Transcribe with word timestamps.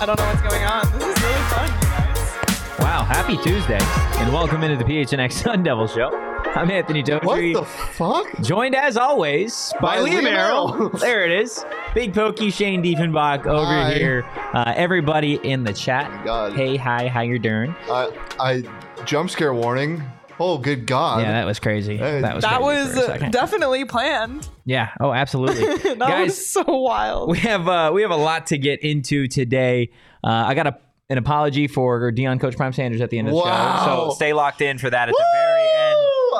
I 0.00 0.06
don't 0.06 0.18
know 0.18 0.24
what's 0.24 0.40
going 0.40 0.64
on. 0.64 0.90
This 0.98 1.02
is 1.08 1.22
really 1.22 1.42
fun, 1.50 1.68
you 1.68 1.88
guys. 1.88 2.78
Wow, 2.78 3.04
happy 3.04 3.36
Tuesday, 3.36 3.78
and 4.22 4.32
welcome 4.32 4.62
into 4.62 4.82
the 4.82 4.84
PHNX 4.90 5.32
Sun 5.32 5.62
Devil 5.62 5.86
Show. 5.88 6.08
I'm 6.54 6.70
Anthony 6.70 7.02
What 7.02 7.36
the 7.52 7.64
fuck? 7.64 8.40
joined 8.40 8.74
as 8.74 8.96
always 8.96 9.74
by, 9.78 9.98
By 9.98 10.08
Liam 10.08 10.22
Liam 10.22 10.26
Arrow. 10.26 10.72
Arrow. 10.72 10.88
there 11.00 11.26
it 11.26 11.32
is. 11.32 11.66
Big 11.94 12.14
Pokey, 12.14 12.50
Shane 12.50 12.82
Dieffenbach 12.82 13.44
over 13.44 13.66
Hi. 13.66 13.92
here. 13.92 14.24
Uh, 14.54 14.72
everybody 14.74 15.34
in 15.46 15.64
the 15.64 15.72
chat. 15.74 16.24
God. 16.24 16.54
Hey, 16.54 16.76
hi, 16.78 17.06
how 17.08 17.20
you 17.20 17.38
doing? 17.38 17.76
I, 17.90 18.10
I 18.40 18.62
jump 19.04 19.28
scare 19.28 19.52
warning. 19.52 20.02
Oh, 20.40 20.56
good 20.58 20.86
God. 20.86 21.20
Yeah, 21.22 21.32
that 21.32 21.44
was 21.44 21.60
crazy. 21.60 21.96
Hey. 21.98 22.22
that 22.22 22.34
was 22.34 22.42
That 22.44 22.60
crazy 22.60 22.84
was 22.86 22.92
for 22.94 23.00
a 23.00 23.06
second. 23.06 23.32
definitely 23.32 23.84
planned. 23.84 24.48
yeah. 24.64 24.88
Oh, 24.98 25.12
absolutely, 25.12 25.64
that 25.94 25.98
guys. 25.98 26.28
was 26.28 26.46
so 26.46 26.64
wild. 26.64 27.28
we 27.30 27.38
have 27.40 27.68
uh, 27.68 27.90
we 27.94 28.02
have 28.02 28.10
a 28.10 28.16
lot 28.16 28.46
to 28.48 28.58
get 28.58 28.80
into 28.82 29.28
today. 29.28 29.90
Uh, 30.24 30.28
I 30.48 30.54
got 30.54 30.66
a, 30.66 30.78
an 31.10 31.18
apology 31.18 31.66
for 31.68 32.10
Deion 32.12 32.40
Coach 32.40 32.56
Prime 32.56 32.72
Sanders 32.72 33.00
at 33.00 33.10
the 33.10 33.18
end 33.18 33.28
of 33.28 33.34
the 33.34 33.40
show, 33.84 34.08
so 34.08 34.14
stay 34.14 34.32
locked 34.32 34.60
in 34.62 34.78
for 34.78 34.88
that 34.88 35.08
at 35.08 35.14
the 35.14 35.26
very 35.34 35.68
end. 35.89 35.89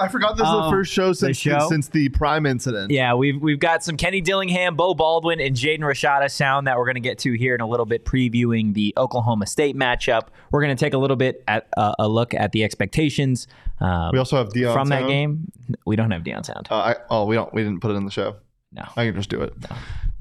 I 0.01 0.09
forgot 0.09 0.37
this 0.37 0.47
is 0.47 0.53
Um, 0.53 0.65
the 0.65 0.70
first 0.70 0.93
show 0.93 1.12
since 1.12 1.37
show? 1.37 1.69
since 1.69 1.89
the 1.89 2.09
Prime 2.09 2.47
incident. 2.47 2.91
Yeah, 2.91 3.15
we've 3.15 3.41
we've 3.41 3.59
got 3.59 3.84
some 3.84 3.97
Kenny 3.97 4.20
Dillingham, 4.20 4.75
Beau 4.77 4.95
Baldwin, 4.95 5.41
and 5.41 5.55
Jaden 5.55 5.81
Rashada 5.81 6.31
sound 6.31 6.67
that 6.67 6.79
we're 6.79 6.87
going 6.87 6.95
to 6.95 7.01
get 7.01 7.19
to 7.20 7.33
here 7.33 7.55
in 7.55 7.61
a 7.61 7.67
little 7.69 7.87
bit, 7.87 8.05
previewing 8.05 8.75
the 8.75 8.95
Oklahoma 8.97 9.47
State 9.47 9.77
matchup. 9.77 10.28
We're 10.51 10.62
going 10.62 10.75
to 10.77 10.83
take 10.84 10.95
a 10.95 10.98
little 10.98 11.17
bit 11.17 11.45
at 11.47 11.69
uh, 11.77 11.95
a 11.98 12.09
look 12.09 12.34
at 12.34 12.53
the 12.53 12.65
expectations 12.65 13.47
um, 13.81 14.11
We 14.12 14.19
also 14.19 14.37
have 14.37 14.48
Deion 14.48 14.73
from 14.73 14.89
that 14.89 15.06
game. 15.06 15.51
We 15.87 15.97
don't 15.97 16.11
have 16.11 16.23
Deion 16.23 16.45
sound. 16.45 16.69
Uh, 16.71 16.75
I, 16.75 16.97
oh, 17.11 17.27
we 17.27 17.34
don't. 17.34 17.53
We 17.53 17.62
didn't 17.62 17.81
put 17.81 17.91
it 17.91 17.95
in 17.95 18.05
the 18.05 18.11
show. 18.11 18.37
No, 18.73 18.84
I 18.97 19.06
can 19.06 19.15
just 19.15 19.31
do 19.31 19.41
it. 19.43 19.53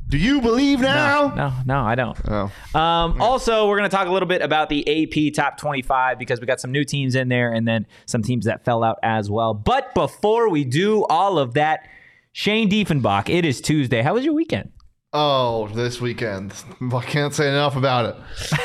Do 0.09 0.17
you 0.17 0.41
believe 0.41 0.79
now? 0.79 1.33
no, 1.35 1.53
no, 1.67 1.81
I 1.81 1.93
don't. 1.95 2.17
Oh. 2.27 2.51
Um, 2.79 3.21
also, 3.21 3.67
we're 3.67 3.77
going 3.77 3.89
to 3.89 3.95
talk 3.95 4.07
a 4.07 4.11
little 4.11 4.27
bit 4.27 4.41
about 4.41 4.69
the 4.69 4.81
AP 5.29 5.33
Top 5.35 5.57
25 5.59 6.17
because 6.17 6.39
we 6.41 6.47
got 6.47 6.59
some 6.59 6.71
new 6.71 6.83
teams 6.83 7.13
in 7.13 7.29
there 7.29 7.53
and 7.53 7.67
then 7.67 7.85
some 8.07 8.23
teams 8.23 8.45
that 8.45 8.65
fell 8.65 8.83
out 8.83 8.97
as 9.03 9.29
well. 9.29 9.53
But 9.53 9.93
before 9.93 10.49
we 10.49 10.63
do 10.63 11.05
all 11.05 11.37
of 11.37 11.53
that, 11.53 11.87
Shane 12.31 12.69
Dieffenbach, 12.71 13.29
it 13.29 13.45
is 13.45 13.61
Tuesday. 13.61 14.01
How 14.01 14.15
was 14.15 14.25
your 14.25 14.33
weekend? 14.33 14.71
Oh, 15.13 15.67
this 15.69 15.99
weekend. 16.01 16.53
I 16.93 17.01
can't 17.01 17.33
say 17.33 17.47
enough 17.47 17.75
about 17.75 18.15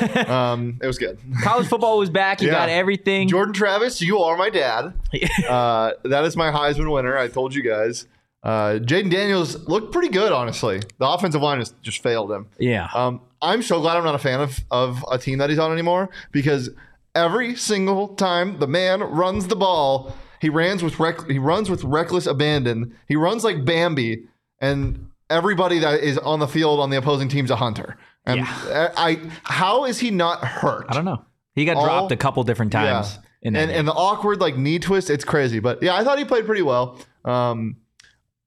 it. 0.07 0.29
um, 0.29 0.79
it 0.83 0.87
was 0.87 0.99
good. 0.99 1.19
College 1.43 1.67
football 1.69 1.99
was 1.99 2.09
back. 2.11 2.41
You 2.41 2.49
Yeah. 2.49 2.55
got 2.55 2.69
everything. 2.71 3.29
Jordan 3.29 3.53
Travis, 3.55 4.01
you 4.01 4.19
are 4.19 4.37
my 4.37 4.49
dad. 4.51 4.95
uh, 5.49 5.93
that 6.05 6.25
is 6.25 6.37
my 6.37 6.51
Heisman 6.51 6.91
winner. 6.91 7.17
I 7.19 7.29
told 7.29 7.55
you 7.55 7.63
guys. 7.63 8.07
Uh, 8.45 8.79
Jayden 8.79 9.11
Daniels 9.11 9.67
looked 9.67 9.91
pretty 9.93 10.09
good, 10.11 10.31
honestly. 10.31 10.81
The 10.99 11.09
offensive 11.09 11.41
line 11.43 11.59
has 11.59 11.75
just 11.83 12.03
failed 12.03 12.31
him. 12.31 12.47
yeah. 12.59 12.89
Um, 12.95 13.21
I'm 13.43 13.63
so 13.63 13.81
glad 13.81 13.97
I'm 13.97 14.05
not 14.05 14.15
a 14.15 14.19
fan 14.19 14.41
of, 14.41 14.59
of 14.71 15.05
a 15.11 15.19
team 15.19 15.39
that 15.39 15.51
he's 15.51 15.59
on 15.59 15.73
anymore 15.73 16.09
because 16.33 16.71
every 17.15 17.55
single 17.57 18.09
time 18.15 18.59
the 18.59 18.67
man 18.67 19.01
runs 19.01 19.49
the 19.49 19.57
ball, 19.57 20.15
he 20.41 20.49
runs 20.51 20.83
with 20.83 20.99
rec- 21.01 21.29
he 21.31 21.39
runs 21.39 21.69
with 21.71 21.85
reckless 21.85 22.27
abandon. 22.27 22.95
He 23.09 23.17
runs 23.17 23.45
like 23.45 23.65
Bambi, 23.65 24.25
and 24.61 25.09
everybody 25.31 25.79
that 25.81 26.01
is 26.01 26.17
on 26.19 26.39
the 26.39 26.49
field 26.49 26.81
on 26.81 26.91
the 26.91 26.97
opposing 26.99 27.29
team's 27.29 27.51
a 27.51 27.57
hunter. 27.57 27.97
And 28.27 28.41
Yeah. 28.41 28.93
I, 28.97 29.11
I 29.11 29.21
how 29.45 29.85
is 29.85 29.99
he 29.99 30.11
not 30.11 30.43
hurt? 30.45 30.87
I 30.89 30.95
don't 30.95 31.05
know. 31.05 31.23
He 31.55 31.65
got 31.67 31.77
All- 31.77 31.85
dropped 31.85 32.13
a 32.13 32.17
couple 32.17 32.43
different 32.45 32.73
times. 32.73 33.19
In 33.43 33.55
and 33.57 33.69
game. 33.71 33.79
and 33.81 33.89
the 33.89 33.93
awkward 33.93 34.41
like 34.41 34.57
knee 34.57 34.79
twist, 34.79 35.11
it's 35.11 35.25
crazy. 35.25 35.61
But 35.61 35.83
yeah, 35.83 35.95
I 35.95 36.03
thought 36.03 36.19
he 36.19 36.25
played 36.25 36.47
pretty 36.47 36.63
well. 36.63 36.99
Um, 37.27 37.77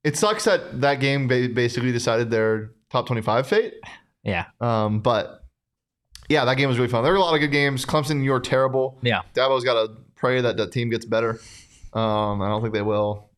it 0.08 0.18
sucks 0.18 0.46
that 0.46 0.82
that 0.82 1.00
game 1.00 1.28
basically 1.28 1.92
decided 1.92 2.30
their 2.32 2.72
top 2.90 3.08
25 3.08 3.48
fate. 3.48 3.74
yeah. 4.24 4.46
Um, 4.62 5.00
but 5.02 5.44
yeah, 6.30 6.46
that 6.46 6.56
game 6.58 6.68
was 6.70 6.78
really 6.78 6.90
fun. 6.90 7.04
There 7.04 7.12
were 7.14 7.18
a 7.18 7.22
lot 7.22 7.34
of 7.34 7.40
good 7.40 7.52
games. 7.52 7.86
Clemson, 7.86 8.24
you're 8.24 8.40
terrible. 8.40 8.98
Yeah. 9.02 9.22
Dabo's 9.34 9.64
got 9.64 9.74
to 9.76 9.94
pray 10.16 10.42
that 10.42 10.58
that 10.58 10.72
team 10.72 10.90
gets 10.90 11.06
better. 11.06 11.40
Um, 11.94 12.42
I 12.42 12.50
don't 12.50 12.62
think 12.62 12.74
they 12.74 12.82
will. 12.82 13.30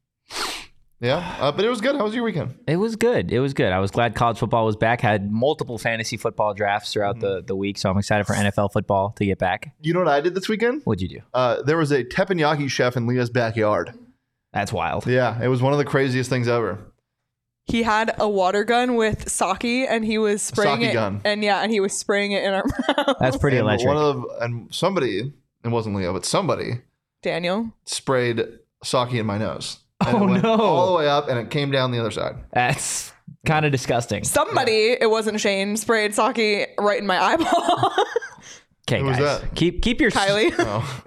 Yeah, 1.02 1.38
uh, 1.40 1.54
but 1.54 1.64
it 1.64 1.70
was 1.70 1.80
good. 1.80 1.96
How 1.96 2.04
was 2.04 2.14
your 2.14 2.26
weekend? 2.26 2.56
It 2.68 2.76
was 2.76 2.98
good. 2.98 3.32
It 3.32 3.40
was 3.40 3.54
good. 3.54 3.72
I 3.72 3.80
was 3.80 3.90
glad 3.90 4.16
college 4.16 4.38
football 4.38 4.66
was 4.66 4.76
back. 4.76 5.00
Had 5.00 5.32
multiple 5.32 5.78
fantasy 5.78 6.18
football 6.18 6.54
drafts 6.54 6.92
throughout 6.92 7.16
Mm-hmm. 7.20 7.36
the, 7.38 7.42
the 7.44 7.56
week, 7.56 7.78
so 7.78 7.90
I'm 7.90 7.98
excited 7.98 8.28
for 8.28 8.34
NFL 8.34 8.74
football 8.74 9.12
to 9.12 9.26
get 9.26 9.40
back. 9.40 9.74
You 9.80 9.94
know 9.94 10.00
what 10.00 10.10
I 10.10 10.20
did 10.20 10.36
this 10.36 10.50
weekend? 10.50 10.82
What'd 10.84 11.02
you 11.02 11.08
do? 11.08 11.22
Uh, 11.34 11.62
there 11.62 11.78
was 11.78 11.92
a 11.92 12.04
teppanyaki 12.04 12.70
chef 12.70 12.98
in 12.98 13.08
Leah's 13.08 13.30
backyard. 13.30 13.94
That's 14.54 14.74
wild. 14.74 15.06
Yeah, 15.08 15.42
it 15.42 15.48
was 15.48 15.62
one 15.62 15.74
of 15.74 15.80
the 15.80 15.86
craziest 15.86 16.30
things 16.30 16.48
ever. 16.48 16.80
He 17.68 17.84
had 17.84 18.16
a 18.18 18.28
water 18.28 18.64
gun 18.64 18.96
with 18.96 19.30
sake, 19.30 19.64
and 19.64 20.04
he 20.04 20.18
was 20.18 20.42
spraying 20.42 20.80
Sake 20.82 20.90
it. 20.90 20.94
gun. 20.94 21.22
And 21.24 21.44
yeah, 21.44 21.62
and 21.62 21.72
he 21.72 21.80
was 21.80 21.94
spraying 21.96 22.32
it 22.32 22.44
in 22.44 22.54
our 22.54 22.64
mouth. 22.98 23.18
That's 23.20 23.38
pretty 23.38 23.58
and 23.58 23.66
electric. 23.68 23.88
One 23.94 23.98
of 23.98 24.26
and 24.42 24.74
somebody, 24.74 25.32
it 25.64 25.68
wasn't 25.68 25.96
Leo, 25.96 26.12
but 26.14 26.26
somebody 26.26 26.82
Daniel. 27.22 27.72
sprayed 27.86 28.42
sake 28.84 29.14
in 29.14 29.26
my 29.28 29.38
nose. 29.38 29.78
And 30.04 30.18
Oh, 30.18 30.24
it 30.24 30.30
went 30.32 30.44
no. 30.44 30.54
All 30.56 30.88
the 30.88 30.98
way 30.98 31.08
up, 31.08 31.28
and 31.30 31.38
it 31.38 31.52
came 31.52 31.70
down 31.70 31.92
the 31.92 32.00
other 32.00 32.10
side. 32.10 32.38
That's 32.54 33.14
kind 33.46 33.66
of 33.68 33.72
disgusting. 33.72 34.24
Somebody, 34.24 34.98
it 35.00 35.10
wasn't 35.12 35.40
Shane, 35.40 35.78
sprayed 35.78 36.16
sake 36.16 36.70
right 36.80 36.98
in 37.00 37.06
my 37.06 37.22
eyeball. 37.24 37.94
Okay, 38.92 39.04
guys, 39.04 39.18
that? 39.20 39.56
keep 39.56 39.82
keep 39.82 40.02
your 40.02 40.12
Kylie. 40.12 40.54
Oh. 40.60 41.04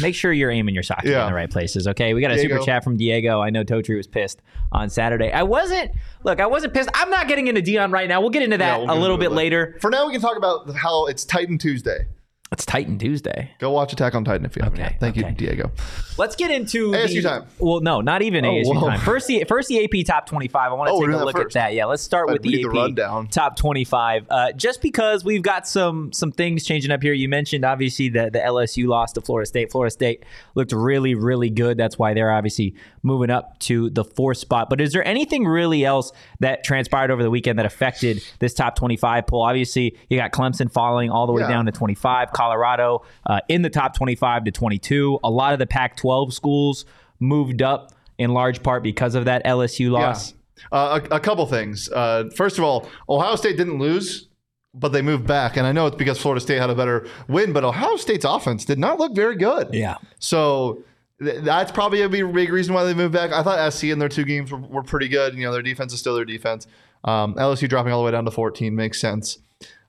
make 0.00 0.14
sure 0.14 0.32
you're 0.32 0.50
aiming 0.50 0.74
your 0.74 0.84
socket 0.84 1.06
in 1.06 1.26
the 1.26 1.34
right 1.34 1.50
places. 1.50 1.88
Okay, 1.88 2.14
we 2.14 2.20
got 2.20 2.30
a 2.30 2.36
Diego. 2.36 2.54
super 2.54 2.64
chat 2.64 2.84
from 2.84 2.96
Diego. 2.96 3.40
I 3.40 3.50
know 3.50 3.64
Totri 3.64 3.96
was 3.96 4.06
pissed 4.06 4.40
on 4.70 4.90
Saturday. 4.90 5.32
I 5.32 5.42
wasn't. 5.42 5.90
Look, 6.22 6.40
I 6.40 6.46
wasn't 6.46 6.72
pissed. 6.72 6.88
I'm 6.94 7.10
not 7.10 7.26
getting 7.28 7.48
into 7.48 7.62
Deion 7.62 7.92
right 7.92 8.08
now. 8.08 8.20
We'll 8.20 8.30
get 8.30 8.42
into 8.42 8.58
that 8.58 8.80
Yeah, 8.80 8.86
we'll 8.86 8.96
a 8.96 9.00
little 9.00 9.18
bit 9.18 9.32
it 9.32 9.34
later. 9.34 9.76
For 9.80 9.90
now, 9.90 10.06
we 10.06 10.12
can 10.12 10.20
talk 10.20 10.36
about 10.36 10.72
how 10.76 11.06
it's 11.06 11.24
Titan 11.24 11.58
Tuesday. 11.58 12.06
It's 12.52 12.64
Titan 12.64 12.96
Tuesday. 12.96 13.50
Go 13.58 13.72
watch 13.72 13.92
Attack 13.92 14.14
on 14.14 14.24
Titan 14.24 14.46
if 14.46 14.54
you 14.54 14.62
haven't 14.62 14.78
Okay, 14.78 14.90
yet. 14.92 15.00
Thank 15.00 15.18
okay. 15.18 15.28
you, 15.30 15.34
Diego. 15.34 15.72
Let's 16.16 16.36
get 16.36 16.52
into 16.52 16.92
ASU 16.92 17.14
the, 17.14 17.22
time. 17.22 17.44
Well, 17.58 17.80
no, 17.80 18.00
not 18.00 18.22
even 18.22 18.46
Oh, 18.46 18.50
ASU 18.50 18.66
whoa. 18.80 18.88
time. 18.88 19.00
First, 19.00 19.26
the 19.26 19.42
first 19.48 19.66
the 19.68 19.82
AP 19.84 20.06
top 20.06 20.26
twenty 20.26 20.46
five. 20.46 20.70
I 20.70 20.74
want 20.76 20.86
to 20.86 20.92
Oh, 20.92 21.00
take 21.00 21.08
a 21.08 21.10
doing 21.10 21.18
that 21.18 21.24
look 21.24 21.38
at 21.40 21.50
that. 21.54 21.74
Yeah, 21.74 21.86
let's 21.86 22.04
start 22.04 22.28
I'd 22.30 22.34
with 22.34 22.42
the 22.42 22.54
AP 22.54 22.62
the 22.62 22.68
rundown. 22.68 23.26
top 23.26 23.56
twenty 23.56 23.82
five. 23.82 24.26
Uh, 24.30 24.52
just 24.52 24.80
because 24.80 25.24
we've 25.24 25.42
got 25.42 25.66
some 25.66 26.12
some 26.12 26.30
things 26.30 26.64
changing 26.64 26.92
up 26.92 27.02
here. 27.02 27.12
You 27.12 27.28
mentioned 27.28 27.64
obviously 27.64 28.08
the 28.10 28.30
the 28.32 28.38
LSU 28.38 28.86
lost 28.86 29.16
to 29.16 29.22
Florida 29.22 29.46
State. 29.46 29.72
Florida 29.72 29.90
State 29.90 30.24
looked 30.54 30.70
really 30.72 31.16
really 31.16 31.50
good. 31.50 31.76
That's 31.76 31.98
why 31.98 32.14
they're 32.14 32.30
obviously 32.32 32.76
moving 33.02 33.28
up 33.30 33.58
to 33.60 33.90
the 33.90 34.04
fourth 34.04 34.38
spot. 34.38 34.70
But 34.70 34.80
is 34.80 34.92
there 34.92 35.06
anything 35.06 35.46
really 35.46 35.84
else 35.84 36.12
that 36.38 36.62
transpired 36.62 37.10
over 37.10 37.24
the 37.24 37.30
weekend 37.30 37.58
that 37.58 37.66
affected 37.66 38.22
this 38.38 38.54
top 38.54 38.76
twenty 38.76 38.96
five 38.96 39.26
poll? 39.26 39.42
Obviously, 39.42 39.96
you 40.08 40.16
got 40.16 40.30
Clemson 40.30 40.70
falling 40.70 41.10
all 41.10 41.26
the 41.26 41.32
way 41.32 41.42
Yeah. 41.42 41.48
down 41.48 41.66
to 41.66 41.72
twenty 41.72 41.94
five. 41.94 42.30
Colorado 42.36 43.02
uh, 43.24 43.40
in 43.48 43.62
the 43.62 43.70
top 43.70 43.96
25 43.96 44.44
to 44.44 44.50
22. 44.50 45.20
A 45.24 45.30
lot 45.30 45.54
of 45.54 45.58
the 45.58 45.66
Pac 45.66 45.96
12 45.96 46.34
schools 46.34 46.84
moved 47.18 47.62
up 47.62 47.92
in 48.18 48.30
large 48.30 48.62
part 48.62 48.82
because 48.82 49.14
of 49.14 49.24
that 49.24 49.44
LSU 49.44 49.90
loss. 49.90 50.34
Uh, 50.72 51.00
a, 51.10 51.16
a 51.16 51.20
couple 51.20 51.46
things. 51.46 51.90
Uh, 51.90 52.24
first 52.34 52.58
of 52.58 52.64
all, 52.64 52.88
Ohio 53.08 53.36
State 53.36 53.56
didn't 53.56 53.78
lose, 53.78 54.28
but 54.74 54.92
they 54.92 55.02
moved 55.02 55.26
back. 55.26 55.56
And 55.56 55.66
I 55.66 55.72
know 55.72 55.86
it's 55.86 55.96
because 55.96 56.18
Florida 56.18 56.40
State 56.40 56.58
had 56.58 56.70
a 56.70 56.74
better 56.74 57.06
win, 57.28 57.52
but 57.52 57.64
Ohio 57.64 57.96
State's 57.96 58.24
offense 58.24 58.64
did 58.64 58.78
not 58.78 58.98
look 58.98 59.14
very 59.14 59.36
good. 59.36 59.72
Yeah. 59.72 59.96
So 60.18 60.82
th- 61.22 61.42
that's 61.42 61.72
probably 61.72 62.02
a 62.02 62.08
big 62.08 62.32
big 62.32 62.50
reason 62.52 62.74
why 62.74 62.84
they 62.84 62.94
moved 62.94 63.12
back. 63.14 63.32
I 63.32 63.42
thought 63.42 63.72
SC 63.72 63.84
in 63.84 63.98
their 63.98 64.08
two 64.08 64.24
games 64.24 64.52
were, 64.52 64.58
were 64.58 64.82
pretty 64.82 65.08
good. 65.08 65.34
You 65.34 65.44
know, 65.44 65.52
their 65.52 65.62
defense 65.62 65.92
is 65.92 66.00
still 66.00 66.14
their 66.14 66.24
defense. 66.24 66.66
Um, 67.04 67.34
LSU 67.34 67.68
dropping 67.68 67.92
all 67.92 68.00
the 68.00 68.06
way 68.06 68.12
down 68.12 68.24
to 68.24 68.30
14 68.30 68.74
makes 68.74 69.00
sense. 69.00 69.38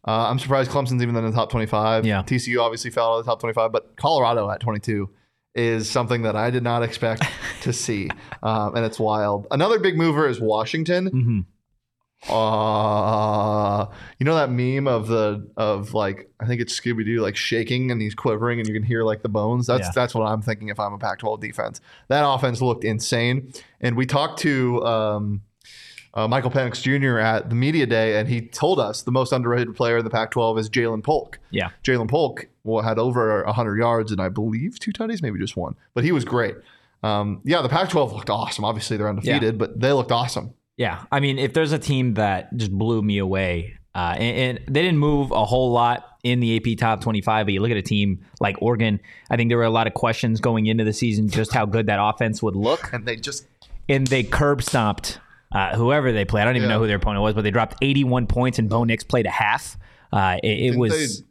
Uh, 0.08 0.30
I'm 0.30 0.40
surprised 0.40 0.72
Clemson's 0.72 1.02
even 1.04 1.16
in 1.18 1.26
the 1.26 1.32
top 1.32 1.52
25. 1.52 2.06
Yeah. 2.06 2.24
TCU 2.24 2.62
obviously 2.62 2.92
fell 2.92 3.14
out 3.14 3.20
of 3.20 3.26
the 3.26 3.32
top 3.32 3.40
25, 3.42 3.72
but 3.74 3.96
Colorado 3.98 4.50
at 4.50 4.62
22 4.62 5.10
is 5.54 5.90
something 5.90 6.22
that 6.22 6.36
I 6.36 6.50
did 6.50 6.64
not 6.64 6.82
expect 6.84 7.24
to 7.64 7.74
see, 7.74 8.10
um, 8.44 8.76
and 8.76 8.86
it's 8.86 9.00
wild. 9.00 9.48
Another 9.52 9.80
big 9.80 9.98
mover 9.98 10.28
is 10.28 10.40
Washington. 10.40 11.10
Mhm. 11.12 11.46
Uh, 12.32 13.86
you 14.20 14.26
know 14.26 14.36
that 14.36 14.50
meme 14.50 14.88
of 14.88 15.08
the 15.08 15.48
of 15.56 15.94
like 15.94 16.30
I 16.40 16.46
think 16.48 16.62
it's 16.62 16.78
Scooby 16.80 17.06
Doo 17.06 17.22
like 17.22 17.36
shaking 17.36 17.92
and 17.92 18.02
he's 18.02 18.16
quivering 18.16 18.60
and 18.60 18.68
you 18.68 18.74
can 18.74 18.84
hear 18.84 19.04
like 19.04 19.22
the 19.22 19.30
bones. 19.30 19.68
That's 19.68 19.88
Yeah. 19.88 19.92
that's 19.94 20.16
what 20.16 20.24
I'm 20.26 20.42
thinking 20.42 20.70
if 20.70 20.80
I'm 20.80 20.94
a 20.94 20.98
Pac-12 20.98 21.40
defense. 21.40 21.80
That 22.08 22.28
offense 22.28 22.62
looked 22.62 22.84
insane. 22.84 23.52
And 23.82 23.96
we 23.96 24.06
talked 24.08 24.40
to 24.40 24.84
um, 24.84 25.42
uh, 26.14 26.28
Michael 26.28 26.52
Penix 26.52 26.82
Jr. 26.82 27.20
at 27.20 27.50
the 27.50 27.56
media 27.56 27.86
day, 27.86 28.20
and 28.20 28.28
he 28.28 28.42
told 28.42 28.80
us 28.80 29.04
the 29.04 29.12
most 29.12 29.32
underrated 29.32 29.76
player 29.76 29.98
in 29.98 30.04
the 30.04 30.10
Pac-12 30.10 30.60
is 30.60 30.70
Ja'Lynn 30.70 31.04
Polk. 31.04 31.40
Yeah. 31.52 31.70
Ja'Lynn 31.84 32.10
Polk 32.10 32.48
well, 32.64 32.84
had 32.84 33.00
over 33.00 33.44
100 33.44 33.78
yards 33.78 34.12
and 34.12 34.22
I 34.22 34.30
believe 34.30 34.80
two 34.80 34.92
tutties, 34.92 35.22
maybe 35.22 35.40
just 35.40 35.56
one, 35.56 35.76
but 35.94 36.04
he 36.04 36.12
was 36.12 36.26
great. 36.26 36.56
Um, 37.04 37.42
yeah, 37.44 37.62
the 37.62 37.70
Pac-12 37.70 38.14
looked 38.14 38.30
awesome. 38.30 38.66
Obviously, 38.66 38.98
they're 38.98 39.10
undefeated, 39.10 39.58
but 39.58 39.80
they 39.80 39.92
looked 39.92 40.12
awesome. 40.12 40.54
Yeah, 40.78 41.04
I 41.12 41.20
mean, 41.20 41.40
if 41.40 41.54
there's 41.54 41.72
a 41.72 41.80
team 41.80 42.16
that 42.16 42.56
just 42.56 42.72
blew 42.72 43.02
me 43.02 43.18
away, 43.18 43.78
uh, 43.96 44.16
and, 44.18 44.58
and 44.60 44.76
they 44.76 44.84
didn't 44.84 45.00
move 45.00 45.32
a 45.32 45.44
whole 45.44 45.72
lot 45.72 46.06
in 46.24 46.40
the 46.40 46.58
AP 46.58 46.78
top 46.78 47.02
25, 47.02 47.48
but 47.48 47.54
you 47.54 47.62
look 47.62 47.72
at 47.72 47.78
a 47.78 47.82
team 47.82 48.24
like 48.40 48.62
Oregon, 48.62 49.00
I 49.32 49.38
think 49.38 49.50
there 49.50 49.58
were 49.58 49.64
a 49.64 49.72
lot 49.72 49.88
of 49.88 49.96
questions 49.96 50.40
going 50.40 50.68
into 50.68 50.84
the 50.84 50.94
season 50.94 51.30
just 51.30 51.52
how 51.52 51.66
good 51.66 51.88
that 51.88 52.00
offense 52.00 52.44
would 52.44 52.56
look, 52.56 52.90
And 52.94 53.08
they 53.08 53.16
just 53.16 53.48
and 53.90 54.06
they 54.06 54.24
curb 54.24 54.62
stomped 54.62 55.20
uh, 55.58 55.76
whoever 55.76 56.12
they 56.12 56.26
played. 56.26 56.44
I 56.44 56.46
don't 56.46 56.56
even 56.58 56.70
Yeah. 56.70 56.76
know 56.76 56.82
who 56.82 56.88
their 56.88 56.98
opponent 56.98 57.24
was, 57.24 57.34
but 57.34 57.42
they 57.44 57.52
dropped 57.52 57.76
81 57.82 58.28
points, 58.28 58.60
and 58.60 58.70
Bo 58.70 58.84
Nix 58.84 59.04
played 59.04 59.26
a 59.26 59.30
half. 59.32 59.78
Uh, 60.14 60.38
it, 60.44 60.74
it 60.74 60.78
was. 60.78 61.24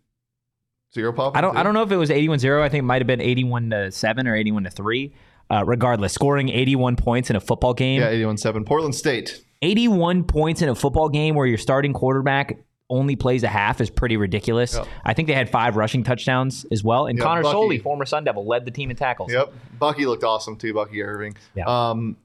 zero 0.94 1.12
pop. 1.12 1.36
I 1.36 1.40
don't. 1.40 1.56
I 1.56 1.62
don't 1.62 1.74
know 1.74 1.82
if 1.82 1.92
it 1.92 1.96
was 1.96 2.10
81-0. 2.10 2.62
I 2.62 2.68
think 2.68 2.80
it 2.80 2.84
might 2.84 3.00
have 3.02 3.06
been 3.06 3.20
81 3.20 3.70
to 3.70 3.90
seven 3.92 4.26
or 4.26 4.34
81 4.36 4.64
to 4.64 4.70
three. 4.70 5.14
Uh, 5.48 5.62
regardless, 5.64 6.12
scoring 6.12 6.48
81 6.48 6.96
points 6.96 7.30
in 7.30 7.36
a 7.36 7.40
football 7.40 7.72
game. 7.72 8.00
Yeah, 8.00 8.10
81-7. 8.10 8.66
Portland 8.66 8.94
State. 8.96 9.44
81 9.62 10.24
points 10.24 10.60
in 10.60 10.68
a 10.68 10.74
football 10.74 11.08
game 11.08 11.34
where 11.36 11.46
your 11.46 11.56
starting 11.58 11.92
quarterback 11.92 12.58
only 12.90 13.14
plays 13.16 13.42
a 13.44 13.48
half 13.48 13.80
is 13.80 13.88
pretty 13.88 14.16
ridiculous. 14.16 14.74
Yep. 14.74 14.86
I 15.04 15.12
think 15.14 15.28
they 15.28 15.34
had 15.34 15.48
five 15.48 15.76
rushing 15.76 16.02
touchdowns 16.02 16.66
as 16.72 16.82
well. 16.84 17.06
And 17.06 17.16
Yeah, 17.18 17.24
Connor 17.24 17.42
Bucky. 17.42 17.52
Soelle, 17.54 17.78
former 17.82 18.04
Sun 18.06 18.24
Devil, 18.24 18.46
led 18.46 18.64
the 18.64 18.70
team 18.72 18.90
in 18.90 18.96
tackles. 18.96 19.32
Yep. 19.32 19.52
Bucky 19.78 20.04
looked 20.06 20.24
awesome 20.24 20.56
too. 20.56 20.74
Bucky 20.74 21.00
Irving. 21.02 21.36
Yeah. 21.54 21.64
Um, 21.66 22.16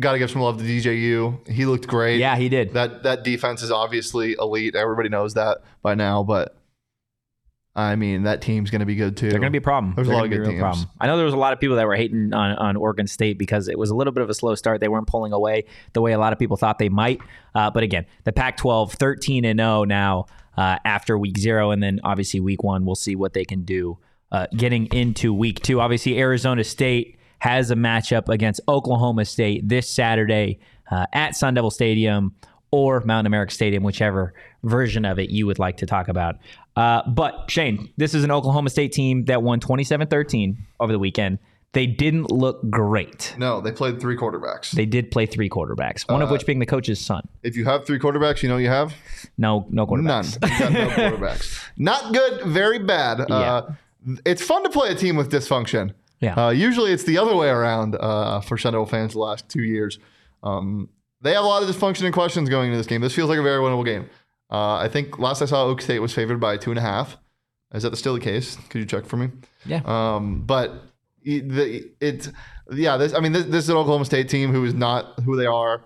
got 0.00 0.12
to 0.12 0.18
give 0.18 0.30
some 0.30 0.42
love 0.42 0.58
to 0.58 0.64
DJU. 0.64 1.48
He 1.48 1.66
looked 1.66 1.86
great. 1.86 2.18
Yeah, 2.18 2.36
he 2.36 2.48
did. 2.48 2.74
That 2.74 3.02
that 3.02 3.24
defense 3.24 3.62
is 3.62 3.70
obviously 3.70 4.36
elite. 4.38 4.74
Everybody 4.74 5.08
knows 5.08 5.34
that 5.34 5.58
by 5.82 5.94
now. 5.94 6.22
But 6.22 6.56
I 7.74 7.94
mean, 7.96 8.24
that 8.24 8.42
team's 8.42 8.70
going 8.70 8.80
to 8.80 8.86
be 8.86 8.96
good 8.96 9.16
too. 9.16 9.30
They're 9.30 9.38
going 9.38 9.52
to 9.52 9.58
be 9.58 9.62
a 9.62 9.62
problem. 9.62 9.94
There's 9.94 10.08
a 10.08 10.10
They're 10.10 10.18
lot 10.18 10.24
of 10.24 10.30
good 10.30 10.46
teams. 10.46 10.86
I 11.00 11.06
know 11.06 11.16
there 11.16 11.24
was 11.24 11.34
a 11.34 11.38
lot 11.38 11.52
of 11.52 11.60
people 11.60 11.76
that 11.76 11.86
were 11.86 11.96
hating 11.96 12.32
on, 12.34 12.56
on 12.56 12.76
Oregon 12.76 13.06
State 13.06 13.38
because 13.38 13.68
it 13.68 13.78
was 13.78 13.90
a 13.90 13.94
little 13.94 14.12
bit 14.12 14.22
of 14.22 14.30
a 14.30 14.34
slow 14.34 14.54
start. 14.54 14.80
They 14.80 14.88
weren't 14.88 15.06
pulling 15.06 15.32
away 15.32 15.64
the 15.92 16.00
way 16.00 16.12
a 16.12 16.18
lot 16.18 16.32
of 16.32 16.38
people 16.38 16.56
thought 16.56 16.78
they 16.78 16.88
might. 16.88 17.20
Uh, 17.54 17.70
but 17.70 17.82
again, 17.82 18.06
the 18.24 18.32
Pac-12, 18.32 18.92
13 18.92 19.44
and 19.44 19.60
0 19.60 19.84
now 19.84 20.26
uh, 20.56 20.78
after 20.84 21.16
week 21.16 21.38
zero, 21.38 21.70
and 21.70 21.82
then 21.82 22.00
obviously 22.02 22.40
week 22.40 22.64
one, 22.64 22.84
we'll 22.84 22.96
see 22.96 23.14
what 23.14 23.32
they 23.32 23.44
can 23.44 23.62
do 23.62 23.98
uh, 24.32 24.46
getting 24.56 24.86
into 24.86 25.32
week 25.32 25.60
two. 25.60 25.80
Obviously, 25.80 26.18
Arizona 26.18 26.64
State 26.64 27.17
has 27.38 27.70
a 27.70 27.74
matchup 27.76 28.28
against 28.28 28.60
Oklahoma 28.68 29.24
State 29.24 29.68
this 29.68 29.88
Saturday 29.88 30.58
uh, 30.90 31.06
at 31.12 31.36
Sun 31.36 31.54
Devil 31.54 31.70
Stadium 31.70 32.34
or 32.70 33.00
Mountain 33.00 33.26
America 33.26 33.52
Stadium, 33.54 33.82
whichever 33.82 34.34
version 34.62 35.04
of 35.04 35.18
it 35.18 35.30
you 35.30 35.46
would 35.46 35.58
like 35.58 35.78
to 35.78 35.86
talk 35.86 36.08
about. 36.08 36.36
Uh, 36.76 37.02
but 37.08 37.50
Shane, 37.50 37.90
this 37.96 38.14
is 38.14 38.24
an 38.24 38.30
Oklahoma 38.30 38.70
State 38.70 38.92
team 38.92 39.24
that 39.24 39.42
won 39.42 39.60
27-13 39.60 40.56
over 40.80 40.92
the 40.92 40.98
weekend. 40.98 41.38
They 41.72 41.86
didn't 41.86 42.30
look 42.30 42.68
great. 42.70 43.34
No, 43.36 43.60
they 43.60 43.72
played 43.72 44.00
three 44.00 44.16
quarterbacks. 44.16 44.70
They 44.70 44.86
did 44.86 45.10
play 45.10 45.26
three 45.26 45.50
quarterbacks, 45.50 46.10
one 46.10 46.22
of 46.22 46.30
which 46.30 46.46
being 46.46 46.60
the 46.60 46.66
coach's 46.66 46.98
son. 46.98 47.28
if 47.42 47.56
you 47.56 47.66
have 47.66 47.86
three 47.86 47.98
quarterbacks, 47.98 48.42
you 48.42 48.48
know 48.48 48.56
you 48.56 48.68
have 48.68 48.94
No, 49.36 49.66
no 49.70 49.84
none. 49.84 50.24
quarterbacks. 50.24 50.40
Got 50.58 50.72
no 50.72 50.88
quarterbacks. 50.88 51.62
Not 51.76 52.14
good. 52.14 52.46
Very 52.46 52.78
bad. 52.78 53.30
Uh, 53.30 53.70
it's 54.24 54.42
fun 54.42 54.62
to 54.62 54.70
play 54.70 54.88
a 54.90 54.94
team 54.94 55.14
with 55.16 55.30
dysfunction. 55.30 55.92
Yeah. 56.20 56.34
Uh, 56.34 56.50
usually 56.50 56.92
it's 56.92 57.04
the 57.04 57.18
other 57.18 57.34
way 57.34 57.48
around 57.48 57.96
uh, 57.96 58.40
for 58.40 58.56
Devil 58.56 58.86
fans 58.86 59.12
the 59.12 59.20
last 59.20 59.48
two 59.48 59.62
years. 59.62 59.98
Um, 60.42 60.88
they 61.20 61.32
have 61.32 61.44
a 61.44 61.46
lot 61.46 61.62
of 61.62 61.68
dysfunction 61.68 62.04
and 62.04 62.14
questions 62.14 62.48
going 62.48 62.68
into 62.68 62.78
this 62.78 62.86
game. 62.86 63.00
This 63.00 63.14
feels 63.14 63.28
like 63.28 63.38
a 63.38 63.42
very 63.42 63.60
winnable 63.60 63.84
game. 63.84 64.08
Uh, 64.50 64.76
I 64.76 64.88
think 64.88 65.18
last 65.18 65.42
I 65.42 65.44
saw, 65.44 65.64
Oak 65.64 65.82
State 65.82 65.98
was 65.98 66.12
favored 66.12 66.40
by 66.40 66.56
two 66.56 66.70
and 66.70 66.78
a 66.78 66.82
half. 66.82 67.16
Is 67.74 67.82
that 67.82 67.96
still 67.96 68.14
the 68.14 68.20
case? 68.20 68.56
Could 68.70 68.78
you 68.78 68.86
check 68.86 69.04
for 69.04 69.16
me? 69.16 69.28
Yeah. 69.66 69.82
Um, 69.84 70.42
but 70.42 70.72
it, 71.22 71.48
the, 71.48 71.92
yeah. 72.72 72.96
This 72.96 73.12
I 73.12 73.20
mean, 73.20 73.32
this, 73.32 73.44
this 73.44 73.64
is 73.64 73.70
an 73.70 73.76
Oklahoma 73.76 74.06
State 74.06 74.28
team 74.28 74.52
who 74.52 74.64
is 74.64 74.72
not 74.74 75.20
who 75.20 75.36
they 75.36 75.46
are, 75.46 75.82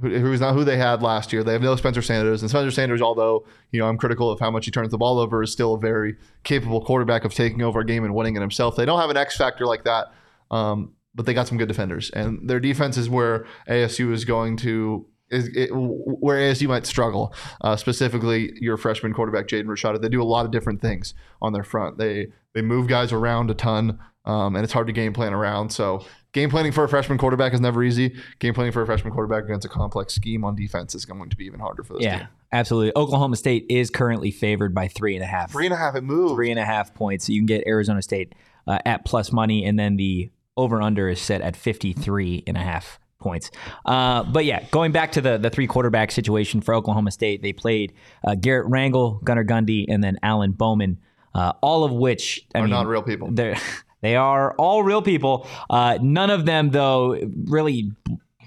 who, 0.00 0.18
who 0.18 0.32
is 0.32 0.40
not 0.40 0.54
who 0.54 0.64
they 0.64 0.76
had 0.76 1.02
last 1.02 1.32
year. 1.32 1.42
They 1.44 1.52
have 1.52 1.62
no 1.62 1.76
Spencer 1.76 2.02
Sanders, 2.02 2.42
and 2.42 2.50
Spencer 2.50 2.70
Sanders, 2.70 3.02
although 3.02 3.46
you 3.72 3.80
know 3.80 3.86
I'm 3.86 3.98
critical 3.98 4.30
of 4.30 4.40
how 4.40 4.50
much 4.50 4.64
he 4.64 4.70
turns 4.70 4.90
the 4.90 4.98
ball 4.98 5.18
over, 5.18 5.42
is 5.42 5.52
still 5.52 5.74
a 5.74 5.78
very 5.78 6.16
capable 6.44 6.84
quarterback 6.84 7.24
of 7.24 7.34
taking 7.34 7.62
over 7.62 7.80
a 7.80 7.86
game 7.86 8.04
and 8.04 8.14
winning 8.14 8.36
it 8.36 8.40
himself. 8.40 8.76
They 8.76 8.84
don't 8.84 9.00
have 9.00 9.10
an 9.10 9.16
X 9.16 9.36
factor 9.36 9.66
like 9.66 9.84
that, 9.84 10.12
um, 10.50 10.92
but 11.14 11.26
they 11.26 11.34
got 11.34 11.48
some 11.48 11.58
good 11.58 11.68
defenders, 11.68 12.10
and 12.10 12.48
their 12.48 12.60
defense 12.60 12.96
is 12.96 13.08
where 13.08 13.46
ASU 13.68 14.12
is 14.12 14.24
going 14.24 14.56
to. 14.58 15.06
Is 15.30 15.48
it, 15.54 15.70
where 15.72 16.38
ASU 16.38 16.66
might 16.66 16.86
struggle, 16.86 17.32
uh, 17.60 17.76
specifically 17.76 18.52
your 18.60 18.76
freshman 18.76 19.14
quarterback 19.14 19.46
Jaden 19.46 19.66
Rashada. 19.66 20.02
They 20.02 20.08
do 20.08 20.20
a 20.20 20.24
lot 20.24 20.44
of 20.44 20.50
different 20.50 20.82
things 20.82 21.14
on 21.40 21.52
their 21.52 21.62
front. 21.62 21.98
They 21.98 22.32
they 22.52 22.62
move 22.62 22.88
guys 22.88 23.12
around 23.12 23.48
a 23.48 23.54
ton, 23.54 24.00
um, 24.24 24.56
and 24.56 24.64
it's 24.64 24.72
hard 24.72 24.88
to 24.88 24.92
game 24.92 25.12
plan 25.12 25.32
around. 25.32 25.70
So 25.70 26.04
game 26.32 26.50
planning 26.50 26.72
for 26.72 26.84
a 26.84 26.88
freshman 26.88 27.18
quarterback 27.18 27.52
is 27.54 27.60
never 27.60 27.82
easy. 27.82 28.14
Game 28.38 28.54
planning 28.54 28.72
for 28.72 28.82
a 28.82 28.86
freshman 28.86 29.12
quarterback 29.12 29.44
against 29.44 29.64
a 29.64 29.68
complex 29.68 30.14
scheme 30.14 30.44
on 30.44 30.54
defense 30.56 30.94
is 30.94 31.04
going 31.04 31.28
to 31.30 31.36
be 31.36 31.44
even 31.46 31.60
harder 31.60 31.82
for 31.82 31.94
this 31.94 32.02
Yeah, 32.02 32.18
team. 32.18 32.28
absolutely. 32.52 32.92
Oklahoma 32.96 33.36
State 33.36 33.66
is 33.68 33.90
currently 33.90 34.30
favored 34.30 34.74
by 34.74 34.88
three 34.88 35.14
and 35.14 35.24
a 35.24 35.26
half. 35.26 35.50
Three 35.52 35.66
and 35.66 35.74
a 35.74 35.78
half, 35.78 35.94
it 35.96 36.02
moved. 36.04 36.34
three 36.36 36.50
and 36.50 36.58
a 36.60 36.64
half 36.64 36.94
points. 36.94 37.26
So 37.26 37.32
you 37.32 37.40
can 37.40 37.46
get 37.46 37.66
Arizona 37.66 38.02
State 38.02 38.34
uh, 38.66 38.78
at 38.84 39.04
plus 39.04 39.32
money, 39.32 39.64
and 39.64 39.78
then 39.78 39.96
the 39.96 40.30
over 40.56 40.80
under 40.82 41.08
is 41.08 41.20
set 41.20 41.40
at 41.40 41.56
53 41.56 42.44
and 42.46 42.56
a 42.56 42.60
half 42.60 42.98
points. 43.18 43.50
Uh, 43.84 44.22
but 44.24 44.44
yeah, 44.44 44.64
going 44.70 44.92
back 44.92 45.12
to 45.12 45.20
the 45.20 45.36
the 45.38 45.50
three 45.50 45.66
quarterback 45.66 46.10
situation 46.10 46.60
for 46.60 46.74
Oklahoma 46.74 47.10
State, 47.10 47.42
they 47.42 47.52
played 47.52 47.92
uh, 48.26 48.34
Garret 48.34 48.66
Rangel, 48.70 49.22
Gunnar 49.24 49.44
Gundy, 49.44 49.84
and 49.88 50.02
then 50.02 50.18
Alan 50.22 50.52
Bowman, 50.52 50.98
uh, 51.34 51.52
all 51.62 51.84
of 51.84 51.92
which 51.92 52.46
I 52.54 52.58
Are 52.58 52.62
mean, 52.62 52.70
not 52.70 52.86
real 52.86 53.02
people. 53.02 53.28
They're, 53.30 53.56
they 54.00 54.16
are 54.16 54.54
all 54.54 54.82
real 54.82 55.02
people. 55.02 55.46
Uh, 55.68 55.98
none 56.00 56.30
of 56.30 56.46
them, 56.46 56.70
though, 56.70 57.18
really 57.44 57.92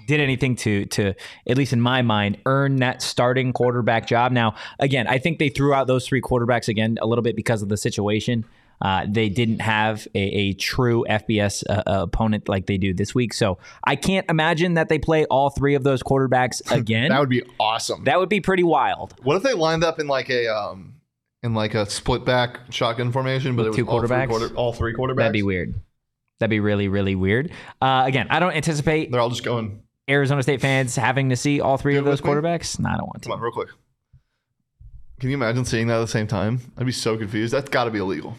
did 0.06 0.20
anything 0.20 0.54
to 0.54 0.84
to 0.86 1.14
at 1.46 1.56
least 1.56 1.72
in 1.72 1.80
my 1.80 2.02
mind 2.02 2.38
earn 2.46 2.76
that 2.76 3.02
starting 3.02 3.52
quarterback 3.52 4.06
job. 4.06 4.32
Now, 4.32 4.54
again, 4.78 5.06
I 5.06 5.18
think 5.18 5.38
they 5.38 5.48
threw 5.48 5.72
out 5.72 5.86
those 5.86 6.06
three 6.06 6.20
quarterbacks 6.20 6.68
again 6.68 6.98
a 7.00 7.06
little 7.06 7.22
bit 7.22 7.36
because 7.36 7.62
of 7.62 7.68
the 7.68 7.76
situation. 7.76 8.44
Uh, 8.82 9.06
they 9.08 9.28
didn't 9.28 9.60
have 9.60 10.06
a, 10.14 10.18
a 10.18 10.52
true 10.54 11.06
FBS 11.08 11.62
uh, 11.70 11.82
uh, 11.86 12.02
opponent 12.02 12.48
like 12.48 12.66
they 12.66 12.76
do 12.76 12.92
this 12.92 13.14
week, 13.14 13.32
so 13.32 13.56
I 13.84 13.96
can't 13.96 14.28
imagine 14.28 14.74
that 14.74 14.88
they 14.88 14.98
play 14.98 15.24
all 15.26 15.48
three 15.48 15.74
of 15.74 15.84
those 15.84 16.02
quarterbacks 16.02 16.60
again. 16.72 17.08
That 17.08 17.20
would 17.20 17.28
be 17.28 17.44
awesome. 17.58 18.04
that 18.04 18.18
would 18.18 18.28
be 18.28 18.40
pretty 18.40 18.64
wild. 18.64 19.14
what 19.22 19.36
if 19.36 19.42
they 19.42 19.54
lined 19.54 19.84
up 19.84 20.00
in 20.00 20.06
like 20.06 20.28
a 20.28 20.48
um 20.48 20.93
in 21.44 21.54
like 21.54 21.74
a 21.74 21.88
split 21.88 22.24
back 22.24 22.58
shotgun 22.70 23.12
formation, 23.12 23.54
but 23.54 23.66
With 23.66 23.66
it 23.66 23.70
was 23.70 23.76
two 23.76 23.86
all 23.88 24.00
three 24.00 24.08
quarterbacks? 24.08 24.28
quarter- 24.28 24.54
all 24.56 24.72
three 24.72 24.94
quarterbacks? 24.94 25.16
That'd 25.16 25.32
be 25.34 25.42
weird. 25.44 25.74
That'd 26.40 26.50
be 26.50 26.58
really, 26.60 26.88
really 26.88 27.14
weird. 27.14 27.52
Uh, 27.80 28.02
again, 28.06 28.26
I 28.30 28.40
don't 28.40 28.52
anticipate 28.52 29.12
They're 29.12 29.20
all 29.20 29.30
just 29.30 29.44
going. 29.44 29.82
Arizona 30.10 30.42
State 30.42 30.60
fans 30.60 30.96
having 30.96 31.30
to 31.30 31.36
see 31.36 31.60
all 31.60 31.76
three 31.78 31.96
of 31.96 32.04
those 32.04 32.20
with 32.20 32.28
me? 32.30 32.40
quarterbacks? 32.40 32.78
No, 32.80 32.88
I 32.88 32.96
don't 32.96 33.06
want 33.06 33.22
to. 33.22 33.28
Come 33.28 33.36
on, 33.38 33.40
real 33.40 33.52
quick. 33.52 33.68
Can 35.20 35.30
you 35.30 35.36
imagine 35.36 35.64
seeing 35.64 35.86
that 35.86 35.96
at 35.96 36.00
the 36.00 36.08
same 36.08 36.26
time? 36.26 36.60
I'd 36.76 36.84
be 36.86 36.92
so 36.92 37.16
confused. 37.16 37.52
That's 37.54 37.70
got 37.70 37.84
to 37.84 37.90
be 37.90 37.98
illegal. 38.00 38.36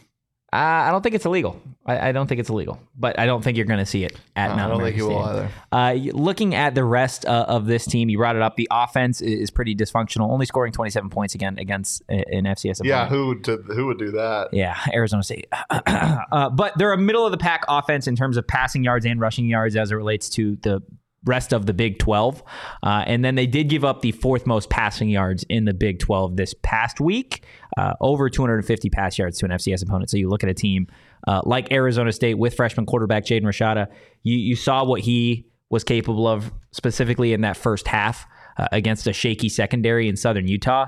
Uh, 0.51 0.57
I 0.57 0.91
don't 0.91 1.01
think 1.01 1.15
it's 1.15 1.25
illegal. 1.25 1.59
I, 1.85 2.09
I 2.09 2.11
don't 2.11 2.27
think 2.27 2.39
it's 2.39 2.49
illegal, 2.49 2.79
but 2.97 3.19
I 3.19 3.25
don't 3.25 3.43
think 3.43 3.57
you're 3.57 3.67
going 3.67 3.79
to 3.79 3.85
see 3.85 4.03
it 4.03 4.19
at 4.35 4.51
I 4.51 4.55
Mount 4.55 4.73
don't 4.73 4.81
think 4.81 4.97
you 4.97 5.07
will 5.07 5.19
either. 5.19 5.49
Uh, 5.71 5.93
looking 6.13 6.55
at 6.55 6.73
the 6.73 6.83
rest 6.83 7.25
uh, 7.25 7.45
of 7.47 7.67
this 7.67 7.85
team, 7.85 8.09
you 8.09 8.17
brought 8.17 8.35
it 8.35 8.41
up. 8.41 8.55
The 8.55 8.67
offense 8.71 9.21
is 9.21 9.51
pretty 9.51 9.75
dysfunctional, 9.75 10.29
only 10.31 10.45
scoring 10.45 10.73
27 10.73 11.09
points 11.09 11.35
again 11.35 11.59
against 11.59 12.01
an 12.09 12.45
FCS. 12.45 12.79
Opponent. 12.79 12.85
Yeah, 12.85 13.07
who 13.07 13.27
would 13.27 13.41
do, 13.43 13.57
who 13.57 13.85
would 13.87 13.99
do 13.99 14.11
that? 14.11 14.49
Yeah, 14.51 14.75
Arizona 14.91 15.23
State. 15.23 15.47
uh, 15.69 16.49
but 16.49 16.73
they're 16.77 16.93
a 16.93 16.97
middle 16.97 17.25
of 17.25 17.31
the 17.31 17.37
pack 17.37 17.63
offense 17.67 18.07
in 18.07 18.15
terms 18.15 18.37
of 18.37 18.47
passing 18.47 18.83
yards 18.83 19.05
and 19.05 19.19
rushing 19.19 19.45
yards 19.45 19.75
as 19.75 19.91
it 19.91 19.95
relates 19.95 20.29
to 20.29 20.57
the 20.63 20.81
rest 21.25 21.53
of 21.53 21.65
the 21.65 21.73
Big 21.73 21.99
12. 21.99 22.43
Uh, 22.83 23.03
and 23.05 23.23
then 23.25 23.35
they 23.35 23.47
did 23.47 23.69
give 23.69 23.83
up 23.83 24.01
the 24.01 24.11
fourth 24.11 24.45
most 24.45 24.69
passing 24.69 25.09
yards 25.09 25.43
in 25.49 25.65
the 25.65 25.73
Big 25.73 25.99
12 25.99 26.37
this 26.37 26.53
past 26.63 26.99
week, 26.99 27.43
uh, 27.77 27.93
over 28.01 28.29
250 28.29 28.89
pass 28.89 29.17
yards 29.17 29.39
to 29.39 29.45
an 29.45 29.51
FCS 29.51 29.83
opponent. 29.83 30.09
So 30.09 30.17
you 30.17 30.29
look 30.29 30.43
at 30.43 30.49
a 30.49 30.53
team 30.53 30.87
uh, 31.27 31.41
like 31.45 31.71
Arizona 31.71 32.11
State 32.11 32.35
with 32.35 32.55
freshman 32.55 32.85
quarterback 32.85 33.25
Jaden 33.25 33.43
Rashada, 33.43 33.87
you, 34.23 34.37
you 34.37 34.55
saw 34.55 34.83
what 34.83 35.01
he 35.01 35.47
was 35.69 35.83
capable 35.83 36.27
of 36.27 36.51
specifically 36.71 37.33
in 37.33 37.41
that 37.41 37.57
first 37.57 37.87
half 37.87 38.25
uh, 38.57 38.67
against 38.71 39.07
a 39.07 39.13
shaky 39.13 39.49
secondary 39.49 40.07
in 40.07 40.15
Southern 40.15 40.47
Utah. 40.47 40.87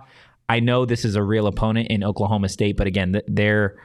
I 0.49 0.59
know 0.59 0.85
this 0.85 1.03
is 1.03 1.15
a 1.15 1.23
real 1.23 1.47
opponent 1.47 1.87
in 1.89 2.03
Oklahoma 2.03 2.49
State, 2.49 2.77
but 2.77 2.87
again, 2.87 3.19
they're. 3.27 3.77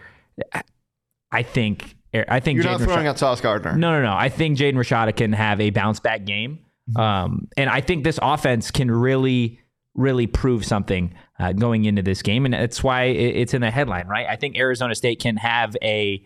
I 1.32 1.42
think. 1.42 1.96
I 2.14 2.40
think 2.40 2.56
You're 2.56 2.66
Jaden 2.66 2.70
not 2.72 2.80
throwing 2.82 2.98
Rashada- 3.04 3.08
out 3.08 3.18
Sauce 3.18 3.40
Gardner. 3.40 3.76
no, 3.76 3.92
no, 3.92 4.02
no. 4.02 4.14
I 4.14 4.28
think 4.28 4.58
Jaden 4.58 4.74
Rashada 4.74 5.16
can 5.16 5.32
have 5.32 5.60
a 5.60 5.70
bounce 5.70 6.00
back 6.00 6.24
game. 6.24 6.58
Mm-hmm. 6.90 7.00
Um, 7.00 7.48
and 7.56 7.70
I 7.70 7.80
think 7.80 8.04
this 8.04 8.18
offense 8.22 8.70
can 8.70 8.90
really 8.90 9.58
really 9.94 10.26
prove 10.26 10.64
something 10.64 11.12
uh, 11.38 11.52
going 11.52 11.84
into 11.84 12.00
this 12.02 12.22
game, 12.22 12.44
and 12.46 12.54
that's 12.54 12.82
why 12.82 13.04
it's 13.04 13.52
in 13.52 13.60
the 13.60 13.70
headline, 13.70 14.06
right? 14.08 14.26
I 14.26 14.36
think 14.36 14.56
Arizona 14.56 14.94
State 14.94 15.20
can 15.20 15.36
have 15.36 15.76
a 15.82 16.24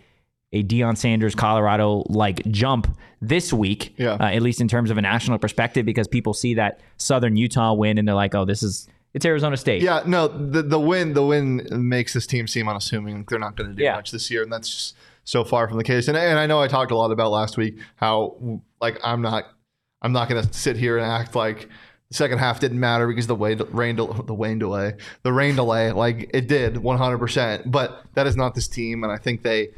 a 0.53 0.63
Deion 0.63 0.97
Sanders 0.97 1.35
Colorado 1.35 2.05
like 2.09 2.45
jump 2.53 2.97
this 3.21 3.53
week, 3.53 3.95
Yeah. 3.99 4.13
uh, 4.13 4.27
at 4.29 4.43
least 4.43 4.61
in 4.61 4.69
terms 4.69 4.91
of 4.93 4.97
a 4.99 5.03
national 5.03 5.39
perspective, 5.39 5.85
because 5.85 6.07
people 6.07 6.33
see 6.33 6.55
that 6.55 6.81
Southern 6.97 7.37
Utah 7.37 7.75
win 7.75 7.99
and 7.99 8.07
they're 8.07 8.15
like, 8.15 8.35
oh, 8.37 8.45
this 8.45 8.63
is 8.63 8.89
it's 9.13 9.27
Arizona 9.27 9.57
State. 9.57 9.83
Yeah, 9.83 10.03
no, 10.07 10.29
the 10.29 10.63
the 10.63 10.79
win 10.81 11.15
the 11.15 11.25
win 11.27 11.67
makes 11.73 12.13
this 12.15 12.27
team 12.27 12.47
seem 12.47 12.69
unassuming. 12.69 13.25
They're 13.29 13.39
not 13.41 13.57
going 13.57 13.71
to 13.71 13.77
do 13.77 13.83
Yeah. 13.83 13.97
much 13.97 14.11
this 14.13 14.31
year, 14.31 14.43
and 14.45 14.53
that's 14.53 14.71
just 14.71 14.97
so 15.27 15.45
far 15.45 15.69
from 15.69 15.77
the 15.77 15.85
case. 15.85 16.09
And 16.09 16.17
and 16.17 16.39
I 16.39 16.47
know 16.47 16.61
I 16.63 16.69
talked 16.69 16.91
a 16.91 16.97
lot 16.97 17.11
about 17.11 17.31
last 17.31 17.59
week 17.59 17.77
how 17.97 18.61
like 18.81 18.99
I'm 19.05 19.21
not 19.21 19.45
I'm 20.01 20.13
not 20.13 20.29
going 20.31 20.43
to 20.43 20.53
sit 20.55 20.77
here 20.79 20.97
and 20.97 21.05
act 21.07 21.35
like 21.35 21.69
the 22.09 22.15
second 22.15 22.39
half 22.39 22.61
didn't 22.61 22.79
matter 22.81 23.07
because 23.09 23.27
the 23.27 23.35
way 23.35 23.55
rain 23.55 23.97
the 23.97 24.07
rain 24.07 24.59
delay 24.59 24.95
the 25.25 25.33
rain 25.33 25.57
delay 25.57 25.91
like 25.93 26.31
it 26.33 26.47
did 26.49 26.79
100. 26.79 27.19
percent 27.19 27.71
But 27.71 28.03
that 28.15 28.27
is 28.27 28.37
not 28.37 28.55
this 28.55 28.69
team, 28.69 29.03
and 29.05 29.13
I 29.13 29.19
think 29.19 29.43
they. 29.43 29.69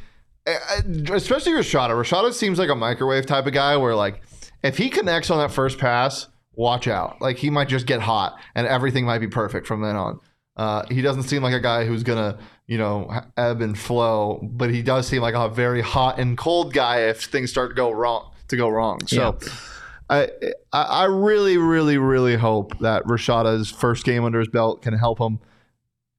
I- 0.47 0.53
I- 0.79 1.15
Especially 1.15 1.53
Rashada. 1.53 1.91
Rashada 1.91 2.33
seems 2.33 2.59
like 2.59 2.69
a 2.71 2.75
microwave 2.75 3.27
type 3.27 3.47
of 3.47 3.53
guy 3.53 3.77
where, 3.77 3.95
like, 3.95 4.23
if 4.63 4.79
he 4.79 4.89
connects 4.89 5.31
on 5.31 5.39
that 5.39 5.51
first 5.51 5.79
pass, 5.79 6.27
watch 6.55 6.89
out. 6.89 7.21
Like, 7.21 7.37
he 7.37 7.51
might 7.51 7.69
just 7.69 7.87
get 7.87 8.01
hot 8.01 8.39
and 8.55 8.67
everything 8.67 9.05
might 9.05 9.19
be 9.19 9.27
perfect 9.29 9.67
from 9.67 9.83
then 9.83 9.95
on. 9.97 10.21
Uh, 10.59 10.85
he 10.91 11.01
doesn't 11.01 11.23
seem 11.23 11.43
like 11.43 11.55
a 11.55 11.61
guy 11.61 11.85
who's 11.87 12.03
gonna, 12.03 12.37
you 12.67 12.77
know, 12.77 13.09
ebb 13.37 13.63
and 13.63 13.79
flow, 13.79 14.41
but 14.43 14.71
he 14.71 14.83
does 14.83 15.07
seem 15.07 15.23
like 15.23 15.35
a 15.35 15.49
very 15.49 15.81
hot 15.81 16.19
and 16.19 16.37
cold 16.37 16.75
guy 16.75 17.03
if 17.03 17.23
things 17.25 17.49
start 17.51 17.71
to 17.71 17.75
go 17.75 17.91
wrong. 17.91 18.33
To 18.49 18.57
go 18.57 18.69
wrong, 18.71 19.07
so 19.07 19.39
I, 20.09 20.31
I 20.73 20.83
I 20.83 21.05
really, 21.05 21.59
really, 21.59 21.99
really 21.99 22.35
hope 22.37 22.79
that 22.79 23.05
Rashada's 23.05 23.71
first 23.71 24.05
game 24.05 24.25
under 24.25 24.39
his 24.39 24.49
belt 24.49 24.83
can 24.83 24.95
help 24.95 25.19
him 25.19 25.39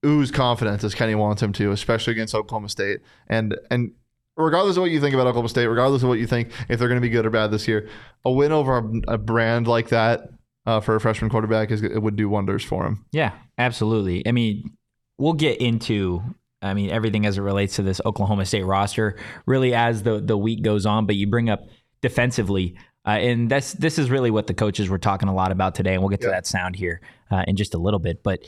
ooze 0.05 0.31
confidence 0.31 0.83
as 0.83 0.93
Kenny 0.95 1.15
wants 1.15 1.41
him 1.41 1.51
to, 1.53 1.71
especially 1.71 2.11
against 2.11 2.35
Oklahoma 2.35 2.69
State. 2.69 2.99
And 3.27 3.57
and 3.71 3.93
regardless 4.37 4.77
of 4.77 4.81
what 4.81 4.91
you 4.91 5.01
think 5.01 5.13
about 5.13 5.27
Oklahoma 5.27 5.49
State, 5.49 5.67
regardless 5.67 6.03
of 6.03 6.09
what 6.09 6.19
you 6.19 6.27
think 6.27 6.51
if 6.69 6.79
they're 6.79 6.87
going 6.87 7.01
to 7.01 7.05
be 7.05 7.09
good 7.09 7.25
or 7.25 7.29
bad 7.29 7.51
this 7.51 7.67
year, 7.67 7.89
a 8.23 8.31
win 8.31 8.51
over 8.51 8.77
a, 8.77 9.13
a 9.13 9.17
brand 9.17 9.67
like 9.67 9.89
that 9.89 10.29
uh, 10.69 10.79
for 10.81 10.95
a 10.95 10.99
freshman 10.99 11.29
quarterback 11.29 11.71
is 11.71 11.81
it 11.83 12.01
would 12.01 12.15
do 12.15 12.29
wonders 12.29 12.63
for 12.63 12.85
him. 12.85 13.05
Yeah, 13.11 13.31
absolutely. 13.57 14.25
I 14.27 14.31
mean, 14.31 14.71
we'll 15.17 15.33
get 15.33 15.59
into 15.61 16.21
I 16.61 16.73
mean 16.73 16.89
everything 16.89 17.25
as 17.25 17.37
it 17.37 17.41
relates 17.41 17.75
to 17.77 17.83
this 17.83 18.01
Oklahoma 18.05 18.45
State 18.45 18.63
roster 18.65 19.17
really 19.45 19.73
as 19.73 20.03
the 20.03 20.19
the 20.19 20.37
week 20.37 20.61
goes 20.61 20.85
on. 20.85 21.05
But 21.05 21.15
you 21.15 21.27
bring 21.27 21.49
up 21.49 21.61
defensively, 22.01 22.75
uh, 23.05 23.11
and 23.11 23.49
that's 23.49 23.73
this 23.73 23.97
is 23.99 24.09
really 24.09 24.31
what 24.31 24.47
the 24.47 24.53
coaches 24.53 24.89
were 24.89 24.97
talking 24.99 25.29
a 25.29 25.33
lot 25.33 25.51
about 25.51 25.75
today, 25.75 25.93
and 25.93 26.01
we'll 26.01 26.09
get 26.09 26.21
to 26.21 26.27
that 26.27 26.47
sound 26.47 26.75
here 26.75 27.01
uh, 27.31 27.43
in 27.47 27.55
just 27.55 27.73
a 27.73 27.77
little 27.77 27.99
bit. 27.99 28.23
But 28.23 28.39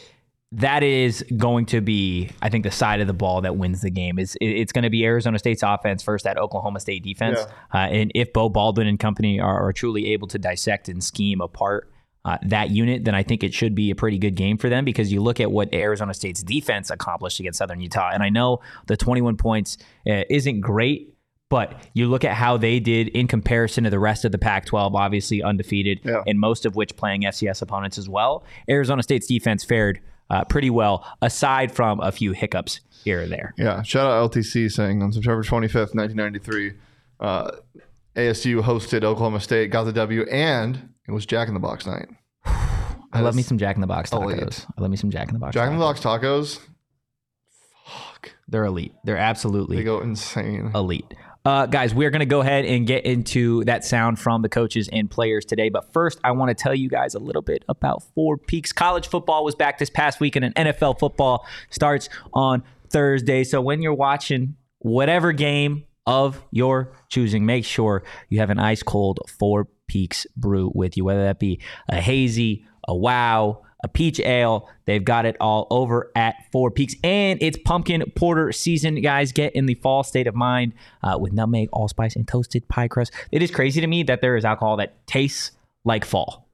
that 0.53 0.83
is 0.83 1.23
going 1.37 1.65
to 1.67 1.79
be, 1.79 2.29
I 2.41 2.49
think, 2.49 2.65
the 2.65 2.71
side 2.71 2.99
of 2.99 3.07
the 3.07 3.13
ball 3.13 3.39
that 3.41 3.55
wins 3.55 3.79
the 3.81 3.89
game. 3.89 4.19
Is 4.19 4.35
it- 4.41 4.47
it's 4.61 4.73
going 4.73 4.83
to 4.83 4.89
be 4.89 5.05
Arizona 5.05 5.39
State's 5.39 5.63
offense 5.63 6.03
versus 6.03 6.25
that 6.25 6.37
Oklahoma 6.37 6.81
State 6.81 7.03
defense. 7.05 7.39
Uh, 7.73 7.77
and 7.77 8.11
if 8.15 8.33
Beau 8.33 8.49
Baldwin 8.49 8.85
and 8.87 8.99
company 8.99 9.39
are, 9.39 9.65
are 9.69 9.71
truly 9.71 10.11
able 10.11 10.27
to 10.27 10.37
dissect 10.37 10.89
and 10.89 11.01
scheme 11.01 11.39
apart 11.39 11.89
uh, 12.23 12.37
that 12.47 12.69
unit, 12.69 13.03
then 13.05 13.15
I 13.15 13.23
think 13.23 13.43
it 13.43 13.53
should 13.53 13.73
be 13.75 13.89
a 13.91 13.95
pretty 13.95 14.17
good 14.19 14.35
game 14.35 14.57
for 14.57 14.69
them 14.69 14.85
because 14.85 15.11
you 15.11 15.21
look 15.21 15.39
at 15.39 15.51
what 15.51 15.73
Arizona 15.73 16.13
State's 16.13 16.43
defense 16.43 16.89
accomplished 16.91 17.39
against 17.39 17.57
Southern 17.59 17.81
Utah, 17.81 18.11
and 18.13 18.21
I 18.21 18.29
know 18.29 18.59
the 18.87 18.95
21 18.97 19.37
points 19.37 19.77
uh, 20.07 20.21
isn't 20.29 20.61
great, 20.61 21.15
but 21.49 21.73
you 21.93 22.07
look 22.07 22.23
at 22.23 22.33
how 22.33 22.57
they 22.57 22.79
did 22.79 23.07
in 23.09 23.27
comparison 23.27 23.83
to 23.85 23.89
the 23.89 23.99
rest 23.99 24.23
of 24.23 24.31
the 24.31 24.37
Pac-12, 24.37 24.93
obviously 24.95 25.41
undefeated, 25.43 25.99
Yeah. 26.05 26.23
and 26.27 26.39
most 26.39 26.65
of 26.65 26.75
which 26.75 26.95
playing 26.95 27.21
FCS 27.23 27.61
opponents 27.61 27.97
as 27.97 28.07
well. 28.07 28.43
Arizona 28.69 29.03
State's 29.03 29.27
defense 29.27 29.63
fared 29.63 29.99
uh, 30.29 30.45
pretty 30.45 30.69
well, 30.69 31.05
aside 31.21 31.71
from 31.73 31.99
a 31.99 32.11
few 32.11 32.31
hiccups 32.31 32.79
here 33.03 33.23
or 33.23 33.27
there. 33.27 33.53
Yeah, 33.57 33.81
shout 33.81 34.05
out 34.09 34.31
LTC 34.31 34.71
saying 34.71 35.01
on 35.03 35.11
September 35.11 35.43
25th, 35.43 35.93
1993, 35.93 36.73
uh, 37.19 37.51
ASU 38.15 38.61
hosted 38.61 39.03
Oklahoma 39.03 39.39
State, 39.41 39.71
got 39.71 39.83
the 39.85 39.91
W, 39.93 40.23
and 40.31 40.90
it 41.07 41.11
was 41.11 41.25
Jack 41.25 41.47
in 41.47 41.53
the 41.53 41.59
Box 41.59 41.85
night. 41.85 42.07
I 43.13 43.19
love 43.21 43.35
me 43.35 43.41
some 43.41 43.57
Jack 43.57 43.75
in 43.75 43.81
the 43.81 43.87
Box 43.87 44.11
elite. 44.11 44.37
tacos. 44.37 44.65
I 44.77 44.81
love 44.81 44.91
me 44.91 44.97
some 44.97 45.09
Jack 45.11 45.27
in 45.27 45.33
the 45.33 45.39
Box. 45.39 45.53
Jack 45.53 45.67
in 45.67 45.73
the 45.75 45.79
Box 45.83 45.99
tacos, 45.99 46.59
fuck, 47.85 48.31
They're 48.47 48.65
elite. 48.65 48.93
They're 49.03 49.17
absolutely 49.17 49.77
they 49.77 49.83
go 49.83 49.99
insane. 50.01 50.71
elite. 50.73 51.13
Uh, 51.43 51.65
guys, 51.65 51.91
we're 51.93 52.11
going 52.11 52.19
to 52.19 52.25
go 52.27 52.41
ahead 52.41 52.65
and 52.65 52.85
get 52.85 53.03
into 53.03 53.63
that 53.63 53.83
sound 53.83 54.19
from 54.19 54.43
the 54.43 54.49
coaches 54.49 54.87
and 54.93 55.09
players 55.09 55.43
today. 55.43 55.69
But 55.69 55.91
first, 55.91 56.19
I 56.23 56.31
want 56.33 56.49
to 56.49 56.53
tell 56.55 56.75
you 56.75 56.87
guys 56.87 57.15
a 57.15 57.19
little 57.19 57.41
bit 57.41 57.65
about 57.67 58.03
Four 58.13 58.37
Peaks. 58.37 58.71
College 58.71 59.07
football 59.07 59.43
was 59.43 59.55
back 59.55 59.79
this 59.79 59.89
past 59.89 60.19
weekend, 60.19 60.45
and 60.45 60.55
NFL 60.55 60.99
football 60.99 61.47
starts 61.71 62.09
on 62.33 62.61
Thursday. 62.89 63.43
So 63.43 63.59
when 63.59 63.81
you're 63.81 63.93
watching 63.95 64.55
whatever 64.79 65.31
game 65.31 65.85
of 66.05 66.43
your 66.51 66.93
choosing, 67.09 67.43
make 67.47 67.65
sure 67.65 68.03
you 68.29 68.39
have 68.39 68.51
an 68.51 68.59
ice 68.59 68.83
cold 68.83 69.19
Four 69.39 69.67
Peaks 69.91 70.25
brew 70.37 70.71
with 70.73 70.95
you, 70.95 71.03
whether 71.03 71.23
that 71.25 71.37
be 71.37 71.59
a 71.89 71.99
hazy, 71.99 72.65
a 72.87 72.95
wow, 72.95 73.61
a 73.83 73.89
peach 73.89 74.21
ale. 74.21 74.69
They've 74.85 75.03
got 75.03 75.25
it 75.25 75.35
all 75.41 75.67
over 75.69 76.11
at 76.15 76.35
Four 76.53 76.71
Peaks. 76.71 76.95
And 77.03 77.41
it's 77.43 77.57
pumpkin 77.65 78.03
porter 78.15 78.53
season, 78.53 79.01
guys. 79.01 79.33
Get 79.33 79.53
in 79.53 79.65
the 79.65 79.75
fall 79.75 80.03
state 80.03 80.27
of 80.27 80.35
mind 80.35 80.71
uh, 81.03 81.17
with 81.19 81.33
nutmeg, 81.33 81.67
allspice, 81.73 82.15
and 82.15 82.25
toasted 82.25 82.67
pie 82.69 82.87
crust. 82.87 83.11
It 83.33 83.43
is 83.43 83.51
crazy 83.51 83.81
to 83.81 83.87
me 83.87 84.03
that 84.03 84.21
there 84.21 84.37
is 84.37 84.45
alcohol 84.45 84.77
that 84.77 85.05
tastes 85.07 85.51
like 85.83 86.05
fall, 86.05 86.47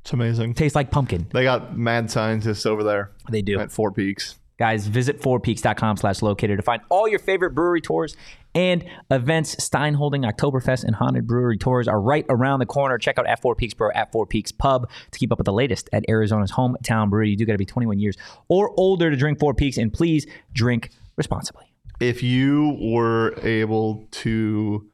It's 0.00 0.12
amazing. 0.12 0.54
tastes 0.54 0.74
like 0.74 0.90
pumpkin. 0.90 1.26
They 1.32 1.44
got 1.44 1.76
mad 1.78 2.10
scientists 2.10 2.66
over 2.66 2.82
there 2.82 3.12
They 3.30 3.42
do. 3.42 3.60
at 3.60 3.70
Four 3.70 3.92
Peaks. 3.92 4.38
Guys, 4.64 4.86
visit 4.86 5.20
fourpeaks.com 5.20 5.98
slash 5.98 6.22
locator 6.22 6.56
to 6.56 6.62
find 6.62 6.80
all 6.88 7.06
your 7.06 7.18
favorite 7.18 7.50
brewery 7.50 7.82
tours 7.82 8.16
and 8.54 8.82
events. 9.10 9.62
Stein 9.62 9.92
Holding 9.92 10.22
Oktoberfest 10.22 10.84
and 10.84 10.94
Haunted 10.96 11.26
Brewery 11.26 11.58
tours 11.58 11.86
are 11.86 12.00
right 12.00 12.24
around 12.30 12.60
the 12.60 12.64
corner. 12.64 12.96
Check 12.96 13.18
out 13.18 13.26
at 13.26 13.42
Four 13.42 13.56
Peaks 13.56 13.74
Brew 13.74 13.92
at 13.94 14.10
Four 14.10 14.24
Peaks 14.24 14.52
Pub 14.52 14.88
to 15.10 15.18
keep 15.18 15.30
up 15.30 15.38
with 15.38 15.44
the 15.44 15.52
latest 15.52 15.90
at 15.92 16.08
Arizona's 16.08 16.50
hometown 16.50 17.10
brewery. 17.10 17.28
You 17.28 17.36
do 17.36 17.44
got 17.44 17.52
to 17.52 17.58
be 17.58 17.66
21 17.66 17.98
years 17.98 18.16
or 18.48 18.72
older 18.78 19.10
to 19.10 19.16
drink 19.18 19.38
Four 19.38 19.52
Peaks, 19.52 19.76
and 19.76 19.92
please 19.92 20.26
drink 20.54 20.88
responsibly. 21.16 21.66
If 22.00 22.22
you 22.22 22.78
were 22.80 23.38
able 23.42 24.08
to 24.12 24.88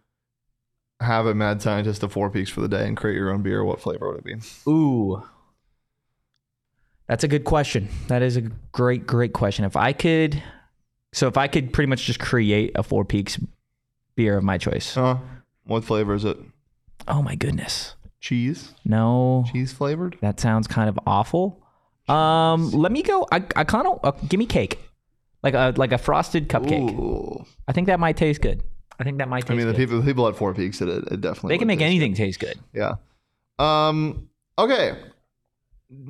have 0.98 1.26
a 1.26 1.34
mad 1.36 1.62
scientist 1.62 2.02
of 2.02 2.12
Four 2.12 2.28
Peaks 2.30 2.50
for 2.50 2.60
the 2.60 2.68
day 2.68 2.88
and 2.88 2.96
create 2.96 3.14
your 3.14 3.30
own 3.30 3.42
beer, 3.42 3.64
what 3.64 3.80
flavor 3.80 4.08
would 4.08 4.18
it 4.18 4.24
be? 4.24 4.34
Ooh. 4.68 5.22
That's 7.10 7.24
a 7.24 7.28
good 7.28 7.42
question. 7.42 7.88
That 8.06 8.22
is 8.22 8.36
a 8.36 8.42
great, 8.70 9.04
great 9.04 9.32
question. 9.32 9.64
If 9.64 9.74
I 9.74 9.92
could, 9.92 10.40
so 11.12 11.26
if 11.26 11.36
I 11.36 11.48
could 11.48 11.72
pretty 11.72 11.88
much 11.88 12.04
just 12.04 12.20
create 12.20 12.70
a 12.76 12.84
Four 12.84 13.04
Peaks 13.04 13.36
beer 14.14 14.36
of 14.38 14.44
my 14.44 14.58
choice. 14.58 14.94
Huh? 14.94 15.16
What 15.64 15.82
flavor 15.82 16.14
is 16.14 16.24
it? 16.24 16.38
Oh 17.08 17.20
my 17.20 17.34
goodness. 17.34 17.96
Cheese? 18.20 18.74
No. 18.84 19.44
Cheese 19.50 19.72
flavored? 19.72 20.18
That 20.20 20.38
sounds 20.38 20.68
kind 20.68 20.88
of 20.88 21.00
awful. 21.04 21.60
Um, 22.08 22.70
let 22.70 22.92
me 22.92 23.02
go. 23.02 23.26
I, 23.32 23.42
I 23.56 23.64
kind 23.64 23.88
of 23.88 23.98
uh, 24.04 24.12
give 24.28 24.38
me 24.38 24.46
cake, 24.46 24.78
like 25.42 25.54
a 25.54 25.74
like 25.76 25.90
a 25.90 25.98
frosted 25.98 26.48
cupcake. 26.48 26.92
Ooh. 26.92 27.44
I 27.66 27.72
think 27.72 27.88
that 27.88 27.98
might 27.98 28.18
taste 28.18 28.40
good. 28.40 28.62
I 29.00 29.02
think 29.02 29.18
that 29.18 29.28
might 29.28 29.40
taste 29.40 29.50
I 29.50 29.54
mean, 29.56 29.66
the 29.66 29.72
good. 29.72 29.78
people, 29.78 30.00
the 30.00 30.06
people 30.06 30.28
at 30.28 30.36
Four 30.36 30.54
Peaks, 30.54 30.80
it, 30.80 30.88
it 30.88 31.20
definitely. 31.20 31.54
they 31.54 31.58
can 31.58 31.66
make 31.66 31.80
taste 31.80 31.86
anything 31.86 32.14
taste 32.14 32.38
good. 32.38 32.56
good. 32.72 32.80
Yeah. 32.80 32.94
Um. 33.58 34.28
Okay. 34.56 34.96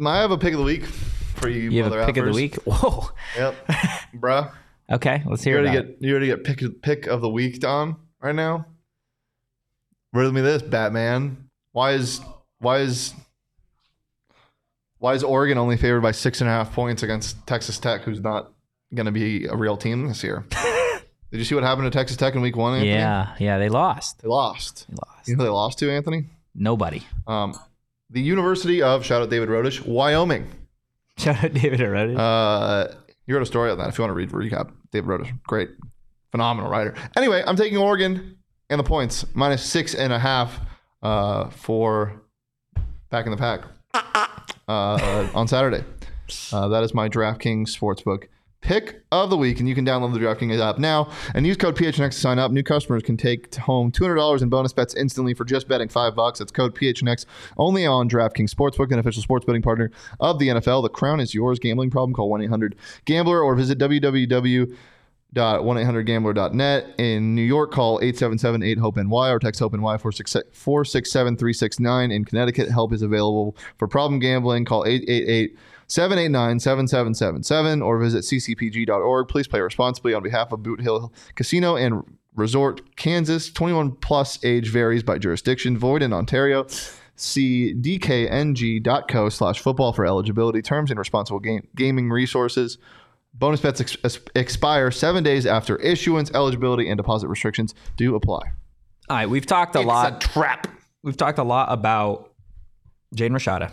I 0.07 0.19
have 0.21 0.31
a 0.31 0.39
pick 0.39 0.53
of 0.53 0.59
the 0.59 0.65
week 0.65 0.85
for 0.85 1.49
you. 1.49 1.71
You 1.71 1.83
have 1.85 1.93
a 1.93 2.05
pick 2.07 2.17
of 2.17 2.27
the 2.27 2.33
week. 2.33 2.57
Whoa. 2.67 3.11
Yep. 3.37 3.67
Bruh. 4.17 4.53
Okay, 4.91 5.23
let's 5.27 5.47
You 5.47 5.53
hear 5.53 5.61
already 5.63 5.79
it. 5.79 6.01
get 6.01 6.07
you 6.07 6.11
already 6.13 6.27
get 6.27 6.45
pick 6.45 6.83
pick 6.83 7.07
of 7.07 7.21
the 7.21 7.29
week 7.29 7.61
Don. 7.61 7.97
right 8.21 8.35
now. 8.35 8.67
Riddle 10.13 10.33
me 10.33 10.41
this, 10.41 10.63
Batman. 10.63 11.49
Why 11.73 11.93
is 11.93 12.21
why 12.59 12.79
is 12.79 13.15
why 14.99 15.15
is 15.15 15.23
Oregon 15.23 15.57
only 15.59 15.77
favored 15.77 16.01
by 16.03 16.11
six 16.11 16.41
and 16.41 16.51
a 16.51 16.53
half 16.53 16.73
points 16.75 17.03
against 17.03 17.47
Texas 17.47 17.79
Tech, 17.79 18.03
who's 18.03 18.21
not 18.21 18.53
going 18.95 19.07
to 19.07 19.13
be 19.13 19.47
a 19.47 19.55
real 19.55 19.77
team 19.77 20.09
this 20.09 20.23
year? 20.25 20.45
Did 21.31 21.39
you 21.39 21.45
see 21.45 21.55
what 21.55 21.63
happened 21.63 21.91
to 21.91 21.97
Texas 21.97 22.17
Tech 22.17 22.35
in 22.35 22.41
Week 22.43 22.57
One? 22.57 22.75
Anthony? 22.75 22.91
Yeah, 22.91 23.35
yeah, 23.39 23.59
they 23.59 23.69
lost. 23.69 24.21
they 24.21 24.29
lost. 24.29 24.87
They 24.89 24.97
lost. 24.97 25.29
You 25.29 25.37
know 25.37 25.45
who 25.45 25.49
they 25.49 25.53
lost 25.55 25.79
to, 25.79 25.91
Anthony? 25.91 26.25
Nobody. 26.57 27.05
Um, 27.29 27.57
the 28.11 28.21
University 28.21 28.83
of 28.83 29.05
shout 29.05 29.23
out 29.23 29.31
David 29.31 29.49
Rodish, 29.49 29.85
Wyoming. 29.85 30.49
Shout 31.19 31.45
out 31.45 31.53
David 31.53 31.83
Arroyo. 31.83 32.17
Uh, 32.17 32.95
you 33.27 33.35
wrote 33.35 33.43
a 33.43 33.47
story 33.47 33.71
on 33.71 33.77
that. 33.79 33.91
If 33.91 33.99
you 33.99 34.03
want 34.03 34.11
to 34.11 34.15
read 34.15 34.31
recap, 34.31 34.73
David 34.91 35.09
Rodish, 35.09 35.39
great, 35.43 35.69
phenomenal 36.31 36.71
writer. 36.71 36.95
Anyway, 37.15 37.45
I'm 37.47 37.57
taking 37.57 37.77
Oregon 37.77 38.39
and 38.71 38.79
the 38.79 38.85
points 38.85 39.27
minus 39.35 39.63
six 39.63 39.95
and 39.95 40.15
a 40.15 40.19
half 40.19 40.61
uh, 41.03 41.51
for 41.51 42.23
back 43.11 43.27
in 43.27 43.33
the 43.33 43.37
pack 43.37 43.65
uh, 44.67 45.29
on 45.35 45.47
Saturday. 45.47 45.85
Uh, 46.53 46.69
that 46.69 46.83
is 46.83 46.95
my 46.95 47.09
DraftKings 47.09 47.77
sportsbook 47.77 48.29
pick 48.61 49.03
of 49.11 49.31
the 49.31 49.37
week, 49.37 49.59
and 49.59 49.69
you 49.69 49.75
can 49.75 49.87
download 49.87 50.13
the 50.13 50.19
DraftKings 50.19 50.61
app 50.61 50.79
now 50.79 51.11
and 51.35 51.47
use 51.47 51.57
code 51.57 51.77
PHNX 51.77 52.11
to 52.11 52.19
sign 52.19 52.39
up. 52.39 52.53
New 52.53 52.63
customers 52.63 53.03
can 53.03 53.17
take 53.17 53.55
home 53.57 53.91
$200 53.91 54.43
in 54.43 54.49
bonus 54.49 54.73
bets 54.73 54.95
instantly 54.95 55.35
for 55.35 55.45
just 55.45 55.69
betting 55.69 55.89
five 55.89 56.15
bucks. 56.15 56.39
That's 56.39 56.53
code 56.53 56.75
PHNX 56.75 57.27
only 57.57 57.87
on 57.87 58.09
DraftKings 58.09 58.55
Sportsbook, 58.55 58.93
an 58.93 58.99
official 58.99 59.23
sports 59.23 59.45
betting 59.45 59.63
partner 59.63 59.91
of 60.21 60.39
the 60.39 60.49
NFL. 60.49 60.83
The 60.83 60.89
crown 60.89 61.21
is 61.21 61.35
yours. 61.35 61.59
Gambling 61.59 61.91
problem? 61.91 62.15
Call 62.15 62.29
1 62.29 62.43
800 62.43 62.77
Gambler 63.05 63.43
or 63.43 63.55
visit 63.55 63.79
www. 63.79 64.77
1-800-GAMBLER.net. 65.35 66.95
In 66.99 67.35
New 67.35 67.43
York, 67.43 67.71
call 67.71 68.01
877-8-HOPE-NY 68.01 69.31
or 69.31 69.39
text 69.39 69.61
HOPE-NY 69.61 69.97
467-369. 69.97 72.13
In 72.13 72.25
Connecticut, 72.25 72.69
help 72.69 72.93
is 72.93 73.03
available 73.03 73.57
for 73.79 73.87
problem 73.87 74.19
gambling. 74.19 74.65
Call 74.65 74.85
888 74.85 75.57
789-7777 75.91 77.85
or 77.85 77.99
visit 77.99 78.25
ccpg.org. 78.25 79.29
Please 79.29 79.49
play 79.49 79.61
responsibly 79.61 80.15
on 80.15 80.23
behalf 80.23 80.53
of 80.53 80.63
Boot 80.63 80.81
Hill 80.81 81.13
Casino 81.35 81.77
and 81.77 82.03
Resort, 82.35 82.97
Kansas. 82.97 83.51
21 83.51 83.93
plus 83.97 84.43
age 84.45 84.69
varies 84.71 85.03
by 85.03 85.19
jurisdiction. 85.19 85.77
Void 85.77 86.03
in 86.03 86.13
Ontario. 86.13 86.67
See 87.17 87.75
dkng.co 87.75 89.29
slash 89.29 89.61
football 89.61 89.93
for 89.93 90.07
eligibility, 90.07 90.63
terms, 90.63 90.91
and 90.91 90.99
responsible 90.99 91.41
game, 91.41 91.67
gaming 91.77 92.09
resources. 92.09 92.79
Bonus 93.35 93.61
bets 93.61 93.81
ex- 93.81 94.19
expire 94.35 94.91
seven 94.91 95.23
days 95.23 95.45
after 95.45 95.77
issuance. 95.77 96.31
Eligibility 96.33 96.89
and 96.89 96.97
deposit 96.97 97.29
restrictions 97.29 97.75
do 97.97 98.15
apply. 98.15 98.53
All 99.09 99.17
right, 99.17 99.29
we've 99.29 99.45
talked 99.47 99.77
a 99.77 99.81
It's 99.81 99.87
lot. 99.87 100.25
a 100.25 100.29
trap. 100.29 100.67
We've 101.03 101.17
talked 101.17 101.39
a 101.39 101.45
lot 101.45 101.71
about 101.71 102.33
Jane 103.15 103.33
Rashada 103.33 103.71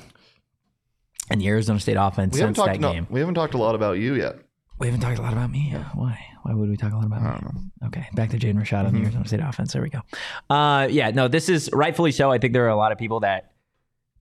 and 1.29 1.41
the 1.41 1.47
Arizona 1.47 1.79
State 1.79 1.97
offense 1.99 2.33
We 2.33 2.39
since 2.39 2.57
that. 2.57 2.79
No, 2.79 2.93
game. 2.93 3.07
we 3.09 3.19
haven't 3.19 3.35
talked 3.35 3.53
a 3.53 3.57
lot 3.57 3.75
about 3.75 3.97
you 3.97 4.15
yet. 4.15 4.37
We 4.79 4.87
haven't 4.87 5.01
talked 5.01 5.17
a 5.17 5.21
lot 5.21 5.33
about 5.33 5.49
me. 5.51 5.75
Why? 5.95 6.23
Why 6.43 6.53
would 6.53 6.69
we 6.69 6.77
talk 6.77 6.93
a 6.93 6.95
lot 6.95 7.05
about 7.05 7.43
me? 7.43 7.61
Okay, 7.87 8.07
back 8.13 8.29
to 8.29 8.37
Jaden 8.37 8.55
Rashada 8.55 8.87
on 8.87 8.93
the 8.93 9.01
Arizona 9.01 9.27
State 9.27 9.39
offense. 9.41 9.73
There 9.73 9.81
we 9.81 9.89
go. 9.89 10.01
Uh, 10.49 10.87
yeah, 10.89 11.11
no, 11.11 11.27
this 11.27 11.49
is 11.49 11.69
rightfully 11.73 12.11
so. 12.11 12.31
I 12.31 12.37
think 12.37 12.53
there 12.53 12.65
are 12.65 12.69
a 12.69 12.75
lot 12.75 12.91
of 12.91 12.97
people 12.97 13.21
that 13.21 13.51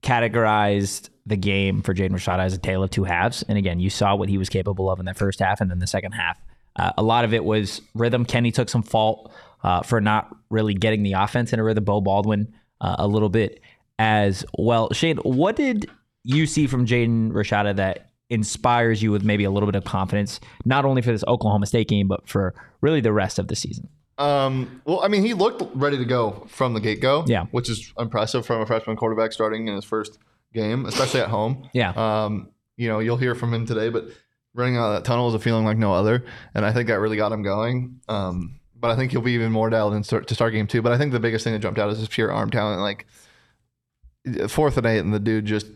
categorized 0.03 1.11
the 1.27 1.37
game 1.37 1.83
for 1.83 1.95
Jaden 1.95 2.13
Rashada 2.13 2.41
as 2.41 2.55
a 2.55 2.59
tale 2.59 2.83
of 2.83 2.91
two 2.91 3.05
halves. 3.05 3.43
And 3.49 3.59
again, 3.59 3.81
you 3.81 3.91
saw 3.91 4.15
what 4.15 4.29
he 4.29 4.39
was 4.39 4.49
capable 4.49 4.91
of 4.91 4.99
in 5.01 5.07
that 5.07 5.17
first 5.17 5.41
half 5.41 5.61
and 5.61 5.71
then 5.71 5.79
the 5.79 5.87
second 5.87 6.13
half. 6.13 6.41
Uh, 6.77 6.93
a 6.97 7.03
lot 7.03 7.25
of 7.25 7.35
it 7.35 7.45
was 7.45 7.81
rhythm. 7.95 8.25
Kenny 8.25 8.51
took 8.51 8.69
some 8.69 8.83
fault 8.83 9.33
uh, 9.63 9.83
for 9.83 10.01
not 10.01 10.35
really 10.51 10.75
getting 10.75 11.03
the 11.03 11.15
offense 11.15 11.53
in 11.53 11.59
a 11.59 11.65
rhythm. 11.65 11.85
Beau 11.85 12.01
Baldwin 12.01 12.53
uh, 12.81 12.97
a 12.99 13.07
little 13.07 13.29
bit 13.29 13.61
as 13.99 14.45
well. 14.59 14.93
Shane, 14.93 15.17
what 15.19 15.57
did 15.57 15.91
you 16.27 16.47
see 16.47 16.67
from 16.67 16.87
Jaden 16.87 17.31
Rashada 17.31 17.77
that 17.77 18.11
inspires 18.29 19.03
you 19.03 19.13
with 19.13 19.23
maybe 19.23 19.45
a 19.45 19.51
little 19.51 19.67
bit 19.69 19.77
of 19.77 19.85
confidence, 19.85 20.41
not 20.65 20.85
only 20.85 21.01
for 21.01 21.13
this 21.13 21.23
Oklahoma 21.29 21.67
State 21.67 21.89
game, 21.89 22.09
but 22.09 22.29
for 22.29 22.55
really 22.81 23.01
the 23.01 23.13
rest 23.13 23.39
of 23.39 23.47
the 23.49 23.55
season? 23.55 23.89
Um, 24.19 24.83
well, 24.85 25.01
I 25.05 25.09
mean, 25.09 25.23
he 25.23 25.35
looked 25.35 25.63
ready 25.77 25.99
to 25.99 26.05
go 26.05 26.45
from 26.49 26.75
the 26.75 26.81
get 26.81 27.01
go. 27.01 27.25
Yeah. 27.29 27.47
which 27.53 27.71
is 27.71 27.93
impressive 27.99 28.45
from 28.45 28.61
a 28.61 28.67
freshman 28.67 28.97
quarterback 28.97 29.33
starting 29.33 29.69
in 29.69 29.77
his 29.77 29.85
first 29.85 30.19
game, 30.53 30.85
especially 30.87 31.21
at 31.21 31.29
home. 31.29 31.69
Yeah. 31.75 31.91
Um, 31.91 32.49
you 32.77 32.89
know, 32.89 32.99
you'll 32.99 33.17
hear 33.19 33.35
from 33.35 33.55
him 33.55 33.65
today, 33.65 33.89
but 33.89 34.07
running 34.55 34.77
out 34.77 34.89
of 34.89 34.95
that 34.95 35.05
tunnel 35.05 35.29
is 35.29 35.35
a 35.35 35.39
feeling 35.39 35.65
like 35.65 35.79
no 35.79 35.95
other, 35.95 36.25
and 36.55 36.65
I 36.67 36.73
think 36.73 36.89
that 36.89 36.99
really 36.99 37.17
got 37.17 37.31
him 37.33 37.43
going. 37.43 38.01
Um, 38.09 38.59
but 38.75 38.91
I 38.91 38.97
think 38.97 39.13
he'll 39.13 39.23
be 39.23 39.33
even 39.33 39.53
more 39.53 39.71
dialed 39.71 39.95
in 39.95 40.03
start, 40.03 40.27
to 40.29 40.35
start 40.35 40.53
game 40.53 40.67
two. 40.67 40.83
But 40.83 40.93
I 40.93 40.99
think 40.99 41.13
the 41.13 41.21
biggest 41.21 41.45
thing 41.45 41.53
that 41.55 41.61
jumped 41.61 41.79
out 41.79 41.89
is 41.91 41.99
his 41.99 42.09
pure 42.09 42.31
arm 42.33 42.51
talent. 42.51 42.81
Like 42.81 43.07
fourth 44.49 44.77
and 44.77 44.87
eight, 44.87 44.99
and 44.99 45.15
the 45.15 45.21
dude 45.21 45.47
just 45.47 45.67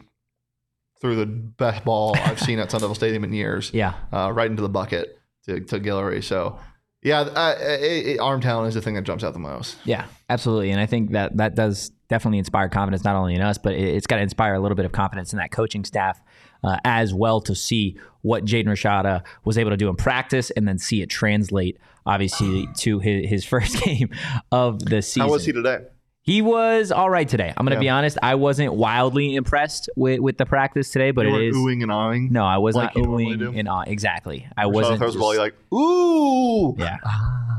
threw 1.00 1.16
the 1.16 1.26
best 1.26 1.85
ball 1.85 2.14
I've 2.16 2.40
seen 2.40 2.59
at 2.59 2.71
Sun 2.71 2.80
Devil 2.80 2.95
Stadium 2.95 3.25
in 3.25 3.33
years. 3.33 3.71
Yeah. 3.80 3.95
uh, 4.12 4.30
right 4.33 4.50
into 4.50 4.62
the 4.62 4.69
bucket 4.69 5.19
to, 5.47 5.61
to 5.61 5.80
Guillory. 5.80 6.23
So, 6.23 6.59
yeah, 7.02 7.21
uh, 7.21 7.54
it, 7.59 8.07
it, 8.07 8.21
arm 8.21 8.42
talent 8.42 8.69
is 8.69 8.75
the 8.75 8.83
thing 8.83 8.95
that 8.95 9.04
jumps 9.04 9.25
out 9.25 9.33
the 9.33 9.38
most. 9.38 9.76
Yeah, 9.85 10.04
absolutely. 10.28 10.71
And 10.71 10.80
I 10.80 10.85
think 10.85 11.12
that 11.12 11.37
that 11.38 11.54
does 11.54 11.90
definitely 12.09 12.38
inspire 12.38 12.69
confidence, 12.69 13.04
not 13.04 13.16
only 13.16 13.35
in 13.35 13.40
us, 13.40 13.57
but 13.57 13.73
it, 13.73 13.95
it's 13.95 14.07
got 14.07 14.16
to 14.16 14.23
inspire 14.23 14.54
a 14.54 14.61
little 14.61 14.75
bit 14.75 14.85
of 14.85 14.92
confidence 14.92 15.33
in 15.33 15.38
that 15.38 15.50
coaching 15.50 15.85
staff 15.85 16.21
uh, 16.62 16.76
as 16.85 17.14
well 17.14 17.40
to 17.42 17.54
see 17.54 17.97
what 18.21 18.45
Jaden 18.45 18.66
Rashada 18.66 19.25
was 19.45 19.57
able 19.57 19.71
to 19.71 19.78
do 19.78 19.88
in 19.88 19.97
practice 19.97 20.50
and 20.50 20.69
then 20.69 20.78
see 20.78 21.00
it 21.00 21.09
translate, 21.09 21.78
obviously, 22.04 22.69
to 22.78 22.99
his, 22.99 23.30
his 23.30 23.44
first 23.46 23.81
game 23.83 24.11
of 24.53 24.85
the 24.85 25.01
season. 25.01 25.22
How 25.22 25.31
was 25.31 25.46
he 25.46 25.53
today? 25.53 25.79
He 26.22 26.42
was 26.42 26.92
all 26.92 27.09
right 27.09 27.26
today. 27.28 27.52
I'm 27.56 27.64
going 27.64 27.70
to 27.78 27.83
Yeah. 27.83 27.88
be 27.92 27.98
honest. 27.98 28.18
I 28.22 28.35
wasn't 28.35 28.74
wildly 28.74 29.35
impressed 29.37 29.88
with, 29.96 30.20
with 30.20 30.37
the 30.37 30.44
practice 30.46 30.90
today, 30.90 31.12
but 31.12 31.24
You 31.26 31.35
it 31.35 31.52
were 31.54 31.59
oohing 31.59 31.83
and 31.83 31.90
awing. 31.90 32.28
No, 32.30 32.44
I 32.44 32.59
was 32.59 32.74
like 32.76 32.94
not 32.94 33.04
oohing 33.06 33.59
and 33.59 33.68
awe. 33.68 33.85
Exactly. 33.87 34.46
I 34.56 34.64
So 34.64 34.68
wasn't. 34.68 34.98
throws 34.98 35.14
the 35.14 35.20
ball, 35.20 35.33
just- 35.35 35.37
you're 35.37 35.44
like, 35.46 35.54
ooh. 35.72 36.76
yeah. 36.78 36.98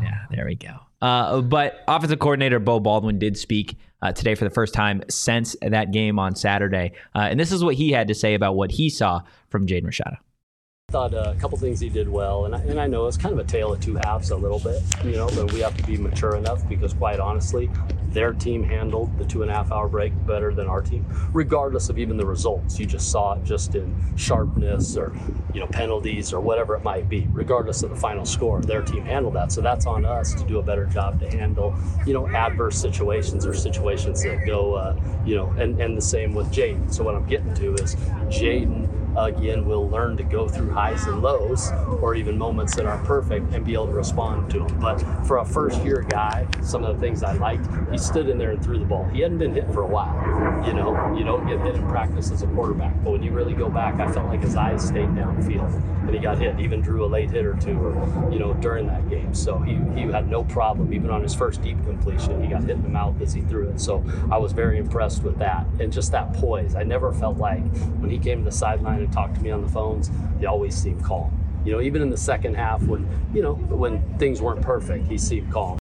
Yeah, 0.01 0.25
there 0.29 0.45
we 0.45 0.55
go. 0.55 0.75
Uh, 1.01 1.41
but 1.41 1.83
offensive 1.87 2.19
coordinator 2.19 2.59
Beau 2.59 2.79
Baldwin 2.79 3.17
did 3.17 3.35
speak 3.35 3.77
uh, 4.03 4.11
today 4.11 4.35
for 4.35 4.43
the 4.43 4.51
first 4.51 4.73
time 4.75 5.01
since 5.09 5.55
that 5.63 5.91
game 5.91 6.19
on 6.19 6.35
Saturday. 6.35 6.91
Uh, 7.15 7.19
and 7.31 7.39
this 7.39 7.51
is 7.51 7.63
what 7.63 7.73
he 7.75 7.91
had 7.91 8.07
to 8.09 8.13
say 8.15 8.35
about 8.35 8.55
what 8.55 8.71
he 8.71 8.89
saw 8.89 9.21
from 9.49 9.65
Jaden 9.65 9.85
Rashada. 9.85 10.17
Thought 10.91 11.13
uh, 11.13 11.33
a 11.35 11.39
couple 11.39 11.57
things 11.57 11.79
he 11.79 11.89
did 11.89 12.09
well, 12.09 12.45
and 12.45 12.53
I, 12.53 12.59
and 12.59 12.79
I 12.79 12.85
know 12.85 13.07
it's 13.07 13.15
kind 13.17 13.31
of 13.31 13.39
a 13.39 13.49
tale 13.49 13.71
of 13.71 13.79
two 13.79 13.95
halves 13.95 14.31
a 14.31 14.35
little 14.35 14.59
bit, 14.59 14.81
you 15.05 15.13
know, 15.13 15.27
but 15.33 15.51
we 15.53 15.61
have 15.61 15.75
to 15.77 15.83
be 15.83 15.97
mature 15.97 16.35
enough 16.35 16.67
because, 16.67 16.93
quite 16.93 17.19
honestly, 17.19 17.69
their 18.09 18.33
team 18.33 18.61
handled 18.61 19.17
the 19.17 19.23
two 19.23 19.41
and 19.41 19.49
a 19.49 19.53
half 19.53 19.71
hour 19.71 19.87
break 19.87 20.11
better 20.27 20.53
than 20.53 20.67
our 20.67 20.81
team, 20.81 21.05
regardless 21.31 21.87
of 21.87 21.97
even 21.97 22.17
the 22.17 22.25
results. 22.25 22.77
You 22.77 22.85
just 22.85 23.09
saw 23.09 23.35
it 23.35 23.43
just 23.45 23.73
in 23.75 23.95
sharpness 24.17 24.97
or, 24.97 25.15
you 25.53 25.61
know, 25.61 25.67
penalties 25.67 26.33
or 26.33 26.41
whatever 26.41 26.75
it 26.75 26.83
might 26.83 27.07
be, 27.07 27.25
regardless 27.31 27.83
of 27.83 27.89
the 27.89 27.95
final 27.95 28.25
score. 28.25 28.59
Their 28.59 28.81
team 28.81 29.05
handled 29.05 29.35
that, 29.35 29.53
so 29.53 29.61
that's 29.61 29.85
on 29.85 30.03
us 30.03 30.33
to 30.33 30.43
do 30.43 30.59
a 30.59 30.63
better 30.63 30.85
job 30.87 31.21
to 31.21 31.29
handle, 31.29 31.73
you 32.05 32.13
know, 32.13 32.27
adverse 32.27 32.77
situations 32.77 33.45
or 33.45 33.53
situations 33.53 34.23
that 34.23 34.45
go, 34.45 34.73
uh, 34.73 34.99
you 35.25 35.35
know, 35.35 35.51
and, 35.51 35.79
and 35.79 35.95
the 35.95 36.01
same 36.01 36.33
with 36.33 36.51
Jaden. 36.51 36.93
So 36.93 37.05
what 37.05 37.15
I'm 37.15 37.25
getting 37.27 37.53
to 37.53 37.75
is 37.75 37.95
Jaden 38.27 38.89
again 39.17 39.65
we'll 39.65 39.89
learn 39.89 40.17
to 40.17 40.23
go 40.23 40.47
through 40.47 40.71
highs 40.71 41.05
and 41.05 41.21
lows 41.21 41.71
or 42.01 42.15
even 42.15 42.37
moments 42.37 42.75
that 42.75 42.85
aren't 42.85 43.05
perfect 43.05 43.53
and 43.53 43.65
be 43.65 43.73
able 43.73 43.87
to 43.87 43.93
respond 43.93 44.49
to 44.51 44.59
them. 44.59 44.79
But 44.79 44.99
for 45.25 45.37
a 45.37 45.45
first 45.45 45.83
year 45.83 46.05
guy, 46.07 46.47
some 46.61 46.83
of 46.83 46.95
the 46.95 47.01
things 47.01 47.23
I 47.23 47.33
liked, 47.33 47.67
he 47.91 47.97
stood 47.97 48.29
in 48.29 48.37
there 48.37 48.51
and 48.51 48.63
threw 48.63 48.79
the 48.79 48.85
ball. 48.85 49.05
He 49.05 49.21
hadn't 49.21 49.39
been 49.39 49.53
hit 49.53 49.71
for 49.73 49.81
a 49.81 49.87
while. 49.87 50.15
You 50.65 50.73
know, 50.73 51.15
you 51.15 51.23
don't 51.23 51.47
get 51.47 51.59
hit 51.61 51.75
in 51.75 51.87
practice 51.87 52.31
as 52.31 52.43
a 52.43 52.47
quarterback. 52.47 52.93
But 53.03 53.11
when 53.11 53.23
you 53.23 53.31
really 53.31 53.53
go 53.53 53.69
back, 53.69 53.99
I 53.99 54.11
felt 54.11 54.27
like 54.27 54.41
his 54.41 54.55
eyes 54.55 54.87
stayed 54.87 55.09
downfield 55.09 55.73
and 56.05 56.13
he 56.13 56.19
got 56.19 56.37
hit. 56.37 56.59
Even 56.59 56.81
drew 56.81 57.05
a 57.05 57.07
late 57.07 57.29
hit 57.29 57.45
or 57.45 57.55
two 57.55 57.77
or, 57.77 58.31
you 58.31 58.39
know, 58.39 58.53
during 58.55 58.87
that 58.87 59.09
game. 59.09 59.33
So 59.33 59.59
he, 59.59 59.79
he 59.95 60.01
had 60.11 60.29
no 60.29 60.43
problem. 60.43 60.93
Even 60.93 61.09
on 61.09 61.21
his 61.21 61.33
first 61.33 61.61
deep 61.61 61.83
completion, 61.85 62.41
he 62.41 62.49
got 62.49 62.61
hit 62.61 62.71
in 62.71 62.83
the 62.83 62.89
mouth 62.89 63.19
as 63.21 63.33
he 63.33 63.41
threw 63.41 63.69
it. 63.69 63.79
So 63.79 64.03
I 64.31 64.37
was 64.37 64.51
very 64.51 64.77
impressed 64.77 65.23
with 65.23 65.37
that 65.39 65.65
and 65.79 65.91
just 65.91 66.11
that 66.11 66.33
poise. 66.33 66.75
I 66.75 66.83
never 66.83 67.13
felt 67.13 67.37
like 67.37 67.63
when 67.99 68.09
he 68.09 68.17
came 68.17 68.39
to 68.39 68.45
the 68.45 68.55
sideline 68.55 69.00
and 69.01 69.11
talked 69.11 69.35
to 69.35 69.41
me 69.41 69.51
on 69.51 69.61
the 69.61 69.67
phones, 69.69 70.09
he 70.39 70.45
always 70.45 70.75
seemed 70.75 71.03
calm. 71.03 71.37
You 71.65 71.73
know, 71.73 71.81
even 71.81 72.01
in 72.01 72.09
the 72.09 72.17
second 72.17 72.55
half 72.55 72.81
when, 72.83 73.07
you 73.33 73.41
know, 73.41 73.53
when 73.53 74.01
things 74.17 74.41
weren't 74.41 74.61
perfect, 74.61 75.07
he 75.07 75.17
seemed 75.17 75.51
calm. 75.51 75.77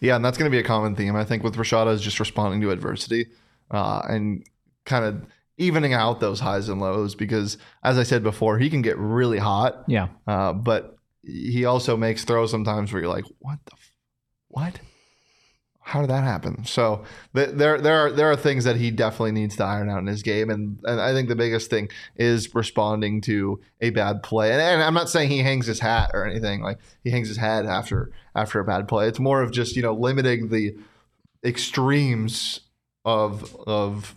Yeah, 0.00 0.16
and 0.16 0.24
that's 0.24 0.38
going 0.38 0.50
to 0.50 0.54
be 0.54 0.60
a 0.60 0.66
common 0.66 0.94
theme. 0.94 1.16
I 1.16 1.24
think 1.24 1.42
with 1.42 1.56
Rashada 1.56 1.92
is 1.92 2.00
just 2.00 2.20
responding 2.20 2.60
to 2.60 2.70
adversity 2.70 3.26
uh, 3.70 4.02
and 4.08 4.44
kind 4.84 5.04
of 5.04 5.26
evening 5.58 5.92
out 5.92 6.20
those 6.20 6.38
highs 6.40 6.68
and 6.68 6.80
lows 6.80 7.14
because, 7.14 7.58
as 7.82 7.98
I 7.98 8.02
said 8.02 8.22
before, 8.22 8.58
he 8.58 8.70
can 8.70 8.82
get 8.82 8.96
really 8.98 9.38
hot, 9.38 9.84
Yeah. 9.88 10.08
uh, 10.26 10.52
but 10.52 10.96
he 11.24 11.64
also 11.64 11.96
makes 11.96 12.24
throws 12.24 12.50
sometimes 12.50 12.92
where 12.92 13.02
you're 13.02 13.10
like, 13.12 13.24
what 13.40 13.58
the, 13.66 13.72
f- 13.72 13.92
what? 14.48 14.80
How 15.82 16.02
did 16.02 16.10
that 16.10 16.22
happen? 16.22 16.64
So 16.64 17.04
th- 17.34 17.50
there, 17.54 17.80
there 17.80 18.06
are 18.06 18.12
there 18.12 18.30
are 18.30 18.36
things 18.36 18.64
that 18.64 18.76
he 18.76 18.90
definitely 18.90 19.32
needs 19.32 19.56
to 19.56 19.64
iron 19.64 19.88
out 19.88 19.98
in 19.98 20.06
his 20.06 20.22
game, 20.22 20.50
and, 20.50 20.78
and 20.84 21.00
I 21.00 21.12
think 21.12 21.28
the 21.28 21.34
biggest 21.34 21.70
thing 21.70 21.88
is 22.16 22.54
responding 22.54 23.20
to 23.22 23.60
a 23.80 23.90
bad 23.90 24.22
play. 24.22 24.52
And, 24.52 24.60
and 24.60 24.82
I'm 24.82 24.94
not 24.94 25.08
saying 25.08 25.30
he 25.30 25.38
hangs 25.38 25.66
his 25.66 25.80
hat 25.80 26.10
or 26.12 26.26
anything 26.26 26.62
like 26.62 26.78
he 27.02 27.10
hangs 27.10 27.28
his 27.28 27.38
head 27.38 27.66
after 27.66 28.12
after 28.34 28.60
a 28.60 28.64
bad 28.64 28.88
play. 28.88 29.08
It's 29.08 29.18
more 29.18 29.42
of 29.42 29.50
just 29.52 29.74
you 29.74 29.82
know 29.82 29.94
limiting 29.94 30.48
the 30.50 30.76
extremes 31.44 32.60
of 33.04 33.56
of 33.66 34.14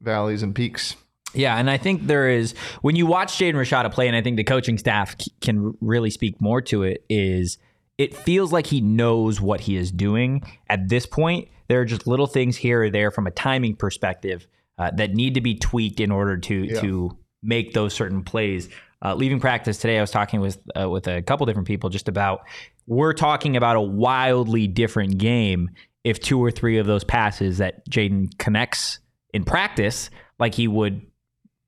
valleys 0.00 0.42
and 0.42 0.54
peaks. 0.54 0.96
Yeah, 1.34 1.56
and 1.56 1.68
I 1.68 1.76
think 1.76 2.06
there 2.06 2.28
is 2.28 2.54
when 2.80 2.96
you 2.96 3.06
watch 3.06 3.34
Jaden 3.34 3.54
Rashada 3.54 3.92
play, 3.92 4.06
and 4.06 4.16
I 4.16 4.22
think 4.22 4.36
the 4.36 4.44
coaching 4.44 4.78
staff 4.78 5.16
can 5.40 5.76
really 5.80 6.10
speak 6.10 6.40
more 6.40 6.62
to 6.62 6.84
it. 6.84 7.04
Is 7.08 7.58
it 7.98 8.14
feels 8.16 8.52
like 8.52 8.66
he 8.66 8.80
knows 8.80 9.40
what 9.40 9.60
he 9.60 9.76
is 9.76 9.92
doing 9.92 10.42
at 10.68 10.88
this 10.88 11.06
point? 11.06 11.48
There 11.68 11.80
are 11.80 11.84
just 11.84 12.06
little 12.06 12.26
things 12.26 12.56
here 12.56 12.82
or 12.82 12.90
there 12.90 13.10
from 13.10 13.26
a 13.26 13.30
timing 13.30 13.76
perspective 13.76 14.46
uh, 14.78 14.90
that 14.96 15.14
need 15.14 15.34
to 15.34 15.40
be 15.40 15.54
tweaked 15.54 16.00
in 16.00 16.10
order 16.10 16.36
to 16.36 16.80
to 16.80 17.18
make 17.42 17.72
those 17.74 17.94
certain 17.94 18.22
plays. 18.22 18.68
Uh, 19.02 19.14
leaving 19.14 19.38
practice 19.38 19.78
today, 19.78 19.98
I 19.98 20.00
was 20.00 20.10
talking 20.10 20.40
with 20.40 20.58
uh, 20.78 20.88
with 20.88 21.06
a 21.06 21.22
couple 21.22 21.46
different 21.46 21.68
people 21.68 21.90
just 21.90 22.08
about 22.08 22.40
we're 22.86 23.12
talking 23.12 23.56
about 23.56 23.76
a 23.76 23.80
wildly 23.80 24.66
different 24.66 25.18
game 25.18 25.70
if 26.04 26.20
two 26.20 26.42
or 26.42 26.50
three 26.50 26.78
of 26.78 26.86
those 26.86 27.02
passes 27.02 27.58
that 27.58 27.88
Jaden 27.88 28.36
connects 28.38 28.98
in 29.32 29.44
practice, 29.44 30.10
like 30.38 30.54
he 30.54 30.68
would 30.68 31.06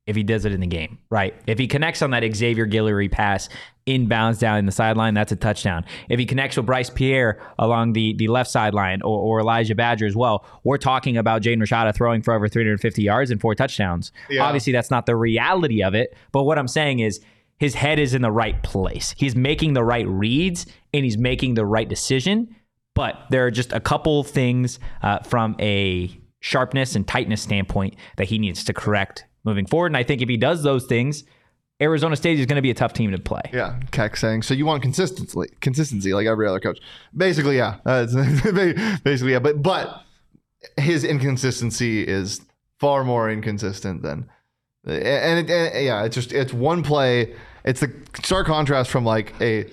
if 0.06 0.14
he 0.14 0.22
does 0.22 0.44
it 0.44 0.52
in 0.52 0.60
the 0.60 0.66
game, 0.66 0.98
right? 1.10 1.34
If 1.48 1.58
he 1.58 1.66
connects 1.66 2.00
on 2.00 2.10
that 2.10 2.22
Xavier 2.36 2.66
Guillory 2.66 3.10
pass 3.10 3.48
inbounds 3.86 4.38
down 4.38 4.58
in 4.58 4.66
the 4.66 4.72
sideline, 4.72 5.14
that's 5.14 5.32
a 5.32 5.36
touchdown. 5.36 5.84
If 6.08 6.18
he 6.18 6.26
connects 6.26 6.56
with 6.56 6.66
Bryce 6.66 6.90
Pierre 6.90 7.40
along 7.58 7.92
the, 7.92 8.14
the 8.14 8.28
left 8.28 8.50
sideline 8.50 9.00
or, 9.02 9.18
or 9.18 9.40
Elijah 9.40 9.74
Badger 9.74 10.06
as 10.06 10.16
well, 10.16 10.44
we're 10.64 10.78
talking 10.78 11.16
about 11.16 11.42
Jaden 11.42 11.58
Rashada 11.58 11.94
throwing 11.94 12.22
for 12.22 12.34
over 12.34 12.48
350 12.48 13.02
yards 13.02 13.30
and 13.30 13.40
four 13.40 13.54
touchdowns. 13.54 14.12
Yeah. 14.28 14.44
Obviously, 14.44 14.72
that's 14.72 14.90
not 14.90 15.06
the 15.06 15.16
reality 15.16 15.82
of 15.82 15.94
it. 15.94 16.16
But 16.32 16.44
what 16.44 16.58
I'm 16.58 16.68
saying 16.68 16.98
is 16.98 17.20
his 17.58 17.74
head 17.74 17.98
is 17.98 18.12
in 18.12 18.22
the 18.22 18.30
right 18.30 18.60
place. 18.62 19.14
He's 19.16 19.36
making 19.36 19.74
the 19.74 19.84
right 19.84 20.06
reads 20.06 20.66
and 20.92 21.04
he's 21.04 21.16
making 21.16 21.54
the 21.54 21.64
right 21.64 21.88
decision. 21.88 22.54
But 22.94 23.16
there 23.30 23.46
are 23.46 23.50
just 23.50 23.72
a 23.72 23.80
couple 23.80 24.24
things 24.24 24.78
uh, 25.02 25.20
from 25.20 25.54
a 25.60 26.10
sharpness 26.40 26.96
and 26.96 27.06
tightness 27.06 27.42
standpoint 27.42 27.94
that 28.16 28.28
he 28.28 28.38
needs 28.38 28.64
to 28.64 28.72
correct 28.72 29.26
moving 29.44 29.66
forward. 29.66 29.88
And 29.88 29.96
I 29.96 30.02
think 30.02 30.22
if 30.22 30.28
he 30.28 30.36
does 30.36 30.62
those 30.62 30.86
things, 30.86 31.24
Arizona 31.80 32.16
State 32.16 32.38
is 32.38 32.46
going 32.46 32.56
to 32.56 32.62
be 32.62 32.70
a 32.70 32.74
tough 32.74 32.94
team 32.94 33.10
to 33.12 33.18
play. 33.18 33.42
Yeah, 33.52 33.78
Keck 33.90 34.16
saying 34.16 34.42
so. 34.42 34.54
You 34.54 34.64
want 34.64 34.82
consistency, 34.82 35.38
consistency, 35.60 36.14
like 36.14 36.26
every 36.26 36.46
other 36.46 36.60
coach. 36.60 36.78
Basically, 37.16 37.56
yeah. 37.56 37.76
Uh, 37.86 38.06
basically, 39.04 39.32
yeah. 39.32 39.38
But 39.38 39.62
but 39.62 40.02
his 40.78 41.04
inconsistency 41.04 42.06
is 42.06 42.40
far 42.78 43.04
more 43.04 43.30
inconsistent 43.30 44.02
than, 44.02 44.28
and, 44.84 45.48
it, 45.48 45.50
and 45.50 45.84
yeah, 45.84 46.04
it's 46.04 46.14
just 46.14 46.32
it's 46.32 46.52
one 46.52 46.82
play. 46.82 47.34
It's 47.64 47.80
the 47.80 47.92
stark 48.22 48.46
contrast 48.46 48.90
from 48.90 49.04
like 49.04 49.34
a 49.40 49.68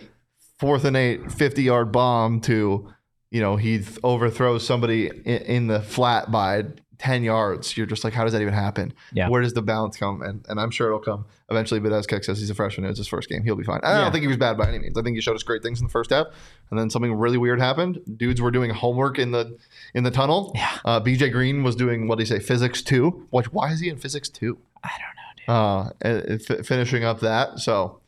fourth 0.60 0.86
and 0.86 0.96
eight 0.98 1.32
50 1.32 1.64
yard 1.64 1.92
bomb 1.92 2.42
to 2.42 2.90
you 3.32 3.42
know 3.42 3.56
he 3.56 3.80
th- 3.80 4.00
overthrows 4.04 4.66
somebody 4.66 5.08
in, 5.08 5.42
in 5.42 5.68
the 5.68 5.82
flat 5.82 6.32
by 6.32 6.64
10 7.04 7.24
yards 7.24 7.76
you're 7.76 7.86
just 7.86 8.04
like 8.06 8.14
how 8.14 8.24
does 8.24 8.32
that 8.34 8.42
even 8.42 8.54
happen? 8.54 8.94
Yeah. 9.14 9.28
where 9.30 9.42
does 9.42 9.54
the 9.54 9.62
balance 9.62 9.98
come? 9.98 10.22
And, 10.22 10.46
and 10.48 10.60
i'm 10.60 10.72
sure 10.72 10.88
it'll 10.88 11.00
come. 11.00 11.26
Eventually 11.50 11.80
but 11.82 11.92
as 11.92 12.08
Keck 12.08 12.24
says 12.24 12.40
he's 12.40 12.50
a 12.50 12.56
freshman. 12.56 12.90
It's 12.90 12.98
his 12.98 13.08
first 13.08 13.28
game. 13.30 13.44
He'll 13.44 13.56
be 13.58 13.64
fine. 13.66 13.82
I 13.84 13.92
Yeah. 13.92 14.02
don't 14.04 14.12
think 14.14 14.22
he 14.24 14.28
was 14.28 14.38
bad 14.38 14.58
by 14.58 14.68
any 14.70 14.80
means. 14.80 14.98
I 14.98 15.02
think 15.02 15.16
he 15.16 15.22
showed 15.22 15.36
us 15.36 15.44
great 15.44 15.62
things 15.64 15.80
in 15.82 15.86
the 15.88 15.92
first 15.92 16.10
half. 16.12 16.28
And 16.70 16.80
then 16.80 16.90
something 16.90 17.14
really 17.14 17.38
weird 17.38 17.60
happened. 17.60 18.00
Dudes 18.18 18.42
were 18.42 18.52
doing 18.52 18.70
homework 18.72 19.20
in 19.20 19.32
the 19.32 19.58
in 19.94 20.04
the 20.04 20.12
tunnel. 20.12 20.52
Yeah. 20.56 20.78
uh, 20.86 21.00
bj 21.02 21.32
green 21.32 21.64
was 21.64 21.76
doing 21.76 22.08
what 22.08 22.18
do 22.18 22.22
you 22.22 22.26
say 22.28 22.40
physics 22.40 22.82
2 22.82 23.28
which 23.32 23.52
why 23.52 23.72
is 23.74 23.80
he 23.82 23.90
in 23.90 23.98
physics 23.98 24.30
2 24.30 24.58
I 24.84 24.90
don't 25.02 25.48
know, 25.52 25.92
dude. 26.36 26.50
uh, 26.50 26.56
f- 26.60 26.66
finishing 26.66 27.04
up 27.04 27.20
that. 27.20 27.60
So, 27.60 28.00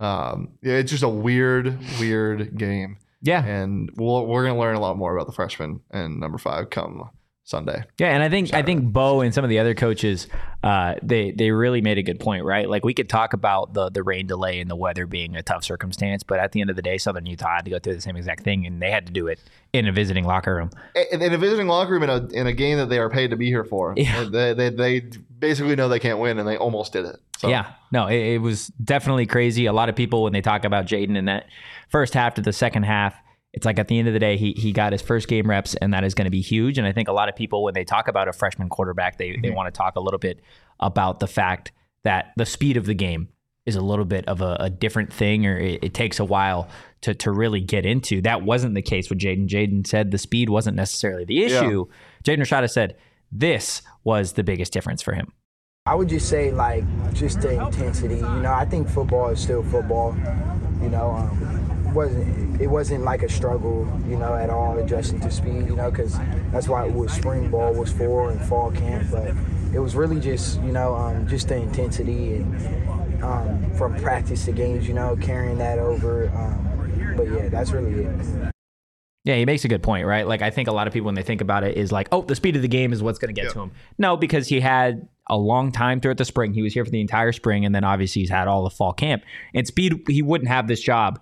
um, 0.00 0.48
yeah, 0.62 0.74
it's 0.74 0.90
just 0.90 1.02
a 1.02 1.08
weird, 1.08 1.78
weird 2.00 2.56
game, 2.56 2.98
Yeah. 3.22 3.44
and 3.44 3.90
we'll, 3.96 4.26
we're 4.26 4.44
gonna 4.46 4.58
learn 4.58 4.74
a 4.76 4.80
lot 4.80 4.96
more 4.96 5.14
about 5.16 5.26
the 5.26 5.32
freshman 5.32 5.80
and 5.90 6.18
number 6.20 6.38
five 6.38 6.70
come 6.70 7.10
Sunday. 7.46 7.84
Yeah, 7.98 8.08
and 8.14 8.22
I 8.22 8.30
think 8.30 8.54
I 8.54 8.62
think 8.62 8.90
Beau 8.92 9.20
and 9.20 9.34
some 9.34 9.44
of 9.44 9.50
the 9.50 9.58
other 9.58 9.74
coaches, 9.74 10.28
uh, 10.62 10.94
they 11.02 11.30
they 11.30 11.50
really 11.50 11.82
made 11.82 11.98
a 11.98 12.02
good 12.02 12.18
point, 12.18 12.42
right? 12.44 12.68
Like 12.68 12.84
we 12.86 12.94
could 12.94 13.08
talk 13.10 13.34
about 13.34 13.74
the 13.74 13.90
the 13.90 14.02
rain 14.02 14.26
delay 14.26 14.60
and 14.60 14.70
the 14.70 14.76
weather 14.76 15.06
being 15.06 15.36
a 15.36 15.42
tough 15.42 15.62
circumstance, 15.62 16.22
but 16.22 16.38
at 16.40 16.52
the 16.52 16.62
end 16.62 16.70
of 16.70 16.76
the 16.76 16.80
day, 16.82 16.96
Southern 16.96 17.26
Utah 17.26 17.56
had 17.56 17.64
to 17.66 17.70
go 17.70 17.78
through 17.78 17.94
the 17.96 18.00
same 18.00 18.16
exact 18.16 18.44
thing, 18.44 18.66
and 18.66 18.80
they 18.80 18.90
had 18.90 19.06
to 19.06 19.12
do 19.12 19.26
it 19.26 19.38
in 19.74 19.86
a 19.86 19.92
visiting 19.92 20.24
locker 20.24 20.54
room. 20.54 20.70
In, 21.12 21.20
in 21.20 21.32
a 21.34 21.38
visiting 21.38 21.68
locker 21.68 21.92
room 21.92 22.02
in 22.02 22.10
a 22.10 22.26
in 22.28 22.46
a 22.46 22.52
game 22.54 22.78
that 22.78 22.88
they 22.88 22.98
are 22.98 23.10
paid 23.10 23.28
to 23.30 23.36
be 23.36 23.46
here 23.46 23.64
for, 23.64 23.92
Yeah. 23.94 24.24
they, 24.24 24.54
they 24.54 24.70
they 24.70 25.00
basically 25.38 25.76
know 25.76 25.88
they 25.90 26.00
can't 26.00 26.18
win, 26.18 26.38
and 26.38 26.48
they 26.48 26.56
almost 26.56 26.94
did 26.94 27.04
it. 27.04 27.16
So, 27.36 27.48
Yeah, 27.48 27.72
no, 27.92 28.06
it, 28.06 28.16
it 28.36 28.38
was 28.38 28.68
definitely 28.82 29.26
crazy. 29.26 29.66
A 29.66 29.72
lot 29.74 29.90
of 29.90 29.96
people 29.96 30.22
when 30.22 30.32
they 30.32 30.40
talk 30.40 30.64
about 30.64 30.86
Jaden 30.86 31.16
in 31.16 31.26
that 31.26 31.46
first 31.90 32.14
half 32.14 32.34
to 32.34 32.40
the 32.40 32.52
second 32.54 32.84
half, 32.84 33.14
it's 33.54 33.64
like 33.64 33.78
at 33.78 33.86
the 33.86 33.98
end 33.98 34.08
of 34.08 34.14
the 34.14 34.20
day, 34.20 34.36
he 34.36 34.52
he 34.52 34.72
got 34.72 34.92
his 34.92 35.00
first 35.00 35.28
game 35.28 35.48
reps, 35.48 35.76
and 35.76 35.94
that 35.94 36.02
is 36.02 36.12
going 36.12 36.24
to 36.24 36.30
be 36.30 36.40
huge. 36.40 36.76
And 36.76 36.86
I 36.86 36.92
think 36.92 37.08
a 37.08 37.12
lot 37.12 37.28
of 37.28 37.36
people 37.36 37.62
when 37.62 37.72
they 37.72 37.84
talk 37.84 38.08
about 38.08 38.26
a 38.26 38.32
freshman 38.32 38.68
quarterback, 38.68 39.16
they 39.16 39.38
they 39.40 39.50
want 39.50 39.72
to 39.72 39.76
talk 39.76 39.94
a 39.94 40.00
little 40.00 40.18
bit 40.18 40.40
about 40.80 41.20
the 41.20 41.28
fact 41.28 41.70
that 42.02 42.32
the 42.36 42.44
speed 42.44 42.76
of 42.76 42.84
the 42.84 42.94
game 42.94 43.28
is 43.64 43.76
a 43.76 43.80
little 43.80 44.04
bit 44.04 44.26
of 44.26 44.40
a, 44.40 44.56
a 44.58 44.70
different 44.70 45.12
thing, 45.12 45.46
or 45.46 45.56
it, 45.56 45.84
it 45.84 45.94
takes 45.94 46.18
a 46.18 46.24
while 46.24 46.68
to 47.02 47.14
to 47.14 47.30
really 47.30 47.60
get 47.60 47.86
into. 47.86 48.20
That 48.22 48.42
wasn't 48.42 48.74
the 48.74 48.82
case 48.82 49.08
with 49.08 49.20
Jaden. 49.20 49.46
Jaden 49.46 49.86
said 49.86 50.10
the 50.10 50.18
speed 50.18 50.50
wasn't 50.50 50.76
necessarily 50.76 51.24
the 51.24 51.44
issue. 51.44 51.86
Jaden 52.24 52.40
Rashada 52.40 52.68
said 52.68 52.96
this 53.30 53.82
was 54.02 54.32
the 54.32 54.42
biggest 54.42 54.72
difference 54.72 55.00
for 55.00 55.14
him. 55.14 55.32
I 55.86 55.94
would 55.94 56.08
just 56.08 56.28
say 56.28 56.50
like 56.50 56.84
just 57.12 57.40
the 57.40 57.62
intensity. 57.64 58.16
You 58.16 58.40
know, 58.40 58.52
I 58.52 58.64
think 58.64 58.88
football 58.88 59.28
is 59.28 59.40
still 59.40 59.62
football. 59.62 60.16
You 60.82 60.90
know, 60.90 61.10
um, 61.12 61.83
wasn't 61.94 62.60
it 62.60 62.66
wasn't 62.66 63.04
like 63.04 63.22
a 63.22 63.28
struggle. 63.28 63.88
You 64.08 64.16
know, 64.16 64.34
at 64.34 64.50
all 64.50 64.78
adjusting 64.78 65.20
to 65.20 65.30
speed. 65.30 65.66
You 65.66 65.76
know, 65.76 65.90
because 65.90 66.18
that's 66.52 66.68
why 66.68 66.86
what 66.88 67.10
spring 67.10 67.50
ball 67.50 67.72
was 67.72 67.92
for 67.92 68.30
and 68.30 68.40
fall 68.42 68.70
camp. 68.72 69.08
But 69.10 69.34
it 69.72 69.78
was 69.78 69.94
really 69.94 70.20
just 70.20 70.60
you 70.62 70.72
know 70.72 70.94
um, 70.94 71.26
just 71.26 71.48
the 71.48 71.56
intensity 71.56 72.36
and 72.36 73.22
um, 73.22 73.72
from 73.74 73.96
practice 73.96 74.44
to 74.46 74.52
games. 74.52 74.86
You 74.86 74.94
know, 74.94 75.16
carrying 75.20 75.58
that 75.58 75.78
over. 75.78 76.28
Um, 76.28 77.14
but 77.16 77.30
yeah, 77.30 77.48
that's 77.48 77.70
really 77.70 78.04
it. 78.04 78.50
Yeah, 79.24 79.36
he 79.36 79.46
makes 79.46 79.64
a 79.64 79.68
good 79.68 79.82
point, 79.82 80.06
right? 80.06 80.26
Like 80.26 80.42
I 80.42 80.50
think 80.50 80.68
a 80.68 80.72
lot 80.72 80.86
of 80.86 80.92
people 80.92 81.06
when 81.06 81.14
they 81.14 81.22
think 81.22 81.40
about 81.40 81.64
it 81.64 81.78
is 81.78 81.90
like, 81.90 82.08
oh, 82.12 82.20
the 82.20 82.34
speed 82.34 82.56
of 82.56 82.62
the 82.62 82.68
game 82.68 82.92
is 82.92 83.02
what's 83.02 83.18
going 83.18 83.34
to 83.34 83.40
get 83.40 83.52
to 83.52 83.60
him. 83.60 83.72
No, 83.96 84.18
because 84.18 84.48
he 84.48 84.60
had 84.60 85.08
a 85.30 85.36
long 85.36 85.72
time 85.72 86.00
throughout 86.00 86.18
the 86.18 86.26
spring. 86.26 86.52
He 86.52 86.60
was 86.60 86.74
here 86.74 86.84
for 86.84 86.90
the 86.90 87.00
entire 87.00 87.32
spring, 87.32 87.64
and 87.64 87.74
then 87.74 87.84
obviously 87.84 88.20
he's 88.20 88.30
had 88.30 88.48
all 88.48 88.64
the 88.64 88.70
fall 88.70 88.92
camp. 88.92 89.22
And 89.54 89.66
speed, 89.66 90.02
he 90.08 90.20
wouldn't 90.20 90.50
have 90.50 90.68
this 90.68 90.80
job 90.80 91.20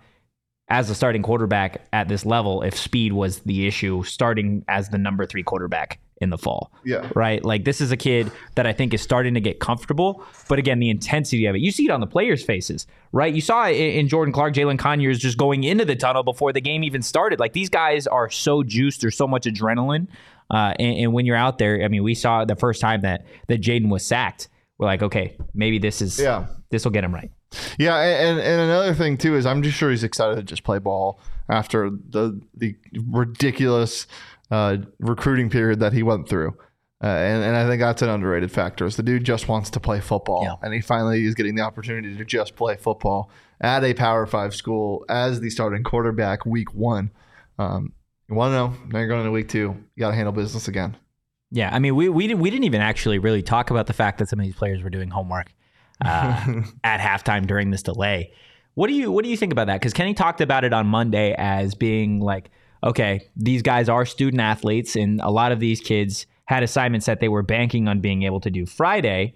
as 0.73 0.89
a 0.91 0.95
starting 0.95 1.23
quarterback 1.23 1.83
at 1.93 2.09
this 2.09 2.25
level 2.27 2.63
if 2.63 2.75
speed 2.77 3.13
was 3.13 3.41
the 3.41 3.67
issue. 3.67 4.03
Starting 4.03 4.65
as 4.69 4.89
the 4.89 4.99
number 4.99 5.27
three 5.27 5.43
quarterback 5.43 6.01
in 6.23 6.31
the 6.31 6.39
fall, 6.39 6.73
Yeah. 6.85 7.09
right? 7.15 7.45
Like 7.45 7.65
this 7.65 7.81
is 7.81 7.91
a 7.93 7.97
kid 7.97 8.31
that 8.55 8.65
I 8.67 8.73
think 8.73 8.95
is 8.95 9.03
starting 9.03 9.35
to 9.35 9.41
get 9.41 9.59
comfortable. 9.61 10.25
But 10.49 10.59
again, 10.59 10.79
the 10.79 10.89
intensity 10.89 11.47
of 11.47 11.55
it, 11.57 11.61
you 11.61 11.71
see 11.73 11.85
it 11.85 11.91
on 11.91 12.01
the 12.01 12.07
players' 12.07 12.43
faces, 12.45 12.87
right? 13.13 13.35
You 13.35 13.41
saw 13.41 13.67
it 13.67 13.75
in 13.77 14.09
Jordan 14.09 14.33
Clark, 14.33 14.55
Jalen 14.55 14.79
Conyers 14.79 15.19
just 15.19 15.37
going 15.37 15.65
into 15.65 15.85
the 15.85 15.97
tunnel 15.97 16.23
before 16.23 16.53
the 16.53 16.61
game 16.61 16.85
even 16.85 17.03
started. 17.03 17.39
Like 17.41 17.53
these 17.53 17.69
guys 17.69 18.07
are 18.07 18.31
so 18.31 18.63
juiced. 18.63 19.01
There's 19.03 19.17
so 19.17 19.27
much 19.27 19.45
adrenaline. 19.47 20.07
Uh, 20.51 20.73
and, 20.79 20.97
and 20.99 21.13
when 21.13 21.27
you're 21.27 21.37
out 21.37 21.59
there, 21.59 21.83
I 21.85 21.89
mean, 21.89 22.03
we 22.05 22.15
saw 22.15 22.45
the 22.45 22.57
first 22.57 22.81
time 22.81 23.01
that 23.03 23.27
that 23.49 23.61
Jaden 23.61 23.89
was 23.91 24.07
sacked. 24.07 24.49
We're 24.79 24.87
like, 24.87 25.03
okay, 25.03 25.37
maybe 25.55 25.79
this 25.79 26.01
is 26.01 26.19
Yeah. 26.21 26.47
this 26.71 26.85
will 26.85 26.93
get 26.93 27.05
him 27.05 27.13
right. 27.13 27.31
Yeah, 27.79 27.97
and 27.99 28.39
and 28.41 28.61
another 28.61 28.95
thing 28.95 29.17
too 29.19 29.35
is 29.37 29.47
I'm 29.47 29.63
just 29.63 29.77
sure 29.77 29.91
he's 29.91 30.05
excited 30.05 30.37
to 30.37 30.43
just 30.43 30.65
play 30.65 30.79
ball 30.79 31.21
after 31.49 31.91
the 31.91 32.41
the 32.55 32.77
ridiculous 33.09 34.07
uh, 34.51 34.79
recruiting 34.99 35.51
period 35.51 35.81
that 35.81 35.93
he 35.93 36.03
went 36.03 36.29
through. 36.29 36.57
Uh, 37.03 37.07
and, 37.09 37.43
and 37.43 37.57
I 37.57 37.67
think 37.67 37.81
that's 37.81 38.01
an 38.03 38.09
underrated 38.09 38.53
factor. 38.53 38.85
Is 38.87 38.95
the 38.97 39.03
dude 39.03 39.25
just 39.25 39.49
wants 39.49 39.71
to 39.71 39.81
play 39.81 39.99
football, 40.01 40.43
Yeah. 40.45 40.55
and 40.63 40.73
he 40.73 40.81
finally 40.81 41.25
is 41.25 41.35
getting 41.35 41.57
the 41.57 41.63
opportunity 41.63 42.17
to 42.17 42.25
just 42.25 42.55
play 42.55 42.77
football 42.77 43.29
at 43.61 43.83
a 43.83 43.93
Power 43.93 44.25
Five 44.25 44.55
school 44.55 45.05
as 45.09 45.41
the 45.41 45.51
starting 45.51 45.83
quarterback 45.83 46.47
week 46.47 46.73
one. 46.75 47.11
Um, 47.59 47.93
you 48.29 48.37
want 48.37 48.53
to 48.53 48.57
know? 48.57 48.75
Now 48.93 49.01
you're 49.01 49.09
going 49.09 49.21
into 49.23 49.33
week 49.33 49.49
two. 49.49 49.77
You 49.97 50.01
got 50.01 50.11
to 50.11 50.15
handle 50.15 50.33
business 50.33 50.69
again. 50.69 50.97
Yeah, 51.51 51.71
I 51.75 51.81
mean, 51.81 51.97
we 51.97 52.09
we 52.09 52.33
we 52.35 52.51
didn't 52.51 52.65
even 52.65 52.81
actually 52.81 53.19
really 53.19 53.43
talk 53.43 53.71
about 53.71 53.89
the 53.89 53.93
fact 53.93 54.19
that 54.19 54.29
some 54.29 54.39
of 54.39 54.47
these 54.47 54.55
players 54.55 54.83
were 54.83 54.89
doing 54.91 55.11
homework 55.11 55.53
uh, 56.05 56.63
at 56.85 57.01
halftime 57.01 57.47
during 57.47 57.71
this 57.71 57.83
delay. 57.83 58.33
What 58.75 58.87
do 58.89 58.95
you 58.95 59.11
what 59.13 59.25
do 59.25 59.31
you 59.31 59.37
think 59.37 59.53
about 59.53 59.67
that? 59.67 59.81
Because 59.81 59.93
Kenny 59.93 60.15
talked 60.15 60.41
about 60.41 60.65
it 60.65 60.73
on 60.73 60.87
Monday 60.87 61.35
as 61.37 61.75
being 61.75 62.21
like, 62.21 62.51
okay, 62.83 63.21
these 63.37 63.63
guys 63.63 63.89
are 63.89 64.07
student 64.07 64.41
athletes, 64.41 64.97
and 64.97 65.21
a 65.21 65.31
lot 65.31 65.53
of 65.53 65.61
these 65.61 65.81
kids 65.81 66.27
had 66.47 66.63
assignments 66.63 67.07
that 67.07 67.21
they 67.21 67.29
were 67.29 67.43
banking 67.43 67.87
on 67.89 68.01
being 68.01 68.23
able 68.25 68.41
to 68.41 68.51
do 68.51 68.67
Friday 68.67 69.35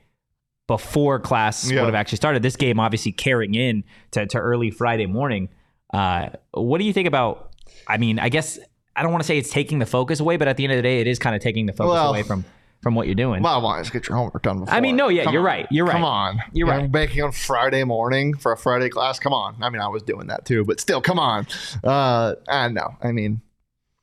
before 0.67 1.21
class 1.21 1.71
Yeah. 1.71 1.81
would 1.83 1.87
have 1.87 1.95
actually 1.95 2.17
started. 2.17 2.43
This 2.43 2.57
game 2.57 2.81
obviously 2.81 3.13
carrying 3.13 3.55
in 3.55 3.85
to, 4.13 4.27
to 4.27 4.39
early 4.39 4.71
Friday 4.71 5.07
morning. 5.07 5.49
Uh, 5.95 6.31
what 6.53 6.79
do 6.79 6.85
you 6.85 6.93
think 6.93 7.07
about? 7.07 7.53
I 7.87 7.99
mean, 7.99 8.19
I 8.19 8.29
guess 8.31 8.59
I 8.97 9.03
don't 9.03 9.13
want 9.13 9.23
to 9.23 9.27
say 9.27 9.39
it's 9.39 9.51
taking 9.51 9.79
the 9.79 9.87
focus 9.87 10.19
away, 10.19 10.37
but 10.39 10.49
at 10.49 10.57
the 10.57 10.65
end 10.65 10.73
of 10.73 10.79
the 10.79 10.83
day, 10.83 11.01
it 11.01 11.07
is 11.07 11.19
kind 11.21 11.37
of 11.37 11.43
taking 11.43 11.67
the 11.67 11.73
focus 11.73 11.93
Well- 11.93 12.09
away 12.11 12.23
from 12.25 12.45
from 12.87 12.95
what 12.95 13.09
you're 13.09 13.17
doing. 13.17 13.43
Well, 13.43 13.63
why 13.63 13.81
just 13.81 13.93
get 13.93 14.09
your 14.09 14.17
homework 14.17 14.45
done 14.45 14.61
before? 14.61 14.73
I 14.73 14.81
mean, 14.81 14.95
no, 14.95 15.09
yeah, 15.09 15.25
Come 15.25 15.33
you're 15.33 15.41
on. 15.41 15.47
right. 15.47 15.67
You're 15.73 15.87
right. 15.87 15.93
Come 15.93 16.05
on. 16.05 16.39
You're 16.53 16.69
right. 16.69 16.89
Baking 16.93 17.21
on 17.25 17.33
Friday 17.33 17.83
morning 17.83 18.37
for 18.37 18.53
a 18.53 18.57
Friday 18.57 18.89
class. 18.89 19.19
Come 19.19 19.33
on. 19.33 19.61
I 19.61 19.71
mean, 19.71 19.83
I 19.83 19.89
was 19.89 20.05
doing 20.05 20.29
that 20.29 20.45
too, 20.45 20.65
but 20.65 20.79
still, 20.79 21.01
come 21.01 21.19
on. 21.19 21.49
Uh, 21.83 22.37
I 22.49 22.69
know. 22.69 22.95
I 23.03 23.11
mean, 23.11 23.41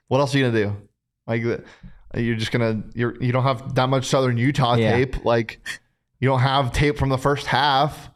what 0.10 0.20
else 0.20 0.36
are 0.36 0.38
you 0.38 0.48
gonna 0.52 0.66
do? 0.66 0.76
Like, 1.26 1.46
uh, 1.46 2.20
you're 2.20 2.36
just 2.36 2.52
gonna 2.52 2.84
you're 2.94 3.16
you 3.24 3.32
don't 3.32 3.44
have 3.44 3.74
that 3.76 3.88
much 3.88 4.04
Southern 4.08 4.36
Utah 4.36 4.76
Yeah. 4.76 4.92
tape. 4.98 5.24
Like, 5.24 5.66
you 6.20 6.28
don't 6.28 6.42
have 6.42 6.74
tape 6.74 6.98
from 6.98 7.08
the 7.08 7.18
first 7.18 7.48
half. 7.48 8.10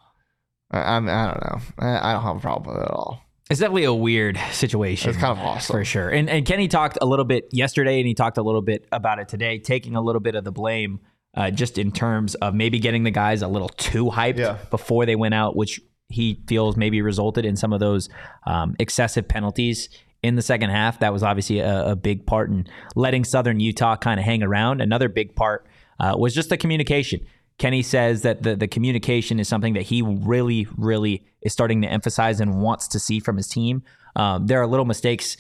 I, 0.70 0.98
I'm, 0.98 1.08
I 1.08 1.28
don't 1.28 1.44
know. 1.46 1.62
I, 1.80 2.10
I 2.10 2.14
don't 2.14 2.24
have 2.24 2.36
a 2.36 2.40
problem 2.42 2.76
with 2.76 2.84
it 2.84 2.88
at 2.90 2.92
all. 2.94 3.22
It's 3.50 3.60
definitely 3.62 3.86
a 3.86 3.94
weird 3.94 4.38
situation. 4.52 5.10
It's 5.10 5.18
kind 5.20 5.38
of 5.38 5.44
awesome. 5.44 5.74
for 5.74 5.86
sure. 5.86 6.10
And 6.10 6.30
and 6.30 6.46
Kenny 6.46 6.68
talked 6.68 6.98
a 7.02 7.06
little 7.06 7.26
bit 7.26 7.48
yesterday, 7.52 8.00
and 8.00 8.08
he 8.08 8.14
talked 8.14 8.38
a 8.38 8.42
little 8.44 8.62
bit 8.62 8.86
about 8.92 9.20
it 9.20 9.30
today, 9.30 9.60
taking 9.60 9.96
a 9.96 10.02
little 10.02 10.20
bit 10.22 10.36
of 10.36 10.44
the 10.44 10.52
blame, 10.52 11.00
uh, 11.36 11.50
just 11.52 11.78
in 11.78 11.92
terms 11.92 12.36
of 12.36 12.54
maybe 12.54 12.80
getting 12.80 13.04
the 13.04 13.12
guys 13.12 13.42
a 13.42 13.48
little 13.48 13.70
too 13.70 14.06
hyped 14.06 14.38
Yeah. 14.38 14.58
before 14.70 15.06
they 15.06 15.16
went 15.16 15.34
out, 15.34 15.56
which 15.56 15.80
he 16.10 16.42
feels 16.48 16.76
maybe 16.78 17.02
resulted 17.02 17.46
in 17.46 17.56
some 17.56 17.72
of 17.74 17.80
those 17.80 18.10
um, 18.46 18.76
excessive 18.80 19.28
penalties 19.28 19.90
in 20.24 20.36
the 20.36 20.42
second 20.42 20.70
half. 20.70 21.00
That 21.00 21.14
was 21.14 21.24
obviously 21.24 21.60
a, 21.60 21.92
a 21.92 21.96
big 21.96 22.26
part 22.26 22.50
in 22.50 22.68
letting 22.96 23.24
Southern 23.24 23.60
Utah 23.60 23.96
kind 23.96 24.20
of 24.20 24.26
hang 24.26 24.42
around. 24.44 24.82
Another 24.82 25.10
big 25.10 25.36
part 25.36 25.68
uh, 26.00 26.16
was 26.18 26.34
just 26.34 26.50
the 26.50 26.58
communication. 26.58 27.26
Kenny 27.58 27.82
says 27.82 28.22
that 28.22 28.44
the, 28.44 28.56
the 28.56 28.68
communication 28.68 29.40
is 29.40 29.48
something 29.48 29.74
that 29.74 29.84
he 29.84 30.02
really, 30.04 30.68
really 30.78 31.26
is 31.42 31.54
starting 31.54 31.82
to 31.82 31.88
emphasize 31.88 32.40
and 32.40 32.62
wants 32.62 32.88
to 32.90 33.00
see 33.00 33.20
from 33.20 33.38
his 33.38 33.48
team. 33.48 33.84
Um, 34.16 34.48
there 34.48 34.62
are 34.62 34.68
little 34.68 34.86
mistakes 34.86 35.38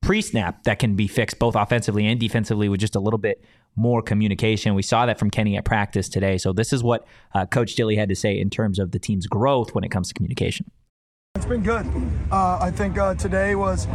pre 0.00 0.22
snap 0.22 0.62
that 0.64 0.78
can 0.78 0.94
be 0.94 1.06
fixed 1.06 1.38
both 1.38 1.54
offensively 1.54 2.06
and 2.06 2.18
defensively 2.18 2.68
with 2.68 2.80
just 2.80 2.96
a 2.96 3.00
little 3.00 3.18
bit 3.18 3.44
more 3.76 4.00
communication. 4.00 4.74
We 4.74 4.82
saw 4.82 5.06
that 5.06 5.18
from 5.18 5.30
Kenny 5.30 5.56
at 5.56 5.64
practice 5.64 6.08
today. 6.08 6.38
So, 6.38 6.52
this 6.52 6.72
is 6.72 6.82
what 6.82 7.06
uh, 7.34 7.46
Coach 7.46 7.74
Dilly 7.74 7.96
had 7.96 8.08
to 8.08 8.14
say 8.14 8.38
in 8.38 8.48
terms 8.48 8.78
of 8.78 8.92
the 8.92 8.98
team's 8.98 9.26
growth 9.26 9.74
when 9.74 9.84
it 9.84 9.90
comes 9.90 10.08
to 10.08 10.14
communication. 10.14 10.70
It's 11.34 11.46
been 11.46 11.64
good. 11.64 11.84
Uh, 12.30 12.58
I 12.60 12.70
think 12.70 12.96
uh, 12.96 13.14
today 13.14 13.56
was 13.56 13.86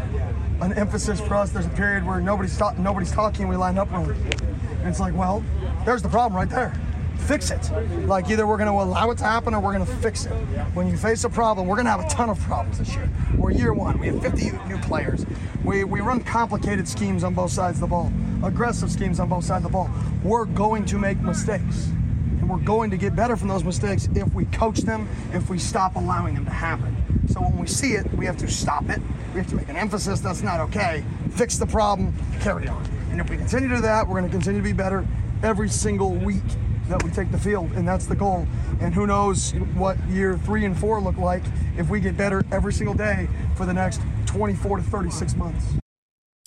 an 0.62 0.74
emphasis 0.74 1.22
for 1.22 1.36
us. 1.36 1.52
There's 1.52 1.66
a 1.66 1.70
period 1.70 2.06
where 2.06 2.20
nobody's, 2.20 2.58
ta- 2.58 2.76
nobody's 2.78 3.14
talking, 3.14 3.48
we 3.48 3.56
line 3.56 3.78
up 3.78 3.90
wrong. 3.92 4.12
And 4.12 4.88
it's 4.88 5.00
like, 5.00 5.16
well, 5.16 5.42
there's 5.86 6.02
the 6.02 6.10
problem 6.10 6.36
right 6.36 6.50
there 6.50 6.74
fix 7.20 7.52
it. 7.52 7.70
Like 8.08 8.30
either 8.30 8.48
we're 8.48 8.58
going 8.58 8.68
to 8.68 8.74
allow 8.74 9.12
it 9.12 9.18
to 9.20 9.24
happen 9.24 9.54
or 9.54 9.60
we're 9.60 9.74
going 9.74 9.86
to 9.86 9.96
fix 9.98 10.26
it. 10.26 10.32
When 10.74 10.88
you 10.88 10.98
face 10.98 11.24
a 11.24 11.30
problem, 11.30 11.68
we're 11.68 11.76
going 11.76 11.86
to 11.86 11.92
have 11.92 12.04
a 12.04 12.10
ton 12.10 12.30
of 12.30 12.40
problems 12.42 12.80
this 12.80 12.96
year. 12.96 13.10
We're 13.38 13.52
year 13.52 13.74
one. 13.74 14.00
We 14.00 14.08
have 14.08 14.22
50 14.22 14.52
new 14.68 14.78
players. 14.80 15.26
We, 15.64 15.84
we 15.84 16.02
run 16.02 16.22
complicated 16.22 16.88
schemes 16.88 17.24
on 17.24 17.34
both 17.34 17.52
sides 17.52 17.78
of 17.78 17.82
the 17.82 17.88
ball, 17.88 18.12
aggressive 18.44 18.92
schemes 18.92 19.20
on 19.20 19.30
both 19.30 19.44
sides 19.44 19.66
of 19.66 19.72
the 19.72 19.76
ball. 19.76 19.90
We're 20.24 20.46
going 20.46 20.86
to 20.86 20.98
make 20.98 21.20
mistakes. 21.22 21.88
And 22.40 22.50
we're 22.50 22.58
going 22.58 22.90
to 22.92 22.98
get 22.98 23.16
better 23.16 23.36
from 23.36 23.50
those 23.50 23.64
mistakes 23.64 24.08
if 24.16 24.34
we 24.34 24.46
coach 24.46 24.80
them, 24.80 25.08
if 25.34 25.50
we 25.50 25.60
stop 25.60 25.96
allowing 25.96 26.36
them 26.36 26.46
to 26.46 26.52
happen. 26.52 26.96
So 27.28 27.42
when 27.42 27.58
we 27.58 27.68
see 27.68 27.94
it, 27.94 28.12
we 28.14 28.26
have 28.26 28.38
to 28.38 28.48
stop 28.48 28.90
it. 28.90 29.02
We 29.34 29.40
have 29.40 29.50
to 29.50 29.56
make 29.56 29.70
an 29.70 29.76
emphasis 29.76 30.20
that's 30.20 30.42
not 30.42 30.60
okay. 30.62 31.04
Fix 31.32 31.58
the 31.58 31.68
problem, 31.68 32.14
carry 32.40 32.68
on. 32.68 32.84
And 33.12 33.20
if 33.20 33.30
we 33.30 33.38
continue 33.38 33.70
to 33.70 33.76
do 33.76 33.82
that, 33.82 34.08
we're 34.08 34.20
going 34.20 34.32
to 34.32 34.36
continue 34.36 34.62
to 34.62 34.64
be 34.64 34.74
better 34.74 35.06
every 35.44 35.70
single 35.70 36.14
week 36.14 36.44
that 36.90 37.02
we 37.04 37.12
take 37.12 37.32
the 37.32 37.38
field, 37.38 37.72
and 37.74 37.88
that's 37.88 38.06
the 38.06 38.16
goal. 38.16 38.48
And 38.82 38.94
who 38.94 39.08
knows 39.08 39.52
what 39.76 39.98
year 40.10 40.38
three 40.38 40.66
and 40.66 40.78
four 40.78 41.00
look 41.00 41.18
like 41.18 41.44
if 41.78 41.90
we 41.90 42.00
get 42.00 42.18
better 42.18 42.44
every 42.52 42.74
single 42.74 42.96
day 42.96 43.28
for 43.56 43.66
the 43.66 43.74
next 43.74 44.02
24 44.26 44.78
to 44.78 44.84
36 44.84 45.36
months. 45.36 45.66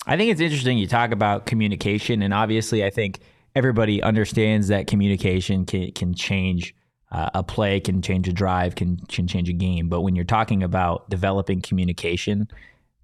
I 0.05 0.17
think 0.17 0.31
it's 0.31 0.41
interesting 0.41 0.77
you 0.77 0.87
talk 0.87 1.11
about 1.11 1.45
communication, 1.45 2.21
and 2.21 2.33
obviously, 2.33 2.83
I 2.83 2.89
think 2.89 3.19
everybody 3.55 4.03
understands 4.03 4.67
that 4.67 4.87
communication 4.87 5.65
can, 5.65 5.91
can 5.91 6.13
change 6.13 6.75
uh, 7.11 7.29
a 7.33 7.43
play, 7.43 7.79
can 7.79 8.01
change 8.01 8.27
a 8.27 8.33
drive, 8.33 8.75
can, 8.75 8.97
can 9.07 9.27
change 9.27 9.47
a 9.47 9.53
game. 9.53 9.87
But 9.87 10.01
when 10.01 10.15
you're 10.15 10.25
talking 10.25 10.63
about 10.63 11.09
developing 11.09 11.61
communication 11.61 12.47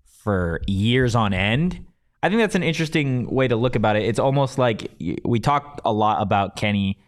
for 0.04 0.62
years 0.68 1.16
on 1.16 1.34
end, 1.34 1.86
I 2.22 2.28
think 2.28 2.42
that's 2.42 2.56
an 2.56 2.64
interesting 2.64 3.30
way 3.30 3.48
to 3.48 3.56
look 3.56 3.76
about 3.76 3.96
it. 3.96 4.04
It's 4.04 4.20
almost 4.20 4.58
like 4.58 4.92
we 5.24 5.40
talk 5.40 5.80
a 5.86 5.94
lot 5.94 6.22
about 6.22 6.58
Kenny 6.58 7.00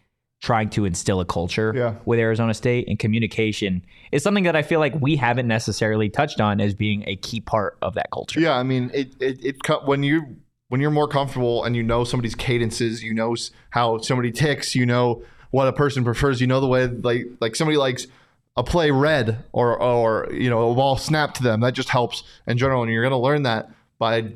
trying 0.42 0.68
to 0.68 0.84
instill 0.84 1.20
a 1.20 1.24
culture 1.24 1.72
yeah. 1.74 1.94
with 2.04 2.18
Arizona 2.18 2.52
State 2.52 2.88
and 2.88 2.98
communication 2.98 3.84
is 4.10 4.24
something 4.24 4.42
that 4.42 4.56
I 4.56 4.62
feel 4.62 4.80
like 4.80 4.92
we 5.00 5.14
haven't 5.14 5.46
necessarily 5.46 6.10
touched 6.10 6.40
on 6.40 6.60
as 6.60 6.74
being 6.74 7.04
a 7.06 7.14
key 7.14 7.40
part 7.40 7.78
of 7.80 7.94
that 7.94 8.10
culture. 8.12 8.40
Yeah, 8.40 8.56
I 8.56 8.64
mean, 8.64 8.90
it 8.92 9.14
it, 9.20 9.44
it 9.44 9.56
when 9.84 10.02
you 10.02 10.36
when 10.68 10.80
you're 10.80 10.90
more 10.90 11.06
comfortable 11.06 11.62
and 11.62 11.76
you 11.76 11.82
know 11.84 12.02
somebody's 12.02 12.34
cadences, 12.34 13.04
you 13.04 13.14
know 13.14 13.36
how 13.70 13.98
somebody 13.98 14.32
ticks, 14.32 14.74
you 14.74 14.84
know 14.84 15.22
what 15.52 15.68
a 15.68 15.72
person 15.72 16.02
prefers, 16.02 16.40
you 16.40 16.48
know 16.48 16.60
the 16.60 16.66
way 16.66 16.88
like 16.88 17.26
like 17.40 17.54
somebody 17.54 17.78
likes 17.78 18.08
a 18.56 18.64
play 18.64 18.90
read 18.90 19.44
or 19.52 19.80
or 19.80 20.28
you 20.32 20.50
know 20.50 20.72
a 20.72 20.74
ball 20.74 20.96
snapped 20.96 21.36
to 21.36 21.44
them. 21.44 21.60
That 21.60 21.74
just 21.74 21.88
helps 21.88 22.24
in 22.48 22.58
general, 22.58 22.82
and 22.82 22.90
you're 22.90 23.02
going 23.02 23.12
to 23.12 23.16
learn 23.16 23.44
that 23.44 23.70
by 24.00 24.32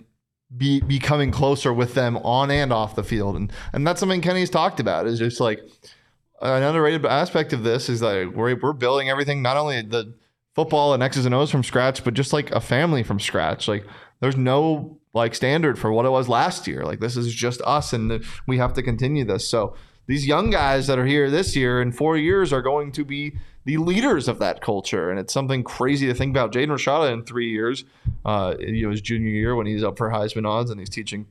be 0.57 0.81
becoming 0.81 1.33
closer 1.33 1.73
with 1.73 1.95
them 1.95 2.17
on 2.19 2.53
and 2.53 2.73
off 2.73 2.95
the 2.95 3.03
field, 3.03 3.35
and 3.35 3.53
and 3.73 3.85
that's 3.85 3.99
something 3.99 4.21
Kenny's 4.21 4.51
talked 4.51 4.79
about. 4.79 5.09
Is 5.09 5.19
just 5.19 5.41
like 5.41 5.61
an 6.41 6.63
underrated 6.63 7.05
aspect 7.07 7.53
of 7.53 7.63
this 7.63 7.89
is 7.89 8.01
that 8.01 8.33
we're, 8.35 8.57
we're 8.57 8.73
building 8.73 9.09
everything, 9.09 9.43
not 9.43 9.57
only 9.57 9.83
the 9.83 10.15
football 10.55 10.95
and 10.95 11.03
X's 11.03 11.27
and 11.27 11.35
O's 11.35 11.51
from 11.51 11.63
scratch, 11.63 12.05
but 12.05 12.15
just 12.15 12.33
like 12.33 12.51
a 12.51 12.61
family 12.61 13.03
from 13.03 13.21
scratch. 13.21 13.69
Like 13.69 13.87
there's 14.21 14.37
no 14.37 14.99
like 15.13 15.35
standard 15.35 15.79
for 15.79 15.93
what 15.93 16.07
it 16.07 16.11
was 16.11 16.29
last 16.29 16.67
year. 16.67 16.85
Like 16.85 17.01
this 17.01 17.17
is 17.17 17.35
just 17.35 17.61
us 17.63 17.93
and 17.93 18.25
we 18.47 18.59
have 18.59 18.75
to 18.75 18.83
continue 18.83 19.25
this. 19.25 19.49
So 19.49 19.75
these 20.07 20.27
young 20.27 20.51
guys 20.51 20.87
that 20.87 20.99
are 20.99 21.07
here 21.07 21.31
this 21.31 21.57
year 21.57 21.83
in 21.83 21.93
four 21.93 22.17
years 22.17 22.53
are 22.53 22.63
going 22.63 22.93
to 22.93 23.05
be 23.05 23.37
the 23.65 23.79
leaders 23.79 24.29
of 24.29 24.39
that 24.39 24.61
culture. 24.61 25.11
And 25.11 25.19
it's 25.19 25.33
something 25.33 25.65
crazy 25.65 26.07
to 26.07 26.15
think 26.15 26.31
about. 26.31 26.53
Jaden 26.53 26.69
Rashada 26.69 27.13
in 27.13 27.25
three 27.25 27.51
years, 27.51 27.85
uh, 28.25 28.55
you 28.59 28.85
know, 28.85 28.91
his 28.91 29.01
junior 29.01 29.29
year 29.29 29.57
when 29.57 29.67
he's 29.67 29.83
up 29.83 29.99
for 29.99 30.11
Heisman 30.11 30.47
odds 30.47 30.71
and 30.71 30.79
he's 30.79 30.91
teaching 30.91 31.27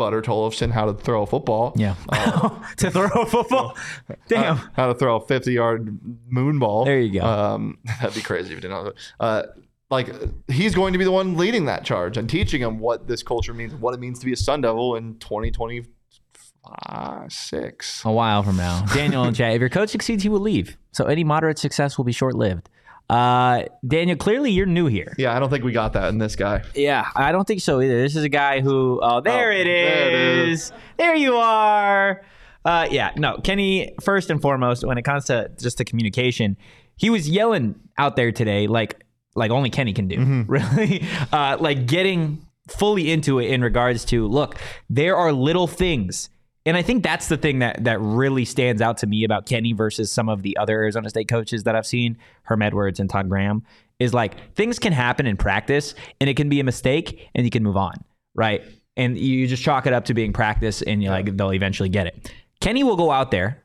Butter 0.00 0.22
Tollefson 0.22 0.70
how 0.70 0.86
to 0.86 0.94
throw 0.94 1.24
a 1.24 1.26
football. 1.26 1.74
Yeah. 1.76 1.94
Uh, 2.08 2.48
to 2.78 2.90
throw 2.90 3.04
a 3.04 3.26
football? 3.26 3.76
Damn. 4.28 4.56
Uh, 4.56 4.60
how 4.72 4.86
to 4.86 4.94
throw 4.94 5.16
a 5.16 5.26
50 5.26 5.52
yard 5.52 5.98
moon 6.26 6.58
ball. 6.58 6.86
There 6.86 6.98
you 6.98 7.20
go. 7.20 7.26
Um, 7.26 7.76
that'd 7.84 8.14
be 8.14 8.22
crazy 8.22 8.46
if 8.46 8.52
you 8.52 8.60
didn't 8.62 8.82
know. 8.82 8.94
Uh, 9.20 9.42
like 9.90 10.08
he's 10.50 10.74
going 10.74 10.94
to 10.94 10.98
be 10.98 11.04
the 11.04 11.12
one 11.12 11.36
leading 11.36 11.66
that 11.66 11.84
charge 11.84 12.16
and 12.16 12.30
teaching 12.30 12.62
him 12.62 12.78
what 12.78 13.08
this 13.08 13.22
culture 13.22 13.52
means, 13.52 13.74
what 13.74 13.92
it 13.92 14.00
means 14.00 14.20
to 14.20 14.26
be 14.26 14.32
a 14.32 14.36
Sun 14.36 14.62
Devil 14.62 14.96
in 14.96 15.18
2026. 15.18 18.04
A 18.06 18.10
while 18.10 18.42
from 18.42 18.56
now. 18.56 18.82
Daniel 18.94 19.24
and 19.24 19.36
Chad, 19.36 19.54
if 19.54 19.60
your 19.60 19.68
coach 19.68 19.90
succeeds, 19.90 20.22
he 20.22 20.30
will 20.30 20.40
leave. 20.40 20.78
So 20.92 21.04
any 21.04 21.24
moderate 21.24 21.58
success 21.58 21.98
will 21.98 22.06
be 22.06 22.12
short 22.12 22.34
lived. 22.34 22.70
Uh, 23.10 23.64
Daniel, 23.84 24.16
clearly 24.16 24.52
you're 24.52 24.66
new 24.66 24.86
here. 24.86 25.12
Yeah, 25.18 25.34
I 25.34 25.40
don't 25.40 25.50
think 25.50 25.64
we 25.64 25.72
got 25.72 25.94
that 25.94 26.10
in 26.10 26.18
this 26.18 26.36
guy. 26.36 26.62
Yeah, 26.76 27.08
I 27.16 27.32
don't 27.32 27.44
think 27.44 27.60
so 27.60 27.80
either. 27.80 28.00
This 28.00 28.14
is 28.14 28.22
a 28.22 28.28
guy 28.28 28.60
who, 28.60 29.00
oh, 29.02 29.20
there, 29.20 29.50
oh, 29.50 29.56
it, 29.56 29.66
is. 29.66 29.66
there 29.66 30.08
it 30.08 30.48
is. 30.48 30.72
There 30.96 31.16
you 31.16 31.34
are. 31.34 32.22
Uh, 32.64 32.86
yeah, 32.88 33.10
no, 33.16 33.38
Kenny, 33.38 33.96
first 34.00 34.30
and 34.30 34.40
foremost, 34.40 34.86
when 34.86 34.96
it 34.96 35.02
comes 35.02 35.24
to 35.24 35.50
just 35.58 35.78
the 35.78 35.84
communication, 35.84 36.56
he 36.94 37.10
was 37.10 37.28
yelling 37.28 37.74
out 37.98 38.14
there 38.14 38.30
today 38.30 38.68
like 38.68 39.02
like 39.34 39.50
only 39.50 39.70
Kenny 39.70 39.92
can 39.92 40.06
do, 40.06 40.16
mm-hmm. 40.16 40.42
really. 40.46 41.04
Uh, 41.32 41.56
like 41.58 41.86
getting 41.86 42.46
fully 42.68 43.10
into 43.10 43.40
it 43.40 43.46
in 43.46 43.60
regards 43.60 44.04
to 44.04 44.28
look, 44.28 44.56
there 44.88 45.16
are 45.16 45.32
little 45.32 45.66
things 45.66 46.30
and 46.66 46.76
I 46.76 46.82
think 46.82 47.02
that's 47.02 47.28
the 47.28 47.36
thing 47.36 47.60
that 47.60 47.84
that 47.84 48.00
really 48.00 48.44
stands 48.44 48.82
out 48.82 48.98
to 48.98 49.06
me 49.06 49.24
about 49.24 49.46
Kenny 49.46 49.72
versus 49.72 50.12
some 50.12 50.28
of 50.28 50.42
the 50.42 50.56
other 50.56 50.74
Arizona 50.74 51.08
State 51.08 51.28
coaches 51.28 51.64
that 51.64 51.74
I've 51.74 51.86
seen, 51.86 52.18
Herm 52.42 52.62
Edwards 52.62 53.00
and 53.00 53.08
Todd 53.08 53.28
Graham, 53.28 53.62
is 53.98 54.12
like 54.12 54.54
things 54.54 54.78
can 54.78 54.92
happen 54.92 55.26
in 55.26 55.36
practice 55.36 55.94
and 56.20 56.28
it 56.28 56.36
can 56.36 56.48
be 56.48 56.60
a 56.60 56.64
mistake 56.64 57.28
and 57.34 57.44
you 57.44 57.50
can 57.50 57.62
move 57.62 57.76
on, 57.76 57.94
right? 58.34 58.62
And 58.96 59.16
you 59.16 59.46
just 59.46 59.62
chalk 59.62 59.86
it 59.86 59.92
up 59.92 60.04
to 60.06 60.14
being 60.14 60.32
practice 60.32 60.82
and 60.82 61.02
you're 61.02 61.12
like 61.12 61.36
they'll 61.36 61.52
eventually 61.52 61.88
get 61.88 62.06
it. 62.06 62.32
Kenny 62.60 62.84
will 62.84 62.96
go 62.96 63.10
out 63.10 63.30
there 63.30 63.62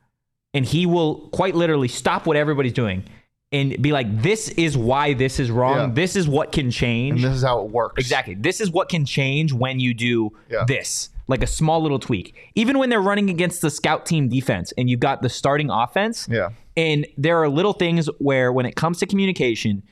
and 0.54 0.64
he 0.64 0.86
will 0.86 1.28
quite 1.30 1.54
literally 1.54 1.88
stop 1.88 2.26
what 2.26 2.36
everybody's 2.36 2.72
doing 2.72 3.04
and 3.52 3.80
be 3.82 3.92
like, 3.92 4.22
this 4.22 4.48
is 4.50 4.76
why 4.76 5.12
this 5.12 5.38
is 5.38 5.50
wrong. 5.50 5.76
Yeah. 5.76 5.94
This 5.94 6.16
is 6.16 6.26
what 6.26 6.50
can 6.50 6.70
change. 6.70 7.22
And 7.22 7.30
this 7.30 7.36
is 7.36 7.44
how 7.44 7.60
it 7.60 7.70
works. 7.70 8.00
Exactly. 8.00 8.34
This 8.34 8.60
is 8.60 8.70
what 8.70 8.88
can 8.88 9.04
change 9.04 9.52
when 9.52 9.78
you 9.80 9.92
do 9.92 10.30
yeah. 10.50 10.64
this 10.66 11.10
like 11.28 11.42
a 11.42 11.46
small 11.46 11.82
little 11.82 11.98
tweak. 11.98 12.34
Even 12.54 12.78
when 12.78 12.88
they're 12.88 13.00
running 13.00 13.30
against 13.30 13.60
the 13.62 13.70
scout 13.70 14.06
team 14.06 14.28
defense 14.28 14.72
and 14.78 14.88
you've 14.88 15.00
got 15.00 15.22
the 15.22 15.28
starting 15.28 15.70
offense, 15.70 16.28
yeah. 16.30 16.50
And 16.76 17.06
there 17.16 17.42
are 17.42 17.48
little 17.48 17.72
things 17.72 18.06
where 18.18 18.52
when 18.52 18.66
it 18.66 18.76
comes 18.76 18.98
to 18.98 19.06
communication, 19.06 19.82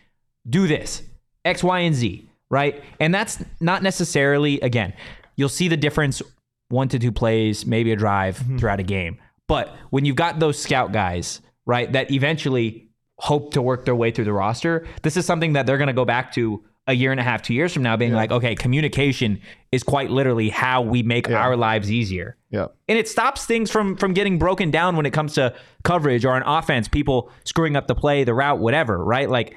do 0.49 0.67
this 0.67 1.03
X, 1.45 1.65
Y, 1.65 1.79
and 1.81 1.95
Z, 1.95 2.29
right? 2.51 2.83
And 3.01 3.15
that's 3.15 3.43
not 3.61 3.83
necessarily 3.83 4.61
again. 4.61 4.93
You'll 5.37 5.49
see 5.49 5.69
the 5.69 5.77
difference 5.77 6.23
one 6.69 6.89
to 6.89 6.99
two 6.99 7.13
plays, 7.13 7.65
maybe 7.65 7.93
a 7.93 7.97
drive 7.97 8.39
mm-hmm. 8.39 8.59
throughout 8.59 8.81
a 8.81 8.85
game. 8.85 9.19
But 9.49 9.75
when 9.91 10.05
you've 10.05 10.17
got 10.17 10.39
those 10.39 10.59
scout 10.59 10.93
guys, 10.93 11.41
right, 11.67 11.91
that 11.93 12.11
eventually 12.11 12.89
hope 13.19 13.53
to 13.55 13.63
work 13.63 13.85
their 13.85 13.95
way 13.95 14.11
through 14.11 14.25
the 14.25 14.33
roster, 14.33 14.87
this 15.03 15.17
is 15.17 15.25
something 15.25 15.55
that 15.55 15.67
they're 15.67 15.79
going 15.79 15.89
to 15.89 15.95
go 15.95 16.05
back 16.05 16.33
to 16.35 16.63
a 16.87 16.93
year 16.93 17.11
and 17.11 17.21
a 17.21 17.23
half, 17.23 17.43
two 17.43 17.55
years 17.55 17.73
from 17.73 17.83
now, 17.83 17.97
being 17.97 18.11
yeah. 18.11 18.17
like, 18.17 18.31
okay, 18.31 18.55
communication 18.55 19.41
is 19.73 19.83
quite 19.83 20.11
literally 20.11 20.51
how 20.51 20.83
we 20.83 21.03
make 21.03 21.29
yeah. 21.29 21.37
our 21.37 21.57
lives 21.57 21.91
easier. 21.91 22.37
Yeah. 22.51 22.67
And 22.89 22.99
it 22.99 23.09
stops 23.09 23.47
things 23.47 23.71
from 23.71 23.97
from 23.97 24.13
getting 24.13 24.39
broken 24.39 24.71
down 24.71 24.97
when 24.97 25.07
it 25.07 25.13
comes 25.13 25.35
to 25.35 25.55
coverage 25.83 26.25
or 26.25 26.37
an 26.37 26.43
offense, 26.45 26.89
people 26.89 27.31
screwing 27.45 27.77
up 27.77 27.87
the 27.87 27.95
play, 27.95 28.25
the 28.25 28.35
route, 28.35 28.59
whatever, 28.59 29.03
right? 29.03 29.29
Like 29.29 29.57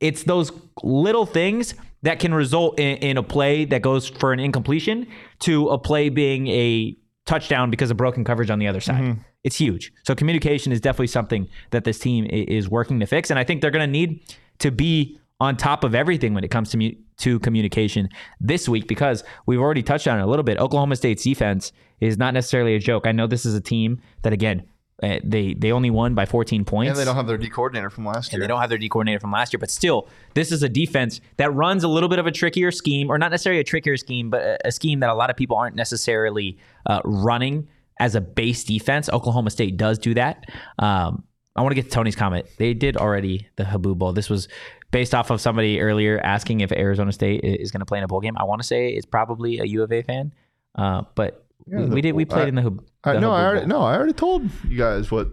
it's 0.00 0.22
those 0.24 0.50
little 0.82 1.26
things 1.26 1.74
that 2.02 2.18
can 2.18 2.32
result 2.32 2.78
in, 2.78 2.96
in 2.98 3.16
a 3.16 3.22
play 3.22 3.64
that 3.66 3.82
goes 3.82 4.08
for 4.08 4.32
an 4.32 4.40
incompletion 4.40 5.06
to 5.40 5.68
a 5.68 5.78
play 5.78 6.08
being 6.08 6.46
a 6.48 6.96
touchdown 7.26 7.70
because 7.70 7.90
of 7.90 7.96
broken 7.96 8.24
coverage 8.24 8.50
on 8.50 8.58
the 8.58 8.66
other 8.66 8.80
side. 8.80 9.02
Mm-hmm. 9.02 9.20
It's 9.44 9.56
huge. 9.56 9.92
So 10.04 10.14
communication 10.14 10.72
is 10.72 10.80
definitely 10.80 11.08
something 11.08 11.48
that 11.70 11.84
this 11.84 11.98
team 11.98 12.24
is 12.26 12.68
working 12.68 13.00
to 13.00 13.06
fix. 13.06 13.30
And 13.30 13.38
I 13.38 13.44
think 13.44 13.60
they're 13.60 13.70
going 13.70 13.86
to 13.86 13.90
need 13.90 14.22
to 14.60 14.70
be 14.70 15.18
on 15.40 15.56
top 15.56 15.84
of 15.84 15.94
everything 15.94 16.34
when 16.34 16.44
it 16.44 16.50
comes 16.50 16.70
to 16.70 16.78
mu- 16.78 16.92
to 17.18 17.38
communication 17.40 18.08
this 18.40 18.68
week 18.68 18.86
because 18.86 19.24
we've 19.46 19.60
already 19.60 19.82
touched 19.82 20.08
on 20.08 20.18
it 20.18 20.22
a 20.22 20.26
little 20.26 20.42
bit. 20.42 20.58
Oklahoma 20.58 20.96
State's 20.96 21.22
defense 21.22 21.72
is 22.00 22.18
not 22.18 22.34
necessarily 22.34 22.74
a 22.74 22.78
joke. 22.78 23.06
I 23.06 23.12
know 23.12 23.26
this 23.26 23.46
is 23.46 23.54
a 23.54 23.60
team 23.60 24.00
that 24.22 24.32
again 24.32 24.64
uh, 25.02 25.18
they 25.22 25.54
they 25.54 25.72
only 25.72 25.90
won 25.90 26.14
by 26.14 26.24
14 26.24 26.64
points. 26.64 26.90
And 26.90 26.98
they 26.98 27.04
don't 27.04 27.16
have 27.16 27.26
their 27.26 27.36
D 27.36 27.50
coordinator 27.50 27.90
from 27.90 28.06
last 28.06 28.32
year. 28.32 28.36
And 28.36 28.42
they 28.42 28.46
don't 28.46 28.60
have 28.60 28.70
their 28.70 28.78
D 28.78 28.88
coordinator 28.88 29.20
from 29.20 29.30
last 29.30 29.52
year, 29.52 29.58
but 29.58 29.70
still, 29.70 30.08
this 30.34 30.50
is 30.50 30.62
a 30.62 30.68
defense 30.68 31.20
that 31.36 31.52
runs 31.52 31.84
a 31.84 31.88
little 31.88 32.08
bit 32.08 32.18
of 32.18 32.26
a 32.26 32.32
trickier 32.32 32.70
scheme, 32.70 33.10
or 33.10 33.18
not 33.18 33.30
necessarily 33.30 33.60
a 33.60 33.64
trickier 33.64 33.98
scheme, 33.98 34.30
but 34.30 34.40
a, 34.40 34.68
a 34.68 34.72
scheme 34.72 35.00
that 35.00 35.10
a 35.10 35.14
lot 35.14 35.28
of 35.28 35.36
people 35.36 35.56
aren't 35.56 35.76
necessarily 35.76 36.56
uh, 36.86 37.00
running 37.04 37.68
as 38.00 38.14
a 38.14 38.22
base 38.22 38.64
defense. 38.64 39.10
Oklahoma 39.10 39.50
State 39.50 39.76
does 39.76 39.98
do 39.98 40.14
that. 40.14 40.44
Um, 40.78 41.24
I 41.56 41.62
want 41.62 41.72
to 41.72 41.74
get 41.74 41.86
to 41.86 41.90
Tony's 41.90 42.16
comment. 42.16 42.46
They 42.58 42.74
did 42.74 42.96
already 42.96 43.48
the 43.56 43.64
Haboob 43.64 43.98
Bowl. 43.98 44.12
This 44.12 44.28
was 44.28 44.48
based 44.90 45.14
off 45.14 45.30
of 45.30 45.40
somebody 45.40 45.80
earlier 45.80 46.20
asking 46.22 46.60
if 46.60 46.72
Arizona 46.72 47.12
State 47.12 47.42
is 47.44 47.70
going 47.70 47.80
to 47.80 47.86
play 47.86 47.98
in 47.98 48.04
a 48.04 48.08
bowl 48.08 48.20
game. 48.20 48.36
I 48.38 48.44
want 48.44 48.60
to 48.62 48.66
say 48.66 48.88
it's 48.90 49.06
probably 49.06 49.58
a 49.58 49.64
U 49.64 49.82
of 49.82 49.92
A 49.92 50.02
fan, 50.02 50.32
uh, 50.76 51.02
but 51.14 51.44
we, 51.66 51.82
the 51.82 51.88
we 51.94 52.00
did. 52.00 52.12
We 52.14 52.24
played 52.24 52.44
I- 52.44 52.48
in 52.48 52.54
the, 52.54 52.62
Hab- 52.62 52.84
I, 53.04 53.12
the 53.14 53.20
no, 53.20 53.32
I 53.32 53.44
already, 53.44 53.60
Bowl. 53.66 53.68
no, 53.80 53.82
I 53.86 53.96
already 53.96 54.12
told 54.12 54.48
you 54.68 54.78
guys 54.78 55.10
what. 55.10 55.28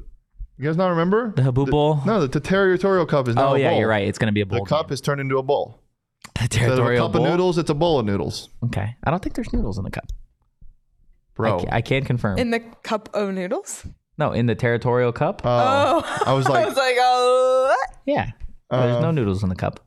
You 0.57 0.65
guys 0.65 0.77
not 0.77 0.89
remember 0.89 1.33
The 1.35 1.41
Haboob 1.41 1.71
Bowl? 1.71 1.99
No, 2.05 2.27
the 2.27 2.39
Territorial 2.39 3.07
Cup 3.07 3.27
is 3.27 3.35
now. 3.35 3.49
Oh 3.49 3.53
a 3.55 3.59
yeah, 3.59 3.71
bowl. 3.71 3.79
you're 3.79 3.87
right. 3.87 4.07
It's 4.07 4.19
going 4.19 4.27
to 4.27 4.33
be 4.33 4.41
a 4.41 4.45
bowl. 4.45 4.63
The 4.63 4.69
bowl. 4.69 4.77
cup 4.83 4.91
is 4.91 5.01
turned 5.01 5.19
into 5.19 5.37
a 5.39 5.43
bowl. 5.43 5.79
The 6.35 6.43
Instead 6.43 6.61
of 6.63 6.71
a 6.71 6.75
territorial 6.75 7.05
cup 7.07 7.13
bowl. 7.13 7.25
of 7.25 7.31
noodles, 7.31 7.57
it's 7.57 7.69
a 7.69 7.73
bowl 7.73 7.99
of 7.99 8.05
noodles, 8.05 8.49
Okay, 8.65 8.95
I 9.03 9.09
don't 9.11 9.21
think 9.21 9.35
there's 9.35 9.51
noodles 9.51 9.77
in 9.79 9.83
the 9.83 9.89
cup. 9.91 10.05
bro. 11.35 11.57
I, 11.57 11.61
ca- 11.63 11.69
I 11.71 11.81
can 11.81 12.03
confirm. 12.05 12.37
In 12.37 12.51
the 12.51 12.59
cup 12.59 13.09
of 13.13 13.33
noodles? 13.33 13.85
no, 14.17 14.31
in 14.31 14.45
the 14.45 14.55
territorial 14.55 15.11
cup. 15.11 15.41
Oh, 15.43 16.03
Oh. 16.05 16.23
I 16.25 16.33
was 16.33 16.47
like, 16.47 16.55
I 16.59 16.59
like, 16.59 16.67
was 16.69 16.77
like, 16.77 16.95
oh. 16.99 17.75
what? 17.75 17.97
yeah, 18.05 18.31
there's 18.81 19.01
no 19.01 19.09
um, 19.09 19.15
noodles 19.15 19.43
in 19.43 19.49
the 19.49 19.55
cup. 19.55 19.79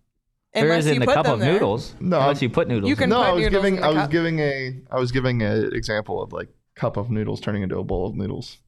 there 0.55 0.65
Unless 0.65 0.81
is 0.81 0.87
in 0.87 0.95
you 0.95 1.01
the 1.01 1.07
put 1.07 1.15
cup 1.15 1.25
them 1.27 1.35
of 1.35 1.41
there. 1.41 1.53
noodles. 1.53 1.95
No, 2.01 2.21
unless 2.21 2.43
you 2.43 2.49
put 2.51 2.69
noodles. 2.69 2.89
You 2.89 2.97
can 2.97 3.05
it. 3.11 3.15
no, 3.15 3.19
put 3.21 3.27
I 3.27 3.33
was 3.33 3.43
noodles 3.45 3.63
giving, 3.63 3.75
in 3.77 3.81
the 3.81 3.87
I 3.87 3.91
was 3.91 4.03
cup. 4.03 4.11
giving 4.11 4.39
a, 4.41 4.81
I 4.91 4.99
was 4.99 5.13
giving 5.13 5.43
an 5.43 5.75
example 5.75 6.23
of 6.23 6.33
like 6.33 6.49
cup 6.75 6.97
of 6.97 7.11
noodles 7.11 7.41
turning 7.41 7.63
into 7.63 7.79
a 7.79 7.85
bowl 7.85 8.07
of 8.07 8.15
noodles. 8.15 8.59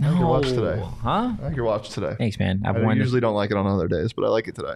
I 0.00 0.08
like 0.10 0.18
your 0.18 0.28
watch 0.28 0.48
today. 0.48 0.82
Huh? 1.02 1.32
I 1.40 1.44
like 1.44 1.56
your 1.56 1.64
watch 1.64 1.90
today. 1.90 2.14
Thanks, 2.18 2.38
man. 2.38 2.62
I've 2.64 2.76
I 2.76 2.80
worn 2.80 2.98
this 2.98 3.04
usually 3.04 3.20
don't 3.20 3.34
like 3.34 3.50
it 3.50 3.56
on 3.56 3.66
other 3.66 3.86
days, 3.88 4.12
but 4.12 4.24
I 4.24 4.28
like 4.28 4.48
it 4.48 4.54
today. 4.56 4.74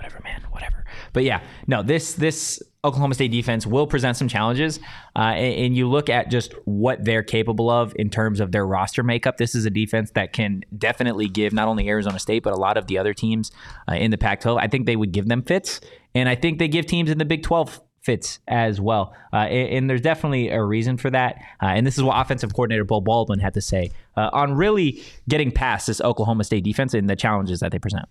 Whatever, 0.00 0.20
man, 0.24 0.42
whatever. 0.50 0.84
But 1.12 1.24
yeah, 1.24 1.42
no, 1.66 1.82
this 1.82 2.14
this 2.14 2.62
Oklahoma 2.86 3.12
State 3.12 3.32
defense 3.32 3.66
will 3.66 3.86
present 3.86 4.16
some 4.16 4.28
challenges, 4.28 4.80
uh, 5.14 5.34
and, 5.36 5.66
and 5.66 5.76
you 5.76 5.90
look 5.90 6.08
at 6.08 6.30
just 6.30 6.54
what 6.64 7.04
they're 7.04 7.22
capable 7.22 7.68
of 7.68 7.92
in 7.96 8.08
terms 8.08 8.40
of 8.40 8.50
their 8.50 8.66
roster 8.66 9.02
makeup. 9.02 9.36
This 9.36 9.54
is 9.54 9.66
a 9.66 9.70
defense 9.70 10.12
that 10.12 10.32
can 10.32 10.62
definitely 10.78 11.28
give 11.28 11.52
not 11.52 11.68
only 11.68 11.86
Arizona 11.86 12.18
State 12.18 12.42
but 12.42 12.54
a 12.54 12.56
lot 12.56 12.78
of 12.78 12.86
the 12.86 12.96
other 12.96 13.12
teams 13.12 13.52
uh, 13.90 13.94
in 13.94 14.10
the 14.10 14.16
Pac-12. 14.16 14.58
I 14.58 14.68
think 14.68 14.86
they 14.86 14.96
would 14.96 15.12
give 15.12 15.28
them 15.28 15.42
fits, 15.42 15.82
and 16.14 16.30
I 16.30 16.34
think 16.34 16.58
they 16.58 16.68
give 16.68 16.86
teams 16.86 17.10
in 17.10 17.18
the 17.18 17.26
Big 17.26 17.42
12 17.42 17.78
fits 18.00 18.38
as 18.48 18.80
well. 18.80 19.14
Uh, 19.34 19.40
and, 19.40 19.68
and 19.68 19.90
there's 19.90 20.00
definitely 20.00 20.48
a 20.48 20.64
reason 20.64 20.96
for 20.96 21.10
that. 21.10 21.36
Uh, 21.62 21.66
and 21.66 21.86
this 21.86 21.98
is 21.98 22.02
what 22.02 22.18
offensive 22.18 22.54
coordinator 22.54 22.84
Beau 22.84 23.02
Baldwin 23.02 23.40
had 23.40 23.52
to 23.52 23.60
say 23.60 23.90
uh, 24.16 24.30
on 24.32 24.54
really 24.54 25.02
getting 25.28 25.52
past 25.52 25.88
this 25.88 26.00
Oklahoma 26.00 26.44
State 26.44 26.64
defense 26.64 26.94
and 26.94 27.10
the 27.10 27.16
challenges 27.16 27.60
that 27.60 27.70
they 27.72 27.78
present. 27.78 28.06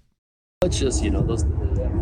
It's 0.65 0.77
just 0.77 1.01
you 1.01 1.09
know 1.09 1.21
those 1.21 1.45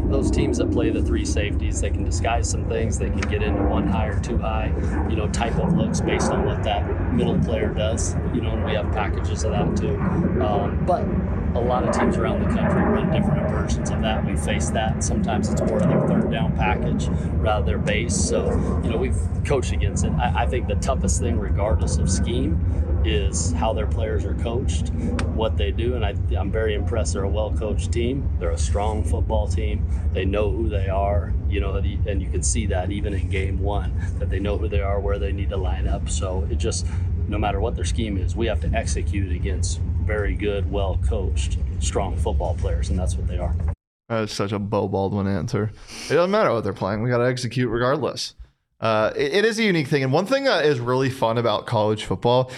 those 0.09 0.31
teams 0.31 0.57
that 0.57 0.71
play 0.71 0.89
the 0.89 1.03
three 1.03 1.25
safeties. 1.25 1.79
They 1.79 1.91
can 1.91 2.03
disguise 2.03 2.49
some 2.49 2.67
things. 2.67 2.97
They 2.97 3.11
can 3.11 3.21
get 3.21 3.43
into 3.43 3.61
one 3.61 3.87
high 3.87 4.07
or 4.07 4.19
two 4.19 4.39
high, 4.39 4.73
you 5.07 5.15
know, 5.15 5.27
type 5.27 5.59
of 5.59 5.77
looks 5.77 6.01
based 6.01 6.31
on 6.31 6.43
what 6.43 6.63
that 6.63 7.13
middle 7.13 7.37
player 7.37 7.71
does. 7.71 8.15
You 8.33 8.41
know, 8.41 8.53
and 8.53 8.65
we 8.65 8.73
have 8.73 8.91
packages 8.93 9.43
of 9.43 9.51
that 9.51 9.77
too. 9.77 9.95
Um, 10.41 10.83
but 10.87 11.05
a 11.57 11.61
lot 11.61 11.83
of 11.83 11.95
teams 11.95 12.17
around 12.17 12.41
the 12.41 12.53
country 12.53 12.81
run 12.81 13.11
different 13.11 13.49
versions 13.49 13.89
of 13.89 14.01
that. 14.01 14.25
We 14.25 14.35
face 14.35 14.69
that. 14.71 15.03
Sometimes 15.03 15.49
it's 15.49 15.61
more 15.61 15.77
of 15.77 15.89
their 15.89 16.07
third 16.07 16.31
down 16.31 16.55
package 16.55 17.07
rather 17.37 17.65
their 17.65 17.77
base. 17.77 18.15
So 18.15 18.51
you 18.83 18.89
know 18.89 18.97
we've 18.97 19.17
coached 19.45 19.71
against 19.71 20.05
it. 20.05 20.11
I, 20.13 20.43
I 20.43 20.47
think 20.47 20.67
the 20.67 20.75
toughest 20.75 21.19
thing, 21.19 21.39
regardless 21.39 21.97
of 21.97 22.09
scheme, 22.09 23.01
is 23.05 23.51
how 23.53 23.73
their 23.73 23.87
players 23.87 24.25
are 24.25 24.33
coached, 24.35 24.89
what 25.33 25.57
they 25.57 25.71
do, 25.71 25.95
and 25.95 26.05
I, 26.05 26.15
I'm 26.37 26.51
very 26.51 26.73
impressed. 26.73 27.13
They're 27.13 27.23
a 27.23 27.29
well-coached 27.29 27.91
team. 27.91 28.29
They're 28.39 28.51
a 28.51 28.57
strong 28.57 29.03
football 29.03 29.47
team. 29.47 29.87
They 30.13 30.25
know 30.25 30.51
who 30.51 30.67
they 30.67 30.89
are, 30.89 31.33
you 31.49 31.61
know, 31.61 31.75
and 31.75 32.21
you 32.21 32.29
can 32.29 32.43
see 32.43 32.65
that 32.67 32.91
even 32.91 33.13
in 33.13 33.29
game 33.29 33.59
one 33.59 33.93
that 34.19 34.29
they 34.29 34.39
know 34.39 34.57
who 34.57 34.67
they 34.67 34.81
are, 34.81 34.99
where 34.99 35.19
they 35.19 35.31
need 35.31 35.49
to 35.49 35.57
line 35.57 35.87
up. 35.87 36.09
So 36.09 36.47
it 36.49 36.55
just, 36.55 36.85
no 37.27 37.37
matter 37.37 37.61
what 37.61 37.75
their 37.75 37.85
scheme 37.85 38.17
is, 38.17 38.35
we 38.35 38.47
have 38.47 38.59
to 38.61 38.71
execute 38.73 39.31
against 39.31 39.79
very 40.07 40.33
good, 40.33 40.71
well-coached, 40.71 41.57
strong 41.79 42.15
football 42.15 42.55
players, 42.55 42.89
and 42.89 42.97
that's 42.97 43.15
what 43.15 43.27
they 43.27 43.37
are. 43.37 43.53
That 44.09 44.23
is 44.23 44.31
such 44.31 44.53
a 44.53 44.57
Beau 44.59 44.87
Baldwin 44.87 45.27
answer. 45.27 45.69
It 46.09 46.13
doesn't 46.13 46.31
matter 46.31 46.51
what 46.53 46.63
they're 46.63 46.71
playing. 46.73 47.03
We 47.03 47.09
got 47.09 47.17
to 47.17 47.27
execute 47.27 47.69
regardless. 47.69 48.33
Uh, 48.79 49.11
it- 49.17 49.33
it 49.33 49.45
is 49.45 49.59
a 49.59 49.63
unique 49.63 49.87
thing. 49.87 50.03
And 50.03 50.13
one 50.13 50.25
thing 50.25 50.45
that 50.45 50.65
is 50.65 50.79
really 50.79 51.09
fun 51.09 51.37
about 51.37 51.65
college 51.67 52.05
football 52.05 52.49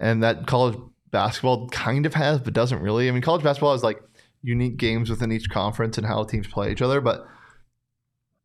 and 0.00 0.22
that 0.24 0.46
college 0.48 0.76
basketball 1.12 1.68
kind 1.68 2.06
of 2.06 2.14
has, 2.14 2.40
but 2.40 2.52
doesn't 2.52 2.80
really. 2.80 3.08
I 3.08 3.12
mean, 3.12 3.22
college 3.22 3.44
basketball 3.44 3.72
has 3.72 3.84
like 3.84 4.02
unique 4.42 4.76
games 4.78 5.08
within 5.08 5.30
each 5.30 5.48
conference 5.48 5.96
and 5.98 6.06
how 6.06 6.24
teams 6.24 6.48
play 6.48 6.72
each 6.72 6.82
other, 6.82 7.00
but 7.00 7.26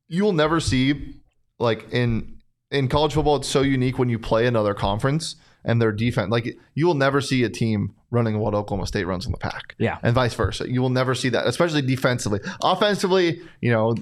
you 0.08 0.24
will 0.24 0.34
never 0.34 0.60
see 0.60 1.16
like 1.58 1.92
in 1.92 2.38
in 2.70 2.88
college 2.88 3.14
football 3.14 3.36
it's 3.38 3.48
so 3.48 3.62
unique 3.62 3.98
when 4.00 4.10
you 4.10 4.18
play 4.20 4.46
another 4.48 4.74
conference 4.74 5.36
and 5.64 5.82
their 5.82 5.92
defense 5.92 6.32
like 6.32 6.58
you 6.74 6.86
will 6.86 6.96
never 6.96 7.22
see 7.22 7.44
a 7.44 7.50
team 7.50 7.94
running 8.10 8.40
what 8.40 8.54
Oklahoma 8.54 8.88
State 8.88 9.06
runs 9.06 9.26
in 9.26 9.32
the 9.32 9.38
pack. 9.38 9.76
Yeah. 9.78 9.98
and 10.04 10.14
vice 10.14 10.34
versa. 10.34 10.70
You 10.70 10.82
will 10.82 10.90
never 10.90 11.16
see 11.16 11.30
that 11.30 11.48
especially 11.48 11.82
defensively. 11.82 12.40
Offensively 12.62 13.42
you 13.62 13.72
know 13.72 13.96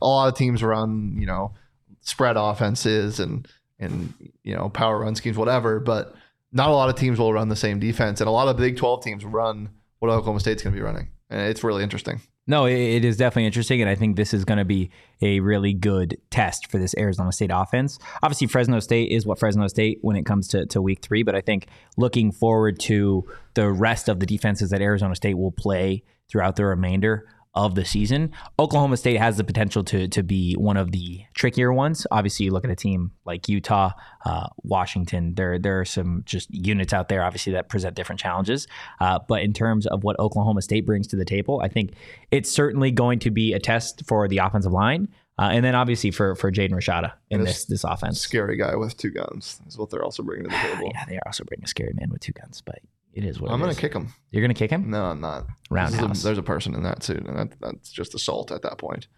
a 0.00 0.06
lot 0.06 0.28
of 0.28 0.34
teams 0.36 0.62
run 0.62 1.16
you 1.18 1.26
know 1.26 1.52
spread 2.00 2.36
offenses 2.36 3.20
and 3.20 3.48
and 3.78 4.12
you 4.44 4.54
know 4.54 4.68
power 4.68 5.00
run 5.00 5.14
schemes 5.14 5.36
whatever 5.36 5.80
but 5.80 6.14
not 6.52 6.70
a 6.70 6.72
lot 6.72 6.88
of 6.88 6.96
teams 6.96 7.18
will 7.18 7.32
run 7.32 7.48
the 7.48 7.56
same 7.56 7.78
defense. 7.78 8.20
And 8.20 8.28
a 8.28 8.30
lot 8.30 8.48
of 8.48 8.56
Big 8.56 8.76
12 8.76 9.02
teams 9.04 9.24
run 9.24 9.68
what 9.98 10.10
Oklahoma 10.10 10.40
State's 10.40 10.62
going 10.62 10.74
to 10.74 10.78
be 10.78 10.84
running. 10.84 11.08
And 11.28 11.40
it's 11.48 11.62
really 11.62 11.82
interesting 11.82 12.20
No, 12.48 12.66
it, 12.66 13.04
is 13.04 13.16
definitely 13.16 13.46
interesting, 13.46 13.80
and 13.80 13.90
I 13.90 13.96
think 13.96 14.14
this 14.14 14.32
is 14.32 14.44
going 14.44 14.58
to 14.58 14.64
be 14.64 14.90
a 15.20 15.40
really 15.40 15.74
good 15.74 16.16
test 16.30 16.70
for 16.70 16.78
this 16.78 16.94
Arizona 16.96 17.32
State 17.32 17.50
offense. 17.52 17.98
Obviously, 18.22 18.46
Fresno 18.46 18.78
State 18.78 19.10
is 19.10 19.26
what 19.26 19.40
Fresno 19.40 19.66
State 19.66 19.98
when 20.02 20.14
it 20.14 20.24
comes 20.24 20.46
to, 20.48 20.64
to 20.66 20.80
week 20.80 21.00
three, 21.02 21.24
but 21.24 21.34
I 21.34 21.40
think 21.40 21.66
looking 21.96 22.30
forward 22.30 22.78
to 22.80 23.28
the 23.54 23.68
rest 23.72 24.08
of 24.08 24.20
the 24.20 24.26
defenses 24.26 24.70
that 24.70 24.80
Arizona 24.80 25.16
State 25.16 25.34
will 25.34 25.50
play 25.50 26.04
throughout 26.28 26.54
the 26.54 26.64
remainder 26.64 27.26
of 27.56 27.74
the 27.74 27.84
season, 27.84 28.30
Oklahoma 28.58 28.98
State 28.98 29.16
has 29.16 29.38
the 29.38 29.44
potential 29.44 29.82
to 29.84 30.06
to 30.08 30.22
be 30.22 30.54
one 30.54 30.76
of 30.76 30.92
the 30.92 31.22
trickier 31.34 31.72
ones. 31.72 32.06
Obviously, 32.10 32.44
you 32.44 32.52
look 32.52 32.64
at 32.64 32.70
a 32.70 32.76
team 32.76 33.12
like 33.24 33.48
Utah, 33.48 33.92
uh, 34.26 34.46
Washington. 34.62 35.34
There 35.34 35.58
there 35.58 35.80
are 35.80 35.84
some 35.86 36.22
just 36.26 36.52
units 36.54 36.92
out 36.92 37.08
there, 37.08 37.24
obviously, 37.24 37.54
that 37.54 37.70
present 37.70 37.96
different 37.96 38.20
challenges. 38.20 38.68
Uh, 39.00 39.18
but 39.26 39.42
in 39.42 39.54
terms 39.54 39.86
of 39.86 40.04
what 40.04 40.18
Oklahoma 40.20 40.60
State 40.60 40.84
brings 40.84 41.06
to 41.08 41.16
the 41.16 41.24
table, 41.24 41.60
I 41.64 41.68
think 41.68 41.94
it's 42.30 42.52
certainly 42.52 42.90
going 42.90 43.18
to 43.20 43.30
be 43.30 43.54
a 43.54 43.58
test 43.58 44.02
for 44.06 44.28
the 44.28 44.38
offensive 44.38 44.72
line, 44.72 45.08
uh, 45.38 45.48
and 45.50 45.64
then 45.64 45.74
obviously 45.74 46.10
for 46.10 46.34
for 46.34 46.52
Jaden 46.52 46.72
Rashada 46.72 47.12
in 47.30 47.42
this 47.42 47.64
this 47.64 47.84
offense. 47.84 48.20
scary 48.20 48.58
guy 48.58 48.76
with 48.76 48.98
two 48.98 49.10
guns 49.10 49.62
is 49.66 49.78
what 49.78 49.88
they're 49.88 50.04
also 50.04 50.22
bringing 50.22 50.44
to 50.44 50.50
the 50.50 50.56
table 50.74 50.90
Yeah, 50.92 51.04
they 51.08 51.16
are 51.16 51.26
also 51.26 51.44
bringing 51.44 51.64
a 51.64 51.68
scary 51.68 51.94
man 51.94 52.10
with 52.10 52.20
two 52.20 52.32
guns, 52.32 52.60
but 52.60 52.80
it 53.16 53.24
is 53.24 53.40
what 53.40 53.50
I'm 53.50 53.58
gonna 53.58 53.72
is. 53.72 53.78
kick 53.78 53.94
him 53.94 54.12
You're 54.30 54.42
gonna 54.42 54.54
kick 54.54 54.70
him? 54.70 54.90
No, 54.90 55.06
I'm 55.06 55.20
not. 55.20 55.46
This 55.46 55.50
is 55.50 55.70
a- 55.70 55.74
Roundhouse. 55.74 56.22
there's 56.22 56.38
a 56.38 56.42
person 56.42 56.74
in 56.74 56.82
that 56.84 57.02
suit, 57.02 57.26
and 57.26 57.36
that, 57.36 57.60
that's 57.60 57.90
just 57.90 58.14
assault 58.14 58.52
at 58.52 58.62
that 58.62 58.78
point. 58.78 59.08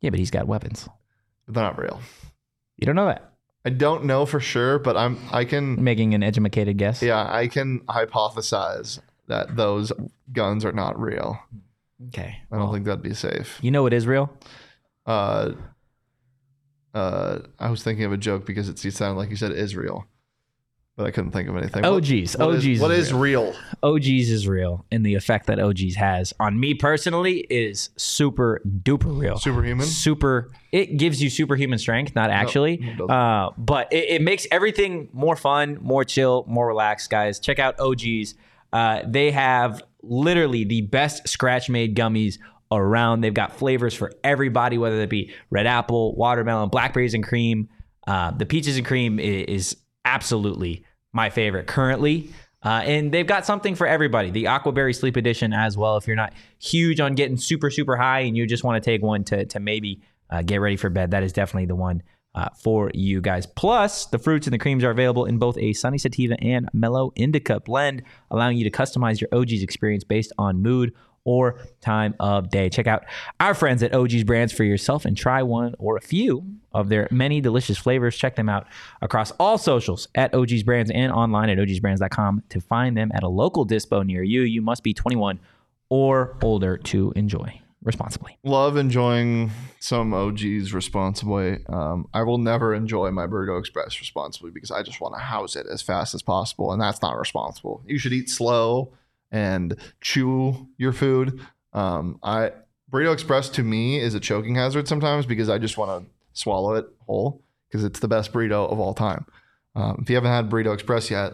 Yeah, 0.00 0.10
but 0.10 0.18
he's 0.18 0.30
got 0.30 0.46
weapons. 0.46 0.88
They're 1.48 1.62
not 1.62 1.78
real. 1.78 2.00
You 2.78 2.86
don't 2.86 2.96
know 2.96 3.06
that. 3.06 3.32
I 3.64 3.70
don't 3.70 4.04
know 4.04 4.26
for 4.26 4.38
sure, 4.40 4.78
but 4.78 4.96
I'm. 4.96 5.18
I 5.32 5.44
can. 5.44 5.82
Making 5.82 6.14
an 6.14 6.22
educated 6.22 6.78
guess. 6.78 7.02
Yeah, 7.02 7.26
I 7.28 7.48
can 7.48 7.80
hypothesize 7.88 9.00
that 9.26 9.56
those 9.56 9.92
guns 10.32 10.64
are 10.64 10.72
not 10.72 10.98
real. 11.00 11.38
Okay. 12.08 12.36
I 12.52 12.56
don't 12.56 12.72
think 12.72 12.84
that'd 12.84 13.02
be 13.02 13.14
safe. 13.14 13.58
You 13.62 13.70
know 13.72 13.82
what 13.82 13.92
is 13.92 14.06
real? 14.06 14.30
Uh, 15.04 15.52
uh, 16.94 17.40
I 17.58 17.70
was 17.70 17.82
thinking 17.82 18.04
of 18.04 18.12
a 18.12 18.16
joke 18.16 18.46
because 18.46 18.68
it 18.68 18.78
sounded 18.78 19.18
like 19.18 19.30
you 19.30 19.36
said 19.36 19.52
Israel, 19.52 20.06
but 20.96 21.06
I 21.06 21.10
couldn't 21.10 21.32
think 21.32 21.48
of 21.48 21.56
anything. 21.56 21.82
What- 21.82 21.92
OGs. 21.92 22.36
what 22.38 22.54
is- 22.54 22.64
OGs 22.66 22.80
what 22.80 22.90
is 22.90 23.06
is 23.08 23.12
real? 23.12 23.54
OGs 23.82 24.30
is 24.30 24.48
real, 24.48 24.84
and 24.90 25.04
the 25.04 25.14
effect 25.14 25.46
that 25.46 25.58
OGs 25.60 25.94
has 25.96 26.32
on 26.40 26.58
me 26.58 26.72
personally 26.74 27.46
is 27.50 27.90
super 27.96 28.60
duper 28.82 29.18
real. 29.20 29.36
Superhuman. 29.38 29.86
Super. 29.86 30.50
It 30.72 30.96
gives 30.96 31.22
you 31.22 31.28
superhuman 31.30 31.78
strength, 31.78 32.14
not 32.14 32.30
actually, 32.30 32.78
doesn't. 32.78 33.10
uh, 33.10 33.50
but 33.58 33.92
it, 33.92 34.08
it 34.10 34.22
makes 34.22 34.46
everything 34.50 35.08
more 35.12 35.36
fun, 35.36 35.78
more 35.82 36.04
chill, 36.04 36.44
more 36.48 36.66
relaxed. 36.66 37.10
Guys, 37.10 37.38
check 37.40 37.58
out 37.58 37.78
OGs. 37.78 38.34
Uh, 38.72 39.02
they 39.06 39.30
have 39.30 39.82
literally 40.02 40.64
the 40.64 40.82
best 40.82 41.28
scratch-made 41.28 41.94
gummies 41.96 42.38
around. 42.72 43.20
They've 43.20 43.32
got 43.34 43.52
flavors 43.56 43.94
for 43.94 44.12
everybody, 44.24 44.76
whether 44.78 45.00
it 45.00 45.10
be 45.10 45.32
red 45.50 45.66
apple, 45.66 46.14
watermelon, 46.16 46.68
blackberries 46.68 47.14
and 47.14 47.22
cream. 47.24 47.68
Uh, 48.06 48.30
the 48.32 48.44
peaches 48.46 48.76
and 48.76 48.84
cream 48.86 49.18
i- 49.18 49.22
is 49.22 49.76
absolutely 50.06 50.84
my 51.12 51.28
favorite 51.28 51.66
currently. 51.66 52.30
Uh, 52.62 52.82
and 52.84 53.12
they've 53.12 53.26
got 53.26 53.44
something 53.44 53.74
for 53.74 53.86
everybody. 53.86 54.30
The 54.30 54.44
Aquaberry 54.44 54.94
Sleep 54.94 55.16
Edition 55.16 55.52
as 55.52 55.76
well. 55.76 55.96
If 55.98 56.06
you're 56.06 56.16
not 56.16 56.32
huge 56.58 57.00
on 57.00 57.14
getting 57.14 57.36
super, 57.36 57.70
super 57.70 57.96
high 57.96 58.20
and 58.20 58.36
you 58.36 58.46
just 58.46 58.64
want 58.64 58.82
to 58.82 58.90
take 58.90 59.02
one 59.02 59.24
to, 59.24 59.44
to 59.44 59.60
maybe 59.60 60.00
uh, 60.30 60.42
get 60.42 60.60
ready 60.60 60.76
for 60.76 60.88
bed, 60.88 61.10
that 61.10 61.22
is 61.22 61.32
definitely 61.32 61.66
the 61.66 61.76
one 61.76 62.02
uh, 62.34 62.48
for 62.58 62.90
you 62.92 63.20
guys. 63.20 63.46
Plus, 63.46 64.06
the 64.06 64.18
fruits 64.18 64.46
and 64.46 64.54
the 64.54 64.58
creams 64.58 64.84
are 64.84 64.90
available 64.90 65.26
in 65.26 65.38
both 65.38 65.56
a 65.58 65.72
sunny 65.74 65.98
sativa 65.98 66.36
and 66.42 66.68
mellow 66.72 67.12
indica 67.14 67.60
blend, 67.60 68.02
allowing 68.30 68.56
you 68.56 68.64
to 68.64 68.70
customize 68.70 69.20
your 69.20 69.28
OG's 69.32 69.62
experience 69.62 70.04
based 70.04 70.32
on 70.38 70.60
mood 70.60 70.92
or 71.24 71.60
time 71.80 72.14
of 72.20 72.50
day. 72.50 72.68
Check 72.68 72.86
out 72.86 73.04
our 73.40 73.54
friends 73.54 73.82
at 73.82 73.94
OG's 73.94 74.24
Brands 74.24 74.52
for 74.52 74.64
yourself 74.64 75.04
and 75.04 75.16
try 75.16 75.42
one 75.42 75.74
or 75.78 75.96
a 75.96 76.00
few 76.00 76.55
of 76.76 76.88
their 76.88 77.08
many 77.10 77.40
delicious 77.40 77.78
flavors. 77.78 78.16
Check 78.16 78.36
them 78.36 78.48
out 78.48 78.66
across 79.02 79.30
all 79.32 79.58
socials 79.58 80.08
at 80.14 80.34
OG's 80.34 80.62
Brands 80.62 80.90
and 80.90 81.10
online 81.10 81.50
at 81.50 81.58
ogsbrands.com 81.58 82.42
to 82.50 82.60
find 82.60 82.96
them 82.96 83.10
at 83.14 83.22
a 83.22 83.28
local 83.28 83.66
dispo 83.66 84.04
near 84.04 84.22
you. 84.22 84.42
You 84.42 84.62
must 84.62 84.82
be 84.82 84.94
21 84.94 85.40
or 85.88 86.36
older 86.42 86.76
to 86.76 87.12
enjoy 87.16 87.60
responsibly. 87.82 88.36
Love 88.42 88.76
enjoying 88.76 89.50
some 89.78 90.12
OGs 90.12 90.74
responsibly. 90.74 91.64
Um, 91.68 92.08
I 92.12 92.22
will 92.22 92.38
never 92.38 92.74
enjoy 92.74 93.10
my 93.12 93.26
Burrito 93.26 93.58
Express 93.58 93.98
responsibly 94.00 94.50
because 94.50 94.70
I 94.70 94.82
just 94.82 95.00
want 95.00 95.14
to 95.14 95.20
house 95.20 95.56
it 95.56 95.66
as 95.70 95.80
fast 95.80 96.14
as 96.14 96.22
possible, 96.22 96.72
and 96.72 96.82
that's 96.82 97.00
not 97.00 97.16
responsible. 97.18 97.82
You 97.86 97.98
should 97.98 98.12
eat 98.12 98.28
slow 98.28 98.92
and 99.30 99.76
chew 100.00 100.68
your 100.76 100.92
food. 100.92 101.40
Um, 101.72 102.18
I 102.22 102.52
Burrito 102.90 103.12
Express 103.12 103.48
to 103.50 103.62
me 103.62 103.98
is 104.00 104.14
a 104.14 104.20
choking 104.20 104.56
hazard 104.56 104.88
sometimes 104.88 105.26
because 105.26 105.48
I 105.48 105.58
just 105.58 105.78
want 105.78 106.04
to 106.04 106.10
swallow 106.36 106.74
it 106.74 106.86
whole 107.06 107.42
because 107.68 107.84
it's 107.84 108.00
the 108.00 108.08
best 108.08 108.32
burrito 108.32 108.70
of 108.70 108.78
all 108.78 108.94
time. 108.94 109.26
Um, 109.74 109.98
if 110.02 110.08
you 110.08 110.16
haven't 110.16 110.30
had 110.30 110.48
Burrito 110.48 110.72
Express 110.72 111.10
yet, 111.10 111.32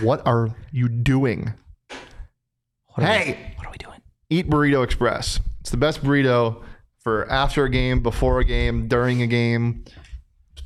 what 0.00 0.24
are 0.26 0.54
you 0.70 0.88
doing? 0.88 1.52
What 1.88 2.98
are 2.98 3.06
Hey! 3.06 3.26
we, 3.50 3.56
what 3.56 3.66
are 3.66 3.70
we 3.72 3.78
doing? 3.78 4.00
eat 4.28 4.48
Burrito 4.48 4.84
Express. 4.84 5.40
It's 5.60 5.70
the 5.70 5.76
best 5.76 6.02
burrito 6.04 6.62
for 7.00 7.28
after 7.30 7.64
a 7.64 7.70
game, 7.70 8.02
before 8.02 8.38
a 8.40 8.44
game, 8.44 8.86
during 8.88 9.22
a 9.22 9.26
game. 9.26 9.84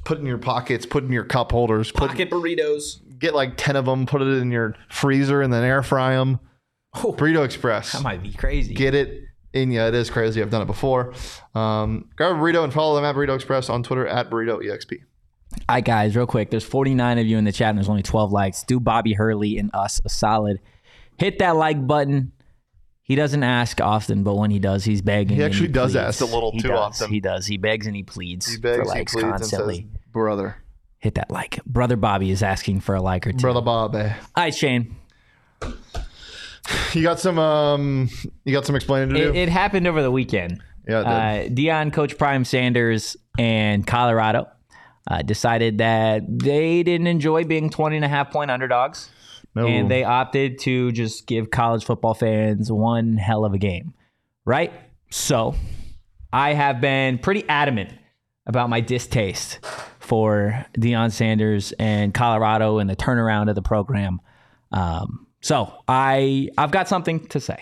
Put 0.05 0.19
in 0.19 0.27
your 0.27 0.37
pockets, 0.39 0.85
put 0.85 1.05
in 1.05 1.13
your 1.13 1.25
cup 1.25 1.53
holders, 1.53 1.91
put, 1.91 2.11
burritos. 2.11 3.01
get 3.19 3.35
like 3.35 3.55
10 3.57 3.77
of 3.77 3.87
them, 3.87 4.05
put 4.05 4.21
it 4.21 4.29
in 4.29 4.51
your 4.51 4.75
freezer 4.91 5.41
and 5.41 5.51
then 5.53 5.65
air 5.65 5.83
fry 5.83 6.15
them. 6.17 6.41
Burrito 6.95 7.43
Express. 7.45 7.93
That 7.93 8.03
might 8.03 8.23
be 8.23 8.33
crazy. 8.33 8.75
Get 8.75 8.95
it 8.95 9.23
in 9.55 9.71
you. 9.71 9.81
It 9.83 9.95
is 9.95 10.11
crazy. 10.11 10.43
I've 10.43 10.51
done 10.51 10.63
it 10.63 10.67
before. 10.67 11.13
Um, 11.55 12.09
grab 12.17 12.33
a 12.33 12.39
burrito 12.39 12.65
and 12.65 12.73
follow 12.73 12.95
them 12.97 13.05
at 13.05 13.15
Burrito 13.15 13.35
Express 13.35 13.69
on 13.71 13.83
Twitter 13.83 14.07
at 14.07 14.31
Burrito 14.31 14.61
EXP. 14.63 14.99
All 15.69 15.77
right, 15.77 15.85
guys, 15.85 16.17
real 16.17 16.27
quick. 16.27 16.51
There's 16.51 16.65
49 16.65 17.19
of 17.19 17.27
you 17.27 17.39
in 17.39 17.45
the 17.45 17.53
chat, 17.53 17.69
and 17.71 17.79
there's 17.79 17.89
only 17.89 18.03
12 18.03 18.33
likes. 18.33 18.65
Do 18.65 18.81
Bobby 18.81 19.13
Hurley 19.13 19.57
and 19.59 19.71
us 19.73 20.01
a 20.05 20.09
solid. 20.09 20.59
Hit 21.17 21.39
that 21.39 21.55
like 21.57 21.87
button. 21.87 22.33
He 23.03 23.15
doesn't 23.15 23.43
ask 23.43 23.81
often, 23.81 24.25
but 24.25 24.35
when 24.35 24.51
he 24.51 24.59
does, 24.59 24.83
he's 24.85 25.03
begging. 25.03 25.37
He 25.37 25.43
and 25.43 25.53
actually 25.53 25.69
does 25.69 25.93
pleads. 25.93 25.97
ask 25.97 26.21
a 26.23 26.25
little 26.25 26.51
He 26.53 26.61
too 26.61 26.69
does. 26.69 26.79
often. 27.03 27.11
He 27.13 27.21
does. 27.21 27.47
He 27.47 27.57
begs 27.59 27.87
and 27.87 27.95
he 27.95 28.03
pleads 28.03 28.51
He 28.51 28.59
begs, 28.59 28.79
for 28.79 28.83
he 28.85 28.89
likes 28.89 29.13
pleads, 29.13 29.29
constantly. 29.29 29.79
and 29.81 29.91
says, 29.93 30.01
"Brother, 30.13 30.57
Hit 30.99 31.15
that 31.17 31.31
like. 31.31 31.63
Brother 31.67 31.97
Bobby 31.97 32.31
is 32.31 32.43
asking 32.43 32.81
for 32.81 32.95
a 32.95 33.03
like 33.03 33.27
or 33.27 33.33
two. 33.33 33.39
brother 33.39 33.61
Bob, 33.61 33.95
eh? 33.95 34.15
All 34.35 34.45
right, 34.45 34.55
Shane. 34.55 34.97
You 36.95 37.03
got 37.03 37.21
some, 37.21 37.39
um, 37.39 38.09
you 38.45 38.53
got 38.53 38.65
some 38.67 38.77
explaining 38.77 39.11
to 39.11 39.15
do. 39.17 39.31
It, 39.31 39.37
it 39.37 39.49
happened 39.49 39.87
over 39.87 40.03
the 40.03 40.11
weekend. 40.11 40.63
Yeah, 40.89 40.99
Uh, 40.99 41.49
Deion, 41.49 41.93
Coach 41.93 42.17
Prime 42.19 42.45
Sanders, 42.45 43.17
and 43.39 43.87
Colorado 43.87 44.47
uh, 45.11 45.23
decided 45.23 45.79
that 45.79 46.23
they 46.29 46.83
didn't 46.83 47.07
enjoy 47.07 47.45
being 47.45 47.71
20 47.71 47.97
and 47.97 48.05
a 48.05 48.09
half 48.09 48.31
point 48.31 48.51
underdogs. 48.51 49.11
no, 49.55 49.67
and 49.67 49.91
they 49.91 50.05
opted 50.05 50.59
to 50.61 50.93
just 50.93 51.27
give 51.27 51.51
college 51.51 51.85
football 51.85 52.15
fans 52.15 52.71
one 52.73 53.17
hell 53.17 53.45
of 53.45 53.53
a 53.55 53.59
game, 53.59 53.93
right? 54.45 54.73
So 55.11 55.55
I 56.33 56.55
have 56.55 56.81
been 56.81 57.19
pretty 57.19 57.45
adamant 57.49 57.93
about 58.47 58.69
my 58.69 58.81
distaste 58.81 59.59
for 60.01 60.67
Deion 60.79 61.11
Sanders 61.13 61.73
and 61.79 62.13
Colorado 62.13 62.79
and 62.79 62.89
the 62.91 62.97
turnaround 62.97 63.49
of 63.49 63.55
the 63.55 63.63
program. 63.63 64.21
Um, 64.71 65.27
so 65.45 65.57
I 65.87 66.49
I've 66.57 66.71
got 66.71 66.89
something 66.89 67.27
to 67.29 67.39
say. 67.39 67.61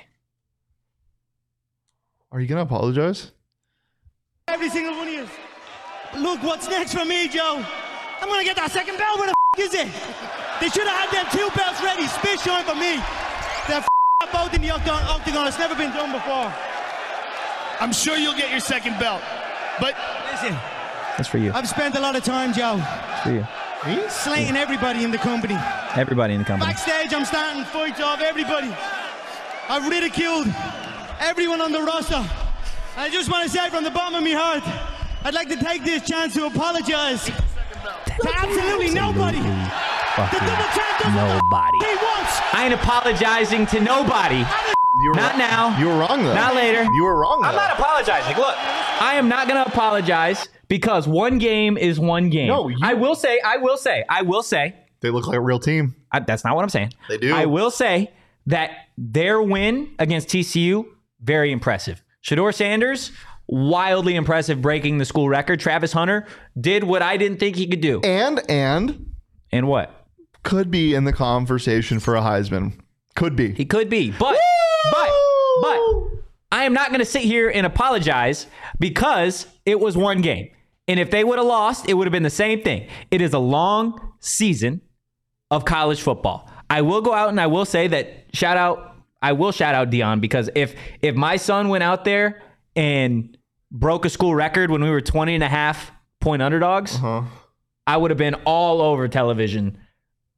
are 2.30 2.41
you 2.41 2.47
gonna 2.47 2.62
apologize? 2.62 3.33
Every 4.47 4.70
single 4.70 4.95
one 4.97 5.09
of 5.09 5.14
you. 5.14 5.26
Look, 6.18 6.43
what's 6.43 6.68
next 6.68 6.95
for 6.95 7.05
me, 7.05 7.26
Joe? 7.28 7.64
I'm 8.20 8.28
gonna 8.28 8.45
get 8.45 8.57
that 8.57 8.70
second 8.70 8.99
belt. 8.99 9.18
Where 9.18 9.28
the 9.28 9.35
f- 9.59 9.66
is 9.66 9.74
it? 9.74 9.89
They 10.61 10.68
should 10.68 10.87
have 10.87 10.99
had 11.03 11.11
them 11.11 11.26
two 11.35 11.49
belts 11.59 11.83
ready. 11.83 12.07
Spit 12.07 12.39
shine 12.41 12.64
for 12.64 12.76
me. 12.78 13.03
They're 13.66 13.83
f- 13.83 14.33
both 14.33 14.55
in 14.55 14.62
the 14.62 14.70
octagon. 14.70 15.03
octagon. 15.03 15.49
It's 15.49 15.59
never 15.59 15.74
been 15.74 15.91
done 15.91 16.12
before. 16.12 16.53
I'm 17.80 17.93
sure 17.93 18.16
you'll 18.16 18.37
get 18.39 18.51
your 18.51 18.61
second 18.61 18.99
belt. 19.01 19.22
But 19.80 19.97
Listen, 20.30 20.55
That's 21.16 21.28
for 21.28 21.39
you. 21.39 21.53
I've 21.53 21.68
spent 21.68 21.95
a 21.97 22.01
lot 22.01 22.14
of 22.16 22.22
time, 22.24 22.53
Joe, 22.55 22.76
That's 22.78 23.22
for 23.24 23.33
you. 23.33 23.47
Slating 24.09 24.57
everybody 24.57 25.05
in 25.05 25.11
the 25.11 25.18
company. 25.18 25.57
Everybody 25.97 26.35
in 26.35 26.41
the 26.41 26.45
company. 26.45 26.70
Backstage, 26.72 27.12
I'm 27.12 27.24
starting 27.24 27.64
fights 27.64 28.01
off 28.01 28.20
everybody. 28.20 28.74
I've 29.68 29.89
ridiculed 29.89 30.47
everyone 31.20 31.61
on 31.61 31.72
the 31.72 31.83
roster. 31.83 32.24
I 32.97 33.09
just 33.11 33.30
want 33.30 33.45
to 33.45 33.51
say 33.51 33.70
from 33.70 33.85
the 33.85 33.91
bottom 33.91 34.14
of 34.16 34.22
my 34.22 34.33
heart, 34.33 34.62
I'd 35.24 35.35
like 35.35 35.49
to 35.49 35.57
take 35.57 35.85
this 35.85 36.03
chance 36.07 36.35
to 36.35 36.47
apologize 36.47 37.24
to 37.24 38.28
absolutely 38.37 38.91
nobody. 38.91 39.39
The 39.39 40.39
double 40.45 40.68
champ 40.76 40.99
doesn't 41.01 41.14
Nobody. 41.16 41.78
he 41.80 41.95
wants. 41.97 42.33
I 42.53 42.64
ain't 42.66 42.74
apologizing 42.74 43.66
to 43.66 43.80
nobody. 43.80 44.45
You're 45.01 45.14
Not 45.16 45.30
wrong- 45.33 45.39
now. 45.39 45.78
You 45.78 45.89
were 45.89 45.97
wrong 45.97 46.22
though. 46.22 46.35
Not 46.35 46.55
later. 46.55 46.85
You 46.95 47.05
were 47.05 47.16
wrong 47.18 47.41
though. 47.41 47.49
I'm 47.49 47.55
not 47.57 47.72
apologizing. 47.78 48.37
Look, 48.37 48.55
I 49.01 49.14
am 49.14 49.28
not 49.28 49.49
going 49.49 49.62
to 49.62 49.66
apologize 49.68 50.49
because 50.73 51.07
one 51.07 51.37
game 51.37 51.77
is 51.77 52.01
one 52.01 52.31
game. 52.31 52.49
No, 52.49 52.68
you- 52.68 52.79
I 52.83 52.95
will 52.95 53.14
say, 53.14 53.39
I 53.45 53.59
will 53.59 53.77
say, 53.77 54.05
I 54.09 54.23
will 54.23 54.43
say, 54.43 54.75
They 55.03 55.11
look 55.11 55.27
like 55.27 55.37
a 55.37 55.41
real 55.41 55.59
team. 55.59 55.95
I, 56.11 56.20
that's 56.20 56.45
not 56.47 56.57
what 56.57 56.62
I'm 56.62 56.70
saying. 56.70 56.95
They 57.11 57.18
do. 57.18 57.35
I 57.35 57.45
will 57.45 57.70
say 57.70 58.11
that 58.47 58.70
their 58.97 59.43
win 59.43 59.95
against 59.99 60.29
TCU, 60.29 60.87
very 61.20 61.53
impressive. 61.53 62.03
Shedeur 62.25 62.55
Sanders, 62.55 63.12
wildly 63.47 64.14
impressive, 64.14 64.62
breaking 64.62 64.97
the 64.97 65.05
school 65.05 65.29
record. 65.29 65.61
Travis 65.61 65.93
Hunter 65.93 66.27
did 66.59 66.85
what 66.85 67.03
I 67.03 67.18
didn't 67.18 67.39
think 67.39 67.57
he 67.57 67.66
could 67.66 67.83
do. 67.83 68.01
And 68.03 68.41
and 68.51 69.12
And 69.53 69.68
what? 69.68 69.99
could 70.43 70.70
be 70.70 70.95
in 70.95 71.05
the 71.05 71.12
conversation 71.12 72.01
for 72.01 72.16
a 72.16 72.23
Heisman. 72.23 72.73
Could 73.14 73.37
be. 73.37 73.53
He 73.53 73.66
could 73.66 73.91
be. 73.91 74.11
But, 74.11 74.39
but, 74.91 75.11
but, 75.61 75.79
I 76.51 76.64
am 76.64 76.73
not 76.73 76.89
going 76.89 76.99
to 77.01 77.05
sit 77.05 77.23
here 77.23 77.51
and 77.51 77.64
apologize 77.66 78.47
because 78.81 79.47
it 79.66 79.79
was 79.79 79.97
one 79.97 80.20
game. 80.23 80.49
And 80.89 80.99
if 80.99 81.11
they 81.11 81.22
would 81.24 81.39
have 81.39 81.47
lost, 81.47 81.89
it 81.89 81.95
would 81.95 82.07
have 82.07 82.12
been 82.12 82.22
the 82.24 82.30
same 82.30 82.62
thing. 82.62 82.89
It 83.11 83.20
is 83.20 83.33
a 83.35 83.39
long 83.39 84.14
season 84.20 84.80
of 85.51 85.64
college 85.64 86.01
football. 86.03 86.49
I 86.68 86.83
will 86.83 87.01
go 87.03 87.12
out 87.12 87.28
and 87.28 87.41
I 87.41 87.47
will 87.47 87.64
say 87.64 87.87
that 87.89 88.24
shout 88.33 88.57
out, 88.57 88.97
I 89.20 89.33
will 89.33 89.53
shout 89.53 89.74
out 89.74 89.91
Deion 89.91 90.20
because 90.20 90.51
if 90.55 90.74
if 91.01 91.14
my 91.14 91.37
son 91.37 91.68
went 91.68 91.85
out 91.85 92.05
there 92.05 92.43
and 92.74 93.37
broke 93.70 94.05
a 94.05 94.11
school 94.11 94.35
record 94.35 94.70
when 94.70 94.83
we 94.83 94.91
were 94.91 95.01
20 95.01 95.35
and 95.35 95.45
a 95.45 95.49
half 95.49 95.93
point 96.20 96.43
underdogs, 96.43 96.97
Uh-huh. 96.97 97.22
I 97.87 97.97
would 97.97 98.11
have 98.11 98.18
been 98.18 98.35
all 98.45 98.80
over 98.80 99.09
television 99.09 99.78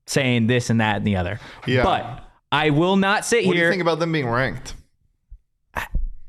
saying 0.07 0.47
this 0.47 0.71
and 0.71 0.81
that 0.81 0.97
and 0.97 1.07
the 1.07 1.17
other. 1.17 1.41
Yeah. 1.67 1.83
But 1.85 2.25
I 2.51 2.71
will 2.71 2.97
not 2.97 3.25
sit 3.25 3.47
What 3.47 3.55
do 3.55 3.61
you 3.61 3.71
think 3.71 3.83
about 3.83 3.99
them 3.99 4.13
being 4.13 4.29
ranked? 4.29 4.75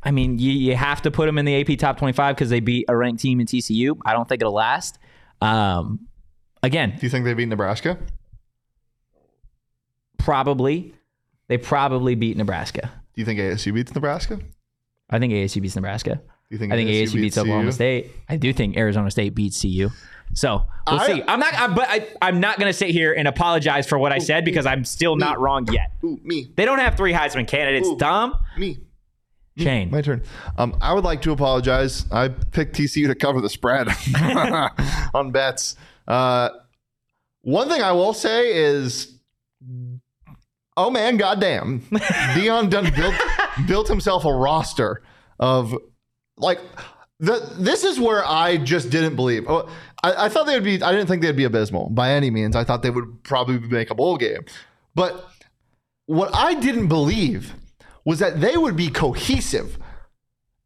I 0.06 0.12
mean, 0.12 0.38
you, 0.38 0.51
you 0.51 0.76
have 0.76 1.01
to 1.01 1.12
put 1.12 1.26
them 1.26 1.38
in 1.39 1.45
the 1.45 1.60
AP 1.62 1.80
top 1.80 1.97
25 1.97 2.36
because 2.36 2.49
they 2.51 2.60
beat 2.60 2.86
a 2.88 2.95
ranked 2.95 3.22
team 3.22 3.39
in 3.39 3.47
TCU. 3.47 3.97
I 4.06 4.14
don't 4.14 4.30
think 4.30 4.41
it'll 4.41 4.53
last. 4.53 4.99
Um, 5.41 6.08
again, 6.64 6.91
Do 6.99 7.06
you 7.06 7.10
think 7.10 7.26
they 7.26 7.34
beat 7.34 7.47
Nebraska? 7.47 7.97
probably. 10.18 10.93
They 11.47 11.58
probably 11.58 12.16
beat 12.16 12.38
Nebraska. 12.38 12.91
Do 13.14 13.22
you 13.22 13.26
think 13.26 13.39
ASU 13.39 13.74
beats 13.74 13.93
Nebraska? 13.93 14.39
I 15.10 15.20
think 15.20 15.34
ASU 15.34 15.62
beats 15.62 15.76
Nebraska. 15.76 16.22
you 16.49 16.58
think 16.58 16.74
I 16.74 16.76
think 16.76 16.89
ASU, 16.89 17.14
beats 17.14 17.38
Oklahoma 17.38 17.66
CU? 17.66 17.72
State. 17.72 18.12
I 18.28 18.38
do 18.38 18.51
think 18.51 18.78
Arizona 18.78 19.12
State 19.12 19.36
beats 19.36 19.62
CU. 19.62 19.89
So 20.34 20.64
we'll 20.89 20.99
I- 20.99 21.06
see. 21.08 21.24
I'm 21.28 21.39
not, 21.39 21.53
I, 21.53 21.68
but 21.68 21.88
I, 21.88 22.08
I'm 22.22 22.39
not 22.39 22.58
going 22.58 22.70
to 22.70 22.78
sit 22.78 22.89
here 22.89 23.14
and 23.14 23.28
apologize 23.28 23.88
for 23.88 23.99
what 23.99 24.12
I 24.12 24.18
said 24.18 24.43
because 24.43 24.66
I'm 24.66 24.84
still 24.84 25.16
not 25.16 25.39
wrong 25.39 25.72
yet. 25.72 25.91
Ooh, 26.03 26.20
me, 26.24 26.51
They 26.56 26.66
don't 26.66 26.80
have 26.80 26.95
three 26.97 27.14
Heisman 27.14 27.47
candidates. 27.47 27.88
Ooh. 27.88 27.97
Tom, 27.97 28.34
me. 28.58 28.80
Shane. 29.58 29.89
My 29.89 30.01
turn. 30.01 30.22
Um, 30.58 30.78
I 30.82 30.93
would 30.93 31.06
like 31.06 31.22
to 31.24 31.32
apologize. 31.32 32.06
I 32.12 32.28
picked 32.28 32.76
TCU 32.76 33.08
to 33.08 33.16
cover 33.16 33.39
the 33.39 33.49
spread 33.49 33.88
on 35.14 35.32
bets. 35.32 35.78
Uh, 36.08 36.49
one 37.41 37.70
thing 37.70 37.82
I 37.82 37.93
will 37.93 38.14
say 38.14 38.53
is, 38.53 39.18
oh 40.76 40.89
man, 40.89 41.16
goddamn, 41.18 41.82
Deion 42.36 42.70
done 42.70 42.91
built 42.95 43.16
built 43.68 43.88
himself 43.88 44.26
a 44.26 44.34
roster 44.34 45.01
of 45.39 45.76
like 46.38 46.60
the. 47.20 47.39
This 47.58 47.86
is 47.86 47.97
where 47.97 48.26
I 48.26 48.58
just 48.58 48.89
didn't 48.89 49.16
believe. 49.16 49.45
Oh, 49.47 49.70
I, 50.03 50.26
I 50.26 50.30
thought 50.30 50.47
they 50.47 50.56
would 50.56 50.66
be. 50.66 50.82
I 50.84 50.91
didn't 50.91 51.08
think 51.08 51.22
they'd 51.22 51.36
be 51.36 51.45
abysmal 51.45 51.89
by 51.91 52.12
any 52.12 52.30
means. 52.30 52.58
I 52.58 52.66
thought 52.66 52.84
they 52.84 52.89
would 52.89 53.24
probably 53.24 53.60
make 53.60 53.89
a 53.89 53.95
bowl 53.95 54.18
game, 54.18 54.43
but 54.95 55.30
what 56.08 56.36
I 56.36 56.56
didn't 56.56 56.88
believe 56.88 57.53
was 58.06 58.20
that 58.20 58.39
they 58.39 58.56
would 58.56 58.76
be 58.76 58.89
cohesive. 58.89 59.78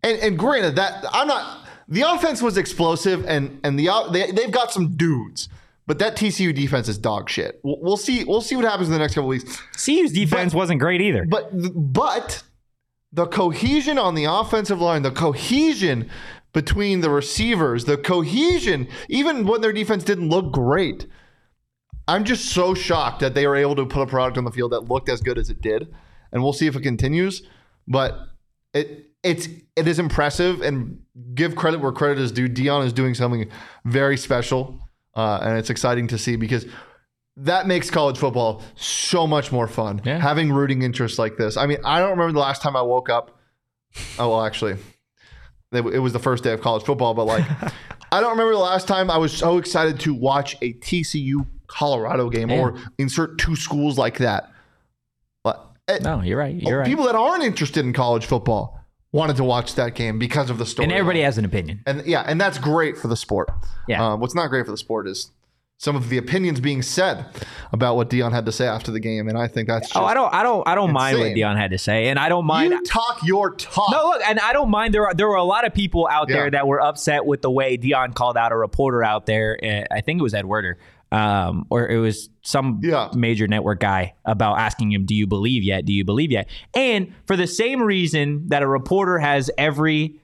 And, 0.04 0.20
and 0.20 0.38
granted, 0.38 0.76
that 0.76 1.06
I'm 1.12 1.28
not. 1.28 1.66
The 1.88 2.02
offense 2.02 2.42
was 2.42 2.58
explosive, 2.58 3.26
and 3.26 3.60
and 3.64 3.80
the 3.80 3.90
they 4.12 4.32
they've 4.32 4.52
got 4.52 4.72
some 4.72 4.96
dudes, 4.96 5.50
but 5.88 5.98
that 6.00 6.16
TCU 6.16 6.54
defense 6.54 6.88
is 6.88 7.00
dog 7.00 7.30
shit. 7.30 7.60
We'll, 7.64 7.80
we'll 7.82 7.98
see. 7.98 8.24
We'll 8.24 8.42
see 8.42 8.56
what 8.56 8.66
happens 8.66 8.90
in 8.90 8.94
the 8.94 9.00
next 9.00 9.16
couple 9.16 9.28
weeks. 9.28 9.60
CU's 9.74 10.12
defense 10.12 10.54
wasn't 10.54 10.80
great 10.80 11.02
either. 11.02 11.26
But 11.28 11.50
but 11.76 12.44
the 13.12 13.26
cohesion 13.26 13.98
on 13.98 14.14
the 14.14 14.26
offensive 14.26 14.80
line, 14.80 15.02
the 15.02 15.12
cohesion 15.12 16.10
between 16.54 17.02
the 17.02 17.10
receivers, 17.10 17.86
the 17.86 17.98
cohesion, 17.98 18.88
even 19.08 19.46
when 19.46 19.62
their 19.62 19.74
defense 19.74 20.04
didn't 20.04 20.30
look 20.30 20.52
great. 20.52 21.08
I'm 22.08 22.24
just 22.24 22.46
so 22.46 22.74
shocked 22.74 23.20
that 23.20 23.36
they 23.36 23.46
were 23.46 23.56
able 23.56 23.76
to 23.76 23.86
put 23.86 24.02
a 24.02 24.08
product 24.08 24.38
on 24.40 24.44
the 24.44 24.52
field 24.52 24.72
that 24.72 24.82
looked 24.82 25.10
as 25.10 25.22
good 25.22 25.38
as 25.38 25.52
it 25.52 25.62
did. 25.62 25.94
And 26.32 26.44
we'll 26.44 26.54
see 26.54 26.68
if 26.68 26.76
it 26.76 26.82
continues. 26.82 27.42
But 27.88 28.20
it 28.74 29.08
it's 29.24 29.48
it 29.76 29.88
is 29.88 30.00
impressive 30.00 30.62
and 30.62 31.02
give 31.34 31.56
credit 31.56 31.82
where 31.82 31.92
credit 31.92 32.20
is 32.20 32.32
due. 32.32 32.48
Deion 32.48 32.86
is 32.86 32.94
doing 32.94 33.14
something 33.16 33.50
very 33.86 34.18
special. 34.18 34.80
Uh, 35.16 35.40
and 35.42 35.58
it's 35.58 35.70
exciting 35.70 36.08
to 36.08 36.18
see 36.18 36.36
because 36.36 36.66
that 37.36 37.68
makes 37.68 37.90
college 37.90 38.18
football 38.18 38.62
so 38.76 39.26
much 39.26 39.52
more 39.52 39.68
fun. 39.68 40.02
Yeah. 40.06 40.20
Having 40.20 40.52
rooting 40.54 40.82
interests 40.84 41.18
like 41.18 41.36
this. 41.38 41.58
I 41.58 41.66
mean, 41.66 41.80
I 41.84 42.00
don't 42.00 42.12
remember 42.12 42.34
the 42.34 42.40
last 42.40 42.62
time 42.62 42.76
I 42.76 42.82
woke 42.82 43.10
up. 43.10 43.40
Oh 44.20 44.30
well, 44.30 44.46
actually, 44.46 44.74
it, 45.72 45.82
it 45.86 46.00
was 46.00 46.14
the 46.14 46.20
first 46.20 46.44
day 46.44 46.54
of 46.54 46.62
college 46.62 46.84
football. 46.84 47.14
But 47.14 47.26
like, 47.26 47.46
I 48.12 48.22
don't 48.22 48.32
remember 48.32 48.54
the 48.54 48.60
last 48.60 48.88
time 48.88 49.10
I 49.10 49.18
was 49.18 49.36
so 49.36 49.58
excited 49.58 50.00
to 50.02 50.14
watch 50.14 50.56
a 50.62 50.74
TCU 50.74 51.46
Colorado 51.68 52.30
game 52.30 52.50
Yeah. 52.50 52.60
or 52.60 52.76
insert 52.98 53.40
two 53.40 53.56
schools 53.56 53.98
like 53.98 54.20
that. 54.20 54.52
It- 55.90 56.04
No, 56.04 56.22
you're 56.22 56.38
right. 56.38 56.56
You're 56.56 56.80
right. 56.80 56.88
people 56.88 57.06
that 57.06 57.16
aren't 57.16 57.44
interested 57.44 57.86
in 57.86 57.94
college 57.94 58.26
football 58.26 58.80
wanted 59.12 59.36
to 59.38 59.44
watch 59.44 59.76
that 59.76 59.96
game 59.96 60.20
because 60.20 60.50
of 60.50 60.58
the 60.60 60.66
story. 60.66 60.84
and 60.86 60.94
everybody 60.94 61.22
has 61.22 61.38
an 61.38 61.46
opinion. 61.46 61.82
And 61.88 62.06
yeah, 62.06 62.22
and 62.28 62.40
that's 62.40 62.58
great 62.60 62.98
for 62.98 63.08
the 63.08 63.16
sport. 63.18 63.50
Yeah. 63.88 64.04
Uh, 64.06 64.16
what's 64.18 64.36
not 64.36 64.48
great 64.50 64.66
for 64.66 64.72
the 64.72 64.78
sport 64.78 65.08
is 65.08 65.32
some 65.78 65.96
of 65.96 66.10
the 66.10 66.18
opinions 66.18 66.60
being 66.60 66.82
said 66.82 67.26
about 67.72 67.96
what 67.96 68.10
Deion 68.10 68.34
had 68.34 68.46
to 68.46 68.52
say 68.52 68.68
after 68.68 68.92
the 68.92 69.00
game, 69.00 69.30
and 69.30 69.38
I 69.38 69.48
think 69.48 69.70
that's. 69.70 69.88
Just, 69.88 69.98
Oh, 69.98 70.04
I 70.04 70.14
don't, 70.14 70.32
I 70.34 70.44
don't, 70.44 70.68
I 70.68 70.76
don't 70.76 70.92
mind 70.92 71.18
what. 71.20 71.28
Deion 71.32 71.56
had 71.58 71.72
to 71.72 71.78
say, 71.78 72.10
and 72.10 72.20
I 72.20 72.28
don't 72.28 72.44
mind. 72.46 72.72
You 72.74 72.84
talk 72.84 73.22
your 73.24 73.56
talk. 73.56 73.90
No, 73.90 74.10
look, 74.10 74.22
and 74.28 74.40
I 74.42 74.52
don't 74.52 74.70
mind. 74.70 74.94
There, 74.94 75.08
are, 75.08 75.14
there 75.14 75.28
were 75.30 75.36
a 75.38 75.44
lot 75.44 75.66
of 75.66 75.74
people 75.74 76.08
out 76.12 76.28
there 76.28 76.52
that 76.52 76.68
were 76.68 76.82
upset 76.82 77.26
with 77.26 77.42
the 77.42 77.50
way 77.50 77.78
Deion 77.78 78.14
called 78.14 78.36
out 78.36 78.52
a 78.52 78.58
reporter 78.58 79.04
out 79.06 79.26
there. 79.26 79.58
uh, 79.64 79.84
I 79.96 80.02
think 80.02 80.20
it 80.20 80.24
was 80.24 80.34
Ed 80.34 80.46
Werder, 80.46 80.78
um, 81.12 81.66
or 81.70 81.88
it 81.88 81.98
was 81.98 82.30
some 82.42 82.80
Yeah. 82.84 83.10
major 83.16 83.48
network 83.48 83.80
guy 83.80 84.14
about 84.26 84.58
asking 84.60 84.92
him, 84.92 85.06
"Do 85.06 85.16
you 85.16 85.26
believe 85.28 85.64
yet? 85.64 85.86
Do 85.86 85.94
you 85.94 86.04
believe 86.06 86.32
yet?" 86.32 86.48
And 86.76 87.14
for 87.26 87.36
the 87.36 87.48
same 87.48 87.82
reason 87.82 88.46
that 88.50 88.62
a 88.64 88.68
reporter 88.68 89.18
has 89.20 89.50
every 89.58 90.16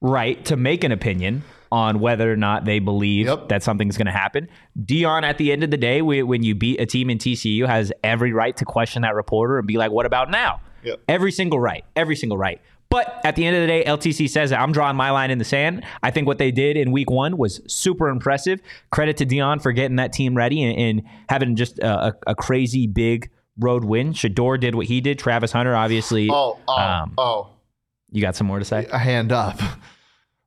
right 0.00 0.44
to 0.46 0.56
make 0.56 0.82
an 0.84 0.92
opinion 0.92 1.42
on 1.70 2.00
whether 2.00 2.30
or 2.30 2.36
not 2.36 2.64
they 2.66 2.78
believe 2.80 3.26
Yep. 3.26 3.48
that 3.48 3.62
something's 3.62 3.96
going 3.96 4.06
to 4.06 4.12
happen. 4.12 4.46
Deion, 4.78 5.22
at 5.22 5.38
the 5.38 5.52
end 5.52 5.62
of 5.64 5.70
the 5.70 5.76
day, 5.78 6.00
whe- 6.02 6.26
when 6.26 6.42
you 6.42 6.54
beat 6.54 6.78
a 6.80 6.86
team 6.86 7.08
in 7.08 7.16
TCU, 7.18 7.66
has 7.66 7.92
every 8.04 8.32
right 8.32 8.54
to 8.58 8.64
question 8.64 9.02
that 9.02 9.14
reporter 9.14 9.58
and 9.58 9.66
be 9.66 9.78
like, 9.78 9.90
"What 9.90 10.04
about 10.04 10.30
now?" 10.30 10.60
Yep. 10.84 11.00
Every 11.08 11.30
single 11.32 11.60
right. 11.60 11.84
Every 11.96 12.16
single 12.16 12.36
right. 12.36 12.60
But 12.92 13.22
at 13.24 13.36
the 13.36 13.46
end 13.46 13.56
of 13.56 13.62
the 13.62 13.66
day, 13.68 13.84
LTC 13.84 14.28
says 14.28 14.50
that 14.50 14.60
I'm 14.60 14.70
drawing 14.70 14.96
my 14.96 15.10
line 15.10 15.30
in 15.30 15.38
the 15.38 15.46
sand. 15.46 15.82
I 16.02 16.10
think 16.10 16.26
what 16.26 16.36
they 16.36 16.50
did 16.50 16.76
in 16.76 16.92
week 16.92 17.10
one 17.10 17.38
was 17.38 17.62
super 17.66 18.08
impressive. 18.10 18.60
Credit 18.90 19.16
to 19.16 19.24
Deion 19.24 19.62
for 19.62 19.72
getting 19.72 19.96
that 19.96 20.12
team 20.12 20.36
ready 20.36 20.62
and, 20.62 20.78
and 20.78 21.02
having 21.30 21.56
just 21.56 21.78
a, 21.78 22.08
a, 22.08 22.14
a 22.26 22.34
crazy 22.34 22.86
big 22.86 23.30
road 23.58 23.82
win. 23.82 24.12
Shedeur 24.12 24.60
did 24.60 24.74
what 24.74 24.84
he 24.86 25.00
did. 25.00 25.18
Travis 25.18 25.52
Hunter, 25.52 25.74
obviously. 25.74 26.28
Oh, 26.30 26.58
oh, 26.68 26.78
Um, 26.78 27.14
oh. 27.16 27.48
You 28.10 28.20
got 28.20 28.36
some 28.36 28.46
more 28.46 28.58
to 28.58 28.64
say? 28.66 28.86
A 28.92 28.98
hand 28.98 29.32
up. 29.32 29.58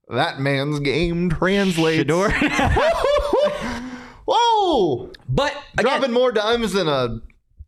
That 0.07 0.39
man's 0.39 0.79
game 0.81 1.31
translates. 1.31 2.03
Shedeur. 2.03 2.29
Whoa! 4.27 5.11
but 5.27 5.51
again, 5.79 5.85
Dropping 5.99 6.11
more 6.11 6.31
dimes 6.31 6.73
than 6.73 6.87
a 6.87 7.21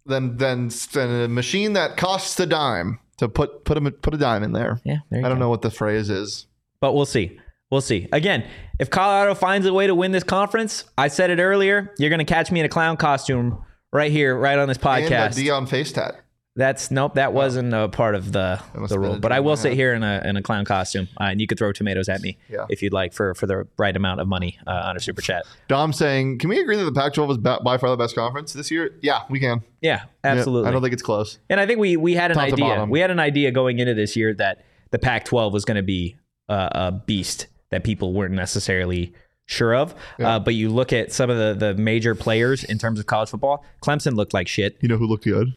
than 0.05 0.37
than 0.37 0.69
than 0.93 1.21
a 1.23 1.27
machine 1.27 1.73
that 1.73 1.97
costs 1.97 2.39
a 2.39 2.45
dime 2.45 2.99
to 3.17 3.29
put 3.29 3.65
put 3.65 3.77
a 3.77 3.91
put 3.91 4.13
a 4.13 4.17
dime 4.17 4.43
in 4.43 4.51
there. 4.53 4.79
yeah, 4.83 4.97
there 5.09 5.19
you 5.19 5.25
I 5.25 5.29
don't 5.29 5.39
know 5.39 5.49
what 5.49 5.61
the 5.61 5.71
phrase 5.71 6.09
is. 6.09 6.47
but 6.79 6.93
we'll 6.93 7.05
see. 7.05 7.39
We'll 7.69 7.81
see. 7.81 8.07
Again, 8.13 8.45
if 8.79 8.89
Colorado 8.89 9.35
finds 9.35 9.65
a 9.67 9.73
way 9.73 9.87
to 9.87 9.95
win 9.95 10.13
this 10.13 10.23
conference, 10.23 10.85
I 10.97 11.09
said 11.09 11.29
it 11.31 11.39
earlier, 11.39 11.93
you're 11.97 12.09
going 12.09 12.19
to 12.19 12.25
catch 12.25 12.49
me 12.49 12.61
in 12.61 12.65
a 12.65 12.69
clown 12.69 12.95
costume 12.95 13.61
right 13.91 14.09
here, 14.09 14.37
right 14.37 14.57
on 14.57 14.69
this 14.69 14.77
And 14.77 15.11
that 15.11 15.33
podcast. 15.33 15.35
Deion 15.35 15.67
face 15.67 15.91
tat. 15.91 16.15
That's 16.57 16.89
nope. 16.89 17.13
That 17.13 17.33
wasn't 17.33 17.71
a 17.73 17.87
part 17.87 18.15
of 18.15 18.31
the 18.31 18.59
the 18.89 18.99
rule. 18.99 19.19
But 19.19 19.31
I 19.31 19.39
will 19.39 19.55
sit 19.55 19.73
here 19.73 19.93
in 19.93 20.01
a 20.03 20.21
in 20.25 20.35
a 20.37 20.41
clown 20.41 20.65
costume, 20.65 21.07
uh, 21.21 21.25
and 21.25 21.39
you 21.39 21.45
could 21.45 21.57
throw 21.59 21.71
tomatoes 21.71 22.09
at 22.09 22.19
me 22.21 22.37
Yeah. 22.49 22.65
if 22.69 22.81
you'd 22.81 22.93
like 22.93 23.13
for 23.13 23.35
for 23.35 23.45
the 23.45 23.67
right 23.77 23.95
amount 23.95 24.21
of 24.21 24.27
money 24.27 24.57
uh, 24.65 24.71
on 24.85 24.97
a 24.97 24.99
super 24.99 25.21
chat. 25.21 25.45
Dom 25.67 25.93
saying, 25.93 26.39
"Can 26.39 26.49
we 26.49 26.59
agree 26.59 26.75
that 26.75 26.83
the 26.83 26.91
Pac-12 26.91 27.27
was 27.27 27.37
by 27.37 27.77
far 27.77 27.89
the 27.91 27.95
best 27.95 28.15
conference 28.15 28.53
this 28.53 28.71
year?" 28.71 28.89
Yeah, 29.03 29.19
we 29.29 29.39
can. 29.39 29.61
Yeah, 29.81 30.01
Yeah, 30.23 30.31
absolutely. 30.31 30.67
I 30.69 30.71
don't 30.71 30.81
think 30.81 30.93
it's 30.93 31.03
close. 31.03 31.37
and 31.49 31.59
I 31.59 31.67
think 31.67 31.79
we 31.79 31.95
we 31.95 32.15
had 32.15 32.31
an 32.31 32.35
Top 32.37 32.47
idea. 32.51 32.85
We 32.89 32.99
had 32.99 33.11
an 33.11 33.19
idea 33.19 33.51
going 33.51 33.77
into 33.79 33.93
this 33.93 34.15
year 34.15 34.33
that 34.33 34.65
the 34.89 34.97
Pac-12 34.99 35.51
was 35.51 35.63
going 35.63 35.77
to 35.77 35.83
be 35.83 36.15
uh, 36.49 36.69
a 36.71 36.91
beast 36.91 37.45
that 37.69 37.83
people 37.83 38.13
weren't 38.13 38.33
necessarily 38.33 39.13
sure 39.45 39.75
of. 39.75 39.93
Uh, 40.19 40.39
but 40.39 40.55
you 40.55 40.69
look 40.69 40.91
at 40.91 41.11
some 41.11 41.29
of 41.29 41.37
the 41.37 41.53
the 41.67 41.79
major 41.79 42.15
players 42.15 42.63
in 42.63 42.79
terms 42.79 42.99
of 42.99 43.05
college 43.05 43.29
football. 43.29 43.63
Clemson 43.83 44.15
looked 44.15 44.33
like 44.33 44.47
shit. 44.47 44.75
You 44.81 44.89
know 44.89 44.97
who 44.97 45.05
looked 45.05 45.23
good? 45.25 45.53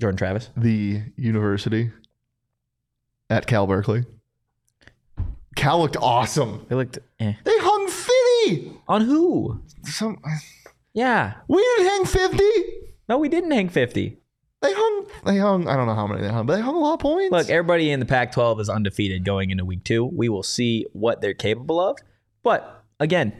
Jordan 0.00 0.16
Travis. 0.16 0.50
The 0.56 1.02
university 1.16 1.90
at 3.30 3.46
Cal 3.46 3.66
Berkeley. 3.66 4.04
Cal 5.56 5.80
looked 5.80 5.96
awesome. 5.96 6.64
They 6.68 6.76
looked 6.76 6.98
eh. 7.18 7.32
They 7.44 7.58
hung 7.58 7.88
50. 7.88 8.72
on 8.88 9.02
who? 9.02 9.60
Some 9.84 10.18
Yeah. 10.94 11.34
we 11.48 11.56
didn't 11.62 11.86
hang 11.86 12.04
50. 12.04 12.44
No, 13.08 13.18
we 13.18 13.28
didn't 13.30 13.50
hang 13.52 13.68
fifty. 13.70 14.18
They 14.60 14.72
hung. 14.72 15.06
They 15.24 15.38
hung. 15.38 15.66
I 15.66 15.76
don't 15.76 15.86
know 15.86 15.94
how 15.94 16.06
many 16.06 16.20
they 16.20 16.28
hung, 16.28 16.44
but 16.46 16.56
they 16.56 16.60
hung 16.62 16.74
a 16.74 16.78
lot 16.78 16.94
of 16.94 17.00
points. 17.00 17.32
Look, 17.32 17.48
everybody 17.48 17.90
in 17.90 18.00
the 18.00 18.06
Pac 18.06 18.32
12 18.32 18.60
is 18.60 18.68
undefeated 18.68 19.24
going 19.24 19.50
into 19.50 19.64
week 19.64 19.82
two. 19.84 20.04
We 20.04 20.28
will 20.28 20.42
see 20.42 20.84
what 20.92 21.20
they're 21.22 21.32
capable 21.32 21.80
of. 21.80 21.96
But 22.42 22.84
again, 23.00 23.32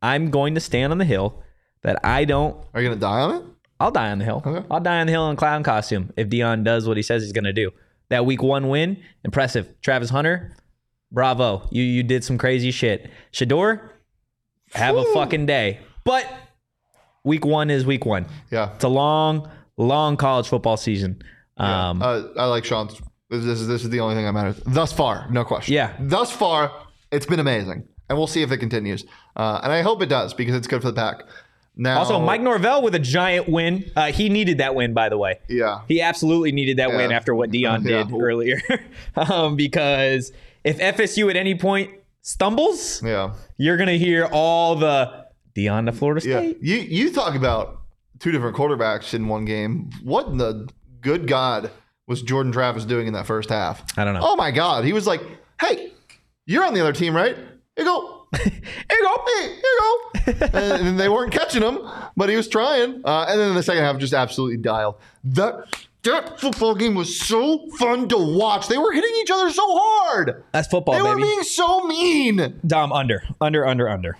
I'm 0.00 0.30
going 0.30 0.54
to 0.54 0.60
stand 0.60 0.90
on 0.92 0.98
the 0.98 1.04
hill 1.04 1.42
that 1.82 1.98
I 2.04 2.24
don't, 2.24 2.64
Are 2.72 2.80
you 2.80 2.88
gonna 2.88 3.00
die 3.00 3.20
on 3.20 3.34
it? 3.36 3.42
I'll 3.80 3.90
die 3.90 4.10
on 4.10 4.18
the 4.18 4.24
hill. 4.26 4.42
Okay. 4.44 4.64
I'll 4.70 4.80
die 4.80 5.00
on 5.00 5.06
the 5.06 5.12
hill 5.12 5.30
in 5.30 5.36
clown 5.36 5.62
costume 5.62 6.12
if 6.16 6.28
Deion 6.28 6.62
does 6.62 6.86
what 6.86 6.98
he 6.98 7.02
says 7.02 7.22
he's 7.22 7.32
going 7.32 7.44
to 7.44 7.52
do. 7.52 7.70
That 8.10 8.26
week 8.26 8.42
one 8.42 8.68
win, 8.68 9.02
impressive. 9.24 9.80
Travis 9.80 10.10
Hunter, 10.10 10.54
bravo. 11.10 11.66
You, 11.70 11.82
you 11.82 12.02
did 12.02 12.22
some 12.22 12.36
crazy 12.36 12.70
shit. 12.70 13.10
Shedeur, 13.32 13.88
have 14.74 14.96
a 14.96 15.04
fucking 15.14 15.46
day. 15.46 15.80
But 16.04 16.30
week 17.24 17.44
one 17.44 17.70
is 17.70 17.86
week 17.86 18.04
one. 18.04 18.26
Yeah. 18.50 18.74
It's 18.74 18.84
a 18.84 18.88
long, 18.88 19.50
long 19.76 20.16
college 20.16 20.48
football 20.48 20.76
season. 20.76 21.22
Um, 21.56 22.02
uh, 22.02 22.22
I 22.36 22.46
like 22.46 22.64
Sean's. 22.64 23.00
This, 23.30 23.44
this 23.44 23.60
is 23.60 23.68
this 23.68 23.84
is 23.84 23.90
the 23.90 24.00
only 24.00 24.16
thing 24.16 24.24
that 24.24 24.32
matters 24.32 24.60
thus 24.66 24.92
far. 24.92 25.28
No 25.30 25.44
question. 25.44 25.72
Yeah. 25.74 25.94
Thus 26.00 26.32
far, 26.32 26.72
it's 27.12 27.26
been 27.26 27.38
amazing, 27.38 27.86
and 28.08 28.18
we'll 28.18 28.26
see 28.26 28.42
if 28.42 28.50
it 28.50 28.58
continues. 28.58 29.04
Uh, 29.36 29.60
and 29.62 29.72
I 29.72 29.82
hope 29.82 30.02
it 30.02 30.08
does 30.08 30.34
because 30.34 30.56
it's 30.56 30.66
good 30.66 30.82
for 30.82 30.88
the 30.88 30.94
pack. 30.94 31.22
Now, 31.82 31.98
Also, 32.00 32.20
Mike 32.20 32.42
Norvell 32.42 32.82
with 32.82 32.94
a 32.94 32.98
giant 32.98 33.48
win. 33.48 33.90
Uh, 33.96 34.12
he 34.12 34.28
needed 34.28 34.58
that 34.58 34.74
win, 34.74 34.92
by 34.92 35.08
the 35.08 35.16
way. 35.16 35.38
Yeah. 35.48 35.80
He 35.88 36.02
absolutely 36.02 36.52
needed 36.52 36.76
that 36.76 36.90
Yeah. 36.90 36.96
win 36.98 37.10
after 37.10 37.34
what 37.34 37.50
Deion 37.50 37.82
Yeah. 37.88 38.04
did 38.04 38.12
earlier. 38.12 38.60
um, 39.16 39.56
because 39.56 40.30
if 40.62 40.78
FSU 40.78 41.30
at 41.30 41.36
any 41.36 41.54
point 41.54 41.90
stumbles, 42.20 43.02
Yeah. 43.02 43.32
you're 43.56 43.78
going 43.78 43.88
to 43.88 43.96
hear 43.98 44.28
all 44.30 44.76
the 44.76 45.24
Deion 45.56 45.86
to 45.86 45.92
Florida 45.92 46.20
State. 46.20 46.58
Yeah. 46.60 46.76
You 46.76 46.82
you 46.82 47.12
talk 47.12 47.34
about 47.34 47.78
two 48.18 48.30
different 48.30 48.56
quarterbacks 48.56 49.14
in 49.14 49.26
one 49.26 49.46
game. 49.46 49.90
What 50.02 50.26
in 50.26 50.36
the 50.36 50.68
good 51.00 51.26
God 51.26 51.70
was 52.06 52.20
Jordan 52.22 52.52
Travis 52.52 52.84
doing 52.84 53.06
in 53.06 53.14
that 53.14 53.26
first 53.26 53.48
half? 53.48 53.82
I 53.98 54.04
don't 54.04 54.12
know. 54.12 54.20
Oh 54.22 54.36
my 54.36 54.50
God. 54.50 54.84
He 54.84 54.92
was 54.92 55.06
like, 55.06 55.22
"Hey, 55.60 55.92
you're 56.44 56.64
on 56.64 56.74
the 56.74 56.80
other 56.80 56.92
team, 56.92 57.16
right? 57.16 57.36
You 57.78 57.84
go." 57.84 58.19
Here 58.36 58.52
you 58.90 59.02
go. 59.02 59.24
hey, 59.26 59.48
here 59.48 59.56
you 59.62 59.80
go. 59.80 60.58
and, 60.58 60.88
and 60.88 61.00
they 61.00 61.08
weren't 61.08 61.32
catching 61.32 61.62
him, 61.62 61.78
but 62.16 62.28
he 62.28 62.36
was 62.36 62.46
trying. 62.48 63.00
Uh, 63.04 63.26
and 63.28 63.40
then 63.40 63.48
in 63.50 63.54
the 63.56 63.62
second 63.62 63.82
half, 63.82 63.98
just 63.98 64.12
absolutely 64.14 64.56
dialed. 64.56 64.94
That 65.24 65.66
that 66.02 66.38
football 66.40 66.74
game 66.74 66.94
was 66.94 67.18
so 67.18 67.66
fun 67.78 68.08
to 68.08 68.16
watch. 68.16 68.68
They 68.68 68.78
were 68.78 68.92
hitting 68.92 69.10
each 69.20 69.30
other 69.30 69.50
so 69.50 69.62
hard. 69.66 70.44
That's 70.52 70.68
football, 70.68 70.94
They 70.94 71.02
were 71.02 71.16
baby. 71.16 71.24
being 71.28 71.42
so 71.42 71.86
mean. 71.86 72.60
Dom, 72.66 72.92
under, 72.92 73.22
under, 73.40 73.66
under, 73.66 73.88
under. 73.88 74.16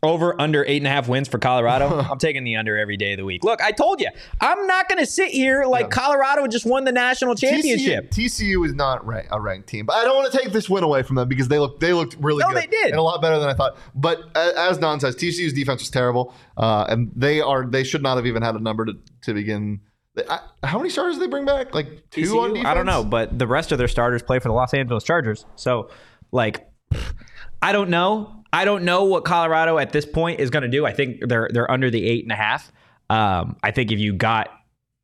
Over, 0.00 0.40
under 0.40 0.64
eight 0.64 0.76
and 0.76 0.86
a 0.86 0.90
half 0.90 1.08
wins 1.08 1.26
for 1.26 1.38
Colorado. 1.38 1.88
I'm 2.10 2.18
taking 2.18 2.44
the 2.44 2.54
under 2.56 2.78
every 2.78 2.96
day 2.96 3.14
of 3.14 3.16
the 3.18 3.24
week. 3.24 3.42
Look, 3.42 3.60
I 3.60 3.72
told 3.72 4.00
you, 4.00 4.08
I'm 4.40 4.66
not 4.68 4.88
going 4.88 5.00
to 5.00 5.06
sit 5.06 5.30
here 5.32 5.64
like 5.64 5.90
Colorado 5.90 6.46
just 6.46 6.64
won 6.64 6.84
the 6.84 6.92
national 6.92 7.34
championship. 7.34 8.12
TCU, 8.12 8.60
TCU 8.60 8.66
is 8.66 8.74
not 8.74 9.02
a 9.30 9.40
ranked 9.40 9.68
team, 9.68 9.86
but 9.86 9.96
I 9.96 10.04
don't 10.04 10.14
want 10.14 10.30
to 10.30 10.38
take 10.38 10.52
this 10.52 10.70
win 10.70 10.84
away 10.84 11.02
from 11.02 11.16
them 11.16 11.28
because 11.28 11.48
they 11.48 11.58
look 11.58 11.80
they 11.80 11.92
looked 11.92 12.16
really 12.20 12.42
No, 12.44 12.48
good. 12.48 12.58
they 12.62 12.66
did. 12.68 12.90
and 12.90 12.96
a 12.98 13.02
lot 13.02 13.20
better 13.20 13.40
than 13.40 13.48
I 13.48 13.54
thought. 13.54 13.76
But 13.94 14.20
as 14.36 14.78
Don 14.78 15.00
says, 15.00 15.16
TCU's 15.16 15.52
defense 15.52 15.80
was 15.82 15.90
terrible, 15.90 16.32
uh, 16.56 16.86
and 16.88 17.10
they 17.16 17.40
are 17.40 17.66
they 17.66 17.82
should 17.82 18.02
not 18.02 18.16
have 18.18 18.26
even 18.26 18.42
had 18.42 18.54
a 18.54 18.60
number 18.60 18.84
to 18.84 18.92
to 19.22 19.34
begin. 19.34 19.80
I, 20.28 20.38
how 20.62 20.78
many 20.78 20.90
starters 20.90 21.16
did 21.16 21.24
they 21.24 21.30
bring 21.30 21.44
back? 21.44 21.74
Like 21.74 22.08
two 22.10 22.38
on 22.38 22.50
defense. 22.50 22.66
I 22.68 22.74
don't 22.74 22.86
know, 22.86 23.02
but 23.02 23.36
the 23.36 23.46
rest 23.48 23.72
of 23.72 23.78
their 23.78 23.88
starters 23.88 24.22
play 24.22 24.38
for 24.38 24.48
the 24.48 24.54
Los 24.54 24.74
Angeles 24.74 25.02
Chargers. 25.02 25.44
So, 25.56 25.90
like, 26.30 26.68
I 27.62 27.72
don't 27.72 27.90
know. 27.90 28.37
I 28.52 28.64
don't 28.64 28.84
know 28.84 29.04
what 29.04 29.24
Colorado 29.24 29.78
at 29.78 29.92
this 29.92 30.06
point 30.06 30.40
is 30.40 30.50
going 30.50 30.62
to 30.62 30.68
do. 30.68 30.86
I 30.86 30.92
think 30.92 31.28
they're 31.28 31.48
they're 31.52 31.70
under 31.70 31.90
the 31.90 32.04
eight 32.04 32.24
and 32.24 32.32
a 32.32 32.36
half. 32.36 32.72
Um, 33.10 33.56
I 33.62 33.70
think 33.70 33.92
if 33.92 33.98
you 33.98 34.12
got 34.12 34.50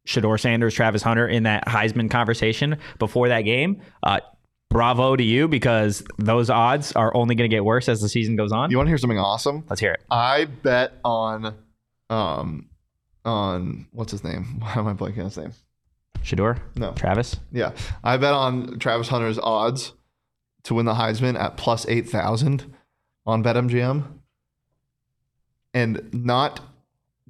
Shedeur 0.06 0.38
Sanders, 0.38 0.74
Travis 0.74 1.02
Hunter 1.02 1.26
in 1.26 1.44
that 1.44 1.66
Heisman 1.66 2.10
conversation 2.10 2.78
before 2.98 3.28
that 3.28 3.42
game, 3.42 3.80
uh, 4.02 4.20
bravo 4.70 5.14
to 5.16 5.22
you 5.22 5.48
because 5.48 6.02
those 6.18 6.50
odds 6.50 6.92
are 6.92 7.14
only 7.16 7.34
going 7.34 7.48
to 7.48 7.54
get 7.54 7.64
worse 7.64 7.88
as 7.88 8.00
the 8.00 8.08
season 8.08 8.36
goes 8.36 8.52
on. 8.52 8.70
You 8.70 8.76
want 8.76 8.88
to 8.88 8.90
hear 8.90 8.98
something 8.98 9.18
awesome? 9.18 9.64
Let's 9.68 9.80
hear 9.80 9.92
it. 9.92 10.02
I 10.10 10.46
bet 10.46 10.94
on, 11.04 11.54
um, 12.10 12.68
on 13.24 13.86
what's 13.92 14.10
his 14.10 14.24
name? 14.24 14.44
Why 14.60 14.72
am 14.74 14.88
I 14.88 14.94
blanking 14.94 15.18
on 15.18 15.24
his 15.26 15.38
name? 15.38 15.52
Shedeur? 16.22 16.58
No. 16.76 16.92
Travis? 16.92 17.36
Yeah, 17.52 17.72
I 18.02 18.16
bet 18.16 18.32
on 18.32 18.78
Travis 18.78 19.08
Hunter's 19.08 19.38
odds 19.38 19.92
to 20.64 20.74
win 20.74 20.86
the 20.86 20.94
Heisman 20.94 21.38
at 21.38 21.56
plus 21.56 21.86
eight 21.86 22.08
thousand 22.08 22.73
on 23.26 23.42
BetMGM, 23.42 24.04
and 25.72 26.08
not 26.12 26.60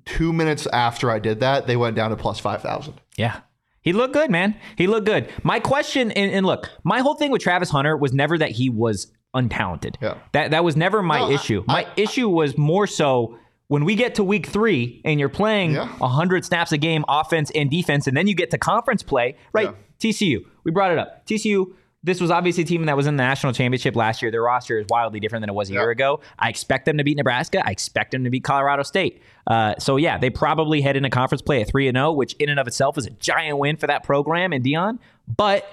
two 0.04 0.32
minutes 0.32 0.66
after 0.66 1.10
I 1.10 1.18
did 1.18 1.40
that, 1.40 1.66
they 1.66 1.76
went 1.76 1.96
down 1.96 2.10
to 2.10 2.16
plus 2.16 2.38
five 2.38 2.62
thousand. 2.62 3.00
Yeah. 3.16 3.40
He 3.80 3.92
looked 3.92 4.14
good, 4.14 4.30
man. 4.30 4.56
He 4.76 4.86
looked 4.86 5.04
good. 5.06 5.30
My 5.42 5.60
question, 5.60 6.10
and, 6.12 6.32
and 6.32 6.46
look, 6.46 6.70
my 6.84 7.00
whole 7.00 7.16
thing 7.16 7.30
with 7.30 7.42
Travis 7.42 7.68
Hunter 7.68 7.96
was 7.98 8.14
never 8.14 8.38
that 8.38 8.50
he 8.52 8.70
was 8.70 9.12
untalented. 9.34 9.96
Yeah. 10.00 10.16
That 10.32 10.52
that 10.52 10.64
was 10.64 10.74
never 10.76 11.02
my 11.02 11.18
No, 11.18 11.26
I- 11.30 11.32
issue. 11.34 11.64
my 11.66 11.86
issue 11.96 12.28
was 12.28 12.56
more 12.56 12.86
so 12.86 13.38
when 13.68 13.84
we 13.84 13.94
get 13.94 14.14
to 14.16 14.24
week 14.24 14.46
three 14.46 15.00
and 15.04 15.18
you're 15.20 15.28
playing 15.28 15.72
Yeah. 15.72 15.88
100 15.98 16.44
snaps 16.44 16.72
a 16.72 16.78
game, 16.78 17.04
offense 17.08 17.50
and 17.54 17.70
defense, 17.70 18.06
and 18.06 18.16
then 18.16 18.26
you 18.26 18.34
get 18.34 18.50
to 18.52 18.58
conference 18.58 19.02
play, 19.02 19.36
right? 19.52 19.74
TCU, 19.98 20.44
we 20.64 20.70
brought 20.70 20.90
it 20.92 20.98
up. 20.98 21.26
TCU, 21.26 21.72
this 22.04 22.20
was 22.20 22.30
obviously 22.30 22.62
a 22.62 22.66
team 22.66 22.84
that 22.84 22.96
was 22.96 23.06
in 23.06 23.16
the 23.16 23.22
national 23.24 23.52
championship 23.54 23.96
last 23.96 24.20
year. 24.22 24.30
Their 24.30 24.42
roster 24.42 24.78
is 24.78 24.86
wildly 24.90 25.18
different 25.20 25.42
than 25.42 25.48
it 25.48 25.54
was 25.54 25.70
a 25.70 25.72
year 25.72 25.90
ago. 25.90 26.20
I 26.38 26.50
expect 26.50 26.84
them 26.84 26.98
to 26.98 27.04
beat 27.04 27.16
Nebraska. 27.16 27.66
I 27.66 27.70
expect 27.70 28.12
them 28.12 28.24
to 28.24 28.30
beat 28.30 28.44
Colorado 28.44 28.82
State. 28.82 29.22
Uh, 29.46 29.74
so 29.78 29.96
yeah, 29.96 30.18
they 30.18 30.28
probably 30.30 30.82
head 30.82 30.96
into 30.96 31.08
conference 31.10 31.40
play 31.42 31.62
at 31.62 31.68
three 31.68 31.88
and 31.88 31.96
zero, 31.96 32.12
which 32.12 32.34
in 32.34 32.48
and 32.50 32.60
of 32.60 32.66
itself 32.68 32.96
is 32.98 33.06
a 33.06 33.10
giant 33.10 33.58
win 33.58 33.76
for 33.78 33.86
that 33.86 34.04
program 34.04 34.52
and 34.52 34.62
Deion. 34.64 34.98
But 35.26 35.66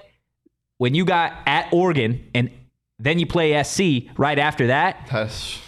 when 0.77 0.95
you 0.95 1.05
got 1.05 1.34
at 1.45 1.67
Oregon 1.73 2.25
and 2.34 2.49
then 2.97 3.19
you 3.19 3.25
play 3.27 3.61
SC 3.63 4.09
right 4.17 4.39
after 4.39 4.67
that, 4.67 5.07
That's 5.11 5.59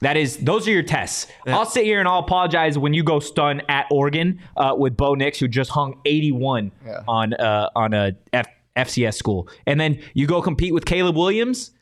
that 0.00 0.16
is, 0.16 0.38
those 0.38 0.66
are 0.66 0.70
your 0.70 0.82
tests. 0.82 1.26
I'll 1.46 1.66
sit 1.66 1.84
here 1.84 1.98
and 1.98 2.08
I'll 2.08 2.20
apologize 2.20 2.78
when 2.78 2.94
you 2.94 3.02
go 3.02 3.20
stun 3.20 3.60
at 3.68 3.86
Oregon 3.90 4.40
uh, 4.56 4.74
with 4.78 4.96
Bo 4.96 5.14
Nix, 5.14 5.38
who 5.38 5.46
just 5.48 5.70
hung 5.70 6.00
81 6.06 6.72
Yeah. 6.86 7.02
on 7.06 7.34
uh, 7.34 7.68
on 7.76 7.92
a 7.92 8.12
F- 8.32 8.46
FCS 8.76 9.14
school, 9.14 9.48
and 9.66 9.80
then 9.80 10.00
you 10.14 10.26
go 10.26 10.40
compete 10.42 10.72
with 10.74 10.84
Caleb 10.84 11.16
Williams, 11.16 11.72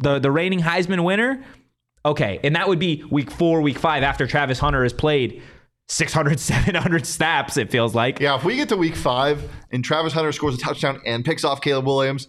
the 0.00 0.18
the 0.18 0.30
reigning 0.30 0.60
Heisman 0.60 1.04
winner. 1.04 1.44
Okay, 2.04 2.40
and 2.44 2.54
that 2.56 2.68
would 2.68 2.78
be 2.78 3.04
week 3.10 3.30
four, 3.30 3.60
week 3.60 3.78
five 3.78 4.02
after 4.02 4.26
Travis 4.26 4.58
Hunter 4.58 4.82
has 4.82 4.92
played 4.92 5.42
600, 5.88 6.38
700 6.40 7.06
snaps. 7.06 7.56
It 7.56 7.70
feels 7.70 7.94
like. 7.94 8.20
yeah. 8.20 8.36
If 8.36 8.44
we 8.44 8.56
get 8.56 8.68
to 8.70 8.76
week 8.76 8.94
five 8.96 9.50
and 9.72 9.84
Travis 9.84 10.12
Hunter 10.12 10.32
scores 10.32 10.54
a 10.54 10.58
touchdown 10.58 11.00
and 11.04 11.24
picks 11.24 11.44
off 11.44 11.60
Caleb 11.60 11.86
Williams, 11.86 12.28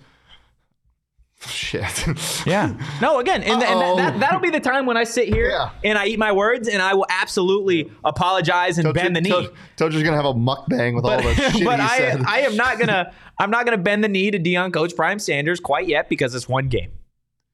shit. 1.48 2.06
Yeah. 2.46 2.74
No, 3.02 3.20
again, 3.20 3.44
and, 3.44 3.62
and 3.62 4.00
that, 4.00 4.20
that'll 4.20 4.40
be 4.40 4.50
the 4.50 4.60
time 4.60 4.86
when 4.86 4.98
I 4.98 5.04
sit 5.04 5.28
here 5.34 5.50
Yeah. 5.50 5.70
and 5.84 5.98
I 5.98 6.06
eat 6.08 6.20
my 6.20 6.32
words 6.32 6.68
and 6.68 6.82
I 6.82 6.94
will 6.94 7.06
absolutely 7.10 7.92
apologize 8.04 8.78
and 8.78 8.94
bend 8.94 9.16
the 9.16 9.22
knee. 9.22 9.30
To- 9.30 9.54
Toad's 9.78 9.96
gonna 10.02 10.16
have 10.16 10.26
a 10.26 10.34
mukbang 10.34 10.96
with 10.96 11.06
all 11.06 11.22
the 11.22 11.34
shit 11.52 11.64
but 11.66 11.80
he 11.80 11.86
I, 11.86 11.98
said. 11.98 12.24
I 12.26 12.40
am 12.42 12.56
not 12.56 12.80
gonna 12.80 13.14
I'm 13.38 13.52
not 13.52 13.66
gonna 13.66 13.78
bend 13.78 14.04
the 14.04 14.08
knee 14.08 14.32
to 14.32 14.40
Deion 14.40 14.74
Coach 14.74 14.96
Prime 14.96 15.20
Sanders 15.20 15.60
quite 15.60 15.88
yet 15.88 16.10
because 16.10 16.34
it's 16.36 16.48
one 16.50 16.68
game, 16.70 16.92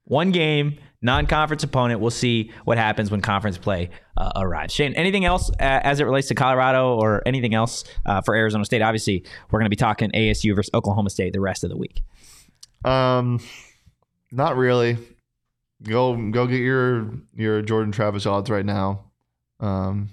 one 0.06 0.32
game, 0.32 0.78
non-conference 1.02 1.64
opponent. 1.64 2.00
We'll 2.00 2.10
see 2.12 2.52
what 2.64 2.78
happens 2.78 3.12
when 3.12 3.22
conference 3.22 3.58
play 3.58 3.90
uh, 4.18 4.32
arrives. 4.36 4.74
Shane, 4.74 4.94
anything 4.94 5.26
else 5.26 5.50
uh, 5.52 5.56
as 5.60 6.00
it 6.00 6.06
relates 6.06 6.28
to 6.30 6.36
Colorado 6.36 6.96
or 6.96 7.22
anything 7.28 7.54
else 7.54 7.84
uh, 8.06 8.22
for 8.22 8.36
Arizona 8.36 8.66
State? 8.66 8.82
Obviously, 8.82 9.26
we're 9.52 9.60
gonna 9.60 9.70
be 9.70 9.76
talking 9.76 10.10
ASU 10.12 10.56
versus 10.56 10.72
Oklahoma 10.74 11.10
State 11.10 11.34
the 11.34 11.42
rest 11.42 11.64
of 11.64 11.70
the 11.70 11.78
week. 11.78 12.02
Um, 12.84 13.40
not 14.36 14.58
really. 14.58 14.98
Go 15.84 16.16
go 16.32 16.48
get 16.48 16.60
your 16.62 17.10
your 17.36 17.62
Jordan 17.62 17.92
Travis 17.92 18.26
odds 18.26 18.50
right 18.50 18.66
now. 18.66 19.12
Um, 19.60 20.10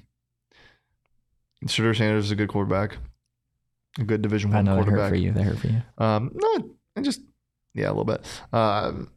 Sanders 1.67 2.01
is 2.01 2.31
a 2.31 2.37
good 2.37 2.49
quarterback, 2.49 2.97
a 3.99 4.05
good 4.05 4.23
Division 4.23 4.53
I 4.53 4.57
One 4.57 4.65
know 4.65 4.73
that 4.77 4.85
hurt 4.85 4.85
quarterback. 4.87 5.11
for 5.11 5.17
you. 5.17 5.33
That 5.33 5.43
hurt 5.45 5.59
for 5.59 5.69
you. 5.69 5.83
Um, 5.99 6.31
no, 6.35 6.71
and 6.97 7.05
just 7.05 7.21
yeah, 7.75 7.87
a 7.87 7.93
little 7.95 8.05
bit. 8.05 8.25
Um, 8.53 9.11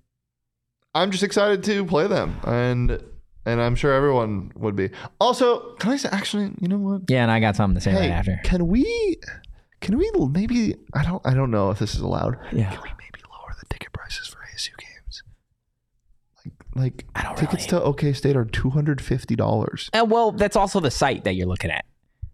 I'm 0.93 1.11
just 1.11 1.23
excited 1.23 1.63
to 1.63 1.85
play 1.85 2.07
them, 2.07 2.39
and 2.45 3.01
and 3.45 3.61
I'm 3.61 3.75
sure 3.75 3.91
everyone 3.93 4.51
would 4.55 4.75
be. 4.75 4.91
Also, 5.19 5.73
can 5.75 5.91
I 5.91 5.97
say 5.97 6.09
actually, 6.11 6.51
you 6.61 6.67
know 6.67 6.77
what? 6.77 7.01
Yeah, 7.09 7.23
and 7.23 7.31
I 7.31 7.39
got 7.39 7.55
something 7.55 7.75
to 7.75 7.81
say 7.81 7.91
Hey, 7.91 8.01
right 8.01 8.11
after. 8.11 8.39
can 8.43 8.67
we? 8.67 9.17
Can 9.81 9.97
we 9.97 10.09
maybe? 10.29 10.75
I 10.93 11.03
don't. 11.03 11.21
I 11.25 11.33
don't 11.33 11.51
know 11.51 11.71
if 11.71 11.79
this 11.79 11.95
is 11.95 12.01
allowed. 12.01 12.37
Yeah. 12.51 12.71
Can 12.71 12.81
we 12.83 12.89
maybe 12.99 13.23
lower 13.31 13.53
the 13.59 13.65
ticket 13.69 13.91
prices 13.93 14.27
for 14.27 14.37
ASU 14.55 14.69
games? 14.77 15.23
Like, 16.75 16.83
like 16.93 17.05
I 17.15 17.23
don't 17.23 17.37
tickets 17.37 17.71
really- 17.71 17.81
to 17.81 17.83
OK 17.83 18.13
State 18.13 18.35
are 18.35 18.45
two 18.45 18.69
hundred 18.69 19.01
fifty 19.01 19.35
dollars. 19.35 19.89
Uh, 19.93 20.05
well, 20.07 20.31
that's 20.31 20.55
also 20.55 20.79
the 20.79 20.91
site 20.91 21.23
that 21.23 21.35
you're 21.35 21.47
looking 21.47 21.71
at. 21.71 21.85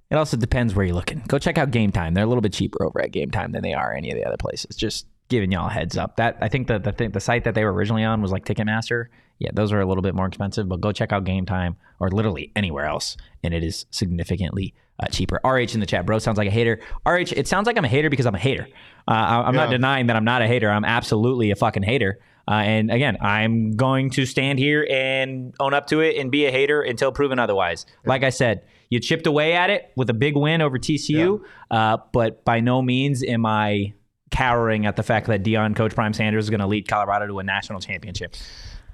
It 0.10 0.16
also 0.16 0.36
depends 0.36 0.76
where 0.76 0.86
you're 0.86 0.96
looking. 0.96 1.24
Go 1.28 1.40
check 1.40 1.58
out 1.58 1.72
Game 1.72 1.92
Time. 1.92 2.14
They're 2.14 2.26
a 2.26 2.28
little 2.28 2.42
bit 2.42 2.52
cheaper 2.52 2.84
over 2.86 3.02
at 3.02 3.12
Game 3.12 3.32
Time 3.32 3.54
than 3.54 3.62
they 3.64 3.74
are 3.74 3.94
any 3.94 4.12
of 4.12 4.18
the 4.18 4.26
other 4.26 4.36
places. 4.38 4.76
Just 4.76 5.06
giving 5.30 5.52
y'all 5.54 5.68
a 5.68 5.72
heads 5.72 5.96
up. 5.98 6.18
That 6.18 6.38
I 6.42 6.50
think 6.50 6.68
the 6.68 6.80
the 6.80 6.92
thing, 6.92 7.12
the 7.12 7.20
site 7.22 7.46
that 7.46 7.56
they 7.56 7.64
were 7.64 7.72
originally 7.74 8.04
on 8.04 8.22
was 8.22 8.32
like 8.32 8.44
Ticketmaster. 8.46 9.06
Yeah, 9.40 9.52
those 9.54 9.72
are 9.72 9.80
a 9.80 9.86
little 9.86 10.04
bit 10.04 10.14
more 10.14 10.28
expensive, 10.28 10.68
but 10.68 10.82
go 10.82 10.92
check 10.92 11.12
out 11.14 11.24
Game 11.24 11.46
Time 11.46 11.78
or 12.00 12.10
literally 12.12 12.52
anywhere 12.56 12.86
else, 12.86 13.16
and 13.44 13.54
it 13.54 13.64
is 13.64 13.86
significantly 13.90 14.74
uh, 15.00 15.08
cheaper. 15.08 15.40
RH 15.44 15.74
in 15.74 15.80
the 15.80 15.86
chat, 15.88 16.06
bro, 16.06 16.20
sounds 16.20 16.38
like 16.38 16.48
a 16.48 16.52
hater. 16.52 16.80
RH, 17.08 17.34
it 17.36 17.48
sounds 17.48 17.66
like 17.66 17.78
I'm 17.78 17.86
a 17.86 17.88
hater 17.88 18.10
because 18.10 18.26
I'm 18.28 18.36
a 18.36 18.40
hater. 18.40 18.68
Uh, 19.08 19.12
I- 19.12 19.42
I'm 19.48 19.56
not 19.56 19.70
denying 19.72 20.08
that 20.08 20.16
I'm 20.16 20.26
not 20.26 20.42
a 20.44 20.48
hater. 20.48 20.70
I'm 20.70 20.86
absolutely 20.86 21.50
a 21.52 21.56
fucking 21.56 21.82
hater. 21.84 22.20
Uh, 22.52 22.56
and 22.56 22.92
again, 22.92 23.18
I'm 23.22 23.72
going 23.78 24.10
to 24.10 24.26
stand 24.26 24.60
here 24.60 24.86
and 24.92 25.54
own 25.62 25.74
up 25.74 25.88
to 25.88 26.02
it 26.02 26.18
and 26.18 26.30
be 26.30 26.46
a 26.48 26.52
hater 26.52 26.82
until 26.82 27.14
proven 27.14 27.40
otherwise. 27.40 27.86
Like 28.06 28.24
I 28.24 28.30
said, 28.30 28.64
you 28.90 29.00
chipped 29.00 29.26
away 29.26 29.54
at 29.54 29.70
it 29.70 29.90
with 29.96 30.10
a 30.10 30.14
big 30.14 30.36
win 30.36 30.62
over 30.62 30.78
TCU, 30.78 31.42
uh, 31.70 31.98
but 32.12 32.44
by 32.44 32.60
no 32.60 32.82
means 32.82 33.24
am 33.24 33.46
I 33.46 33.94
cowering 34.32 34.86
at 34.86 34.98
the 34.98 35.04
fact 35.04 35.28
that 35.28 35.44
Deion 35.44 35.78
Coach 35.78 35.96
Prime 35.96 36.12
Sanders 36.12 36.44
is 36.44 36.50
going 36.50 36.60
to 36.60 36.68
lead 36.68 36.90
Colorado 36.90 37.26
to 37.28 37.40
a 37.40 37.44
national 37.44 37.80
championship. 37.80 38.36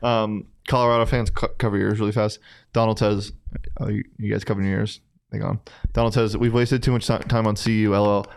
Um, 0.03 0.45
Colorado 0.67 1.07
fans, 1.07 1.31
co- 1.31 1.47
cover 1.57 1.77
your 1.77 1.89
ears 1.89 1.99
really 1.99 2.11
fast. 2.11 2.37
Donald 2.73 2.99
says, 2.99 3.31
oh, 3.79 3.87
you, 3.87 4.03
"You 4.19 4.31
guys 4.31 4.43
covering 4.43 4.67
your 4.67 4.81
ears? 4.81 5.01
Hang 5.31 5.41
on." 5.41 5.59
Donald 5.93 6.13
says, 6.13 6.37
"We've 6.37 6.53
wasted 6.53 6.83
too 6.83 6.91
much 6.91 7.07
time 7.07 7.47
on 7.47 7.55
CU." 7.55 7.89
LOL. 7.91 8.27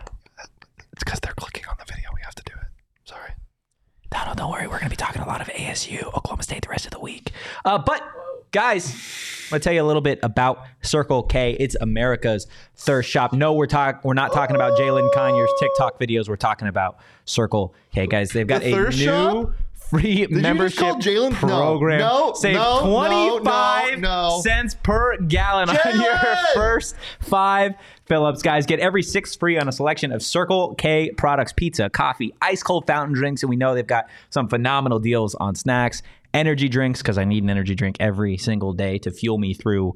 It's 0.93 1.03
because 1.03 1.19
they're 1.19 1.33
clicking 1.33 1.65
on 1.69 1.75
the 1.77 1.85
video. 1.85 2.09
We 2.15 2.21
have 2.23 2.33
to 2.33 2.43
do 2.43 2.53
it. 2.59 2.67
Sorry. 3.05 3.33
Donald, 4.11 4.37
don't 4.37 4.51
worry. 4.51 4.63
We're 4.67 4.73
going 4.79 4.83
to 4.83 4.89
be 4.89 4.95
talking 4.97 5.21
a 5.21 5.27
lot 5.27 5.41
of 5.41 5.47
ASU, 5.47 6.03
Oklahoma 6.03 6.43
State 6.43 6.63
the 6.63 6.69
rest 6.69 6.85
of 6.85 6.91
the 6.91 6.99
week. 6.99 7.31
Uh, 7.63 7.77
but, 7.77 8.01
guys, 8.51 8.89
I'm 8.93 9.49
going 9.51 9.59
to 9.61 9.63
tell 9.63 9.73
you 9.73 9.81
a 9.81 9.87
little 9.87 10.01
bit 10.01 10.19
about 10.21 10.65
Circle 10.81 11.23
K. 11.23 11.55
It's 11.59 11.75
America's 11.79 12.45
thirst 12.75 13.09
shop. 13.09 13.31
No, 13.33 13.53
we're 13.53 13.67
talk- 13.67 14.03
we're 14.03 14.13
not 14.13 14.33
talking 14.33 14.55
about 14.55 14.77
Jalin 14.77 15.09
Conyers 15.13 15.49
TikTok 15.59 15.99
videos. 15.99 16.27
We're 16.27 16.35
talking 16.35 16.67
about 16.67 16.97
Circle 17.25 17.73
K, 17.93 18.05
guys. 18.05 18.31
They've 18.31 18.45
got 18.47 18.61
The 18.61 18.73
a 18.73 18.83
new 18.83 18.91
shop? 18.91 19.51
Free 19.91 20.25
just 20.25 20.31
membership 20.31 20.95
Jalen- 20.95 21.31
No, 21.33 21.37
program. 21.37 21.99
no, 21.99 22.33
Save 22.33 22.55
no, 22.55 22.85
no, 22.85 23.37
25 23.39 23.99
no, 23.99 24.29
no. 24.29 24.41
cents 24.41 24.75
per 24.81 25.17
gallon 25.17 25.69
on 25.69 26.01
your 26.01 26.17
first 26.55 26.95
five 27.19 27.73
fill-ups, 28.05 28.41
guys. 28.41 28.65
Get 28.65 28.79
every 28.79 29.03
six 29.03 29.35
free 29.35 29.57
on 29.59 29.67
a 29.67 29.71
selection 29.71 30.11
of 30.11 30.23
Circle 30.23 30.75
K 30.75 31.11
products: 31.11 31.53
pizza, 31.53 31.89
coffee, 31.89 32.33
ice 32.41 32.63
cold 32.63 32.87
fountain 32.87 33.13
drinks, 33.13 33.43
and 33.43 33.49
we 33.49 33.55
know 33.55 33.75
they've 33.75 33.85
got 33.85 34.09
some 34.29 34.47
phenomenal 34.47 34.99
deals 34.99 35.35
on 35.35 35.53
snacks, 35.55 36.01
energy 36.33 36.67
drinks 36.69 37.01
because 37.01 37.17
I 37.17 37.23
need 37.25 37.43
an 37.43 37.49
energy 37.49 37.75
drink 37.75 37.97
every 37.99 38.37
single 38.37 38.73
day 38.73 38.97
to 38.99 39.11
fuel 39.11 39.37
me 39.37 39.53
through. 39.53 39.93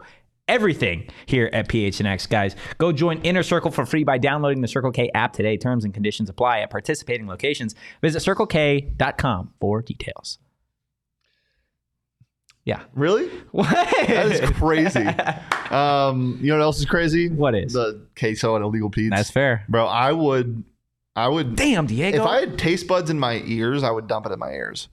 Everything 0.48 1.10
here 1.26 1.50
at 1.54 1.68
PHNX, 1.68 2.30
guys. 2.30 2.56
Go 2.78 2.91
join 2.91 3.18
Inner 3.24 3.41
Circle 3.41 3.72
for 3.72 3.86
free 3.86 4.04
by 4.04 4.20
downloading 4.20 4.62
the 4.62 4.68
Circle 4.68 4.91
K 4.91 5.10
app 5.16 5.34
today. 5.34 5.58
Terms 5.58 5.84
and 5.86 5.93
conditions 5.93 6.30
apply 6.30 6.60
at 6.60 6.70
participating 6.70 7.28
locations. 7.28 7.74
Visit 8.02 8.20
circlek.com 8.20 9.54
for 9.60 9.82
details. 9.82 10.38
Yeah. 12.64 12.82
Really? 12.93 13.30
What? 13.52 13.70
That 13.70 14.32
is 14.32 14.50
crazy. 14.52 15.00
um, 15.72 16.38
you 16.41 16.50
know 16.50 16.58
what 16.58 16.64
else 16.64 16.80
is 16.80 16.86
crazy? 16.86 17.30
What 17.30 17.56
is? 17.56 17.72
the 17.74 18.06
queso 18.20 18.56
and 18.56 18.66
illegal 18.66 18.89
Pete's? 18.89 19.16
That's 19.16 19.30
fair. 19.32 19.64
bro. 19.70 19.86
I 19.86 20.12
would, 20.12 20.64
I 21.16 21.30
would. 21.30 21.56
Damn, 21.56 21.86
Diego. 21.88 22.22
If 22.22 22.28
I 22.28 22.41
had 22.41 22.60
taste 22.60 22.86
buds 22.86 23.10
in 23.10 23.18
my 23.18 23.41
ears, 23.46 23.82
I 23.82 23.91
would 23.91 24.08
dump 24.08 24.26
it 24.26 24.34
in 24.34 24.39
my 24.39 24.52
ears, 24.52 24.89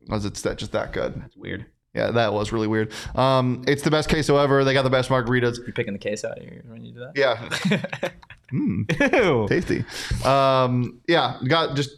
because 0.00 0.26
it's 0.26 0.42
that 0.42 0.58
just 0.58 0.72
that 0.72 0.92
good. 0.92 1.18
That's 1.18 1.36
weird. 1.36 1.64
Yeah, 1.94 2.10
that 2.10 2.32
was 2.32 2.50
really 2.52 2.66
weird. 2.66 2.92
Um, 3.14 3.62
it's 3.68 3.82
the 3.82 3.90
best 3.90 4.08
queso 4.08 4.36
ever. 4.38 4.64
They 4.64 4.72
got 4.74 4.82
the 4.82 4.90
best 4.90 5.10
margaritas. 5.10 5.58
You're 5.58 5.72
picking 5.72 5.92
the 5.92 5.98
case 5.98 6.24
out 6.24 6.38
of 6.38 6.44
your 6.44 6.62
when 6.66 6.84
you 6.84 6.92
do 6.92 7.00
that? 7.00 7.12
Yeah, 7.14 8.10
Ew. 9.12 9.46
tasty. 9.48 9.84
Um, 10.24 11.00
yeah, 11.08 11.38
got 11.46 11.76
just 11.76 11.90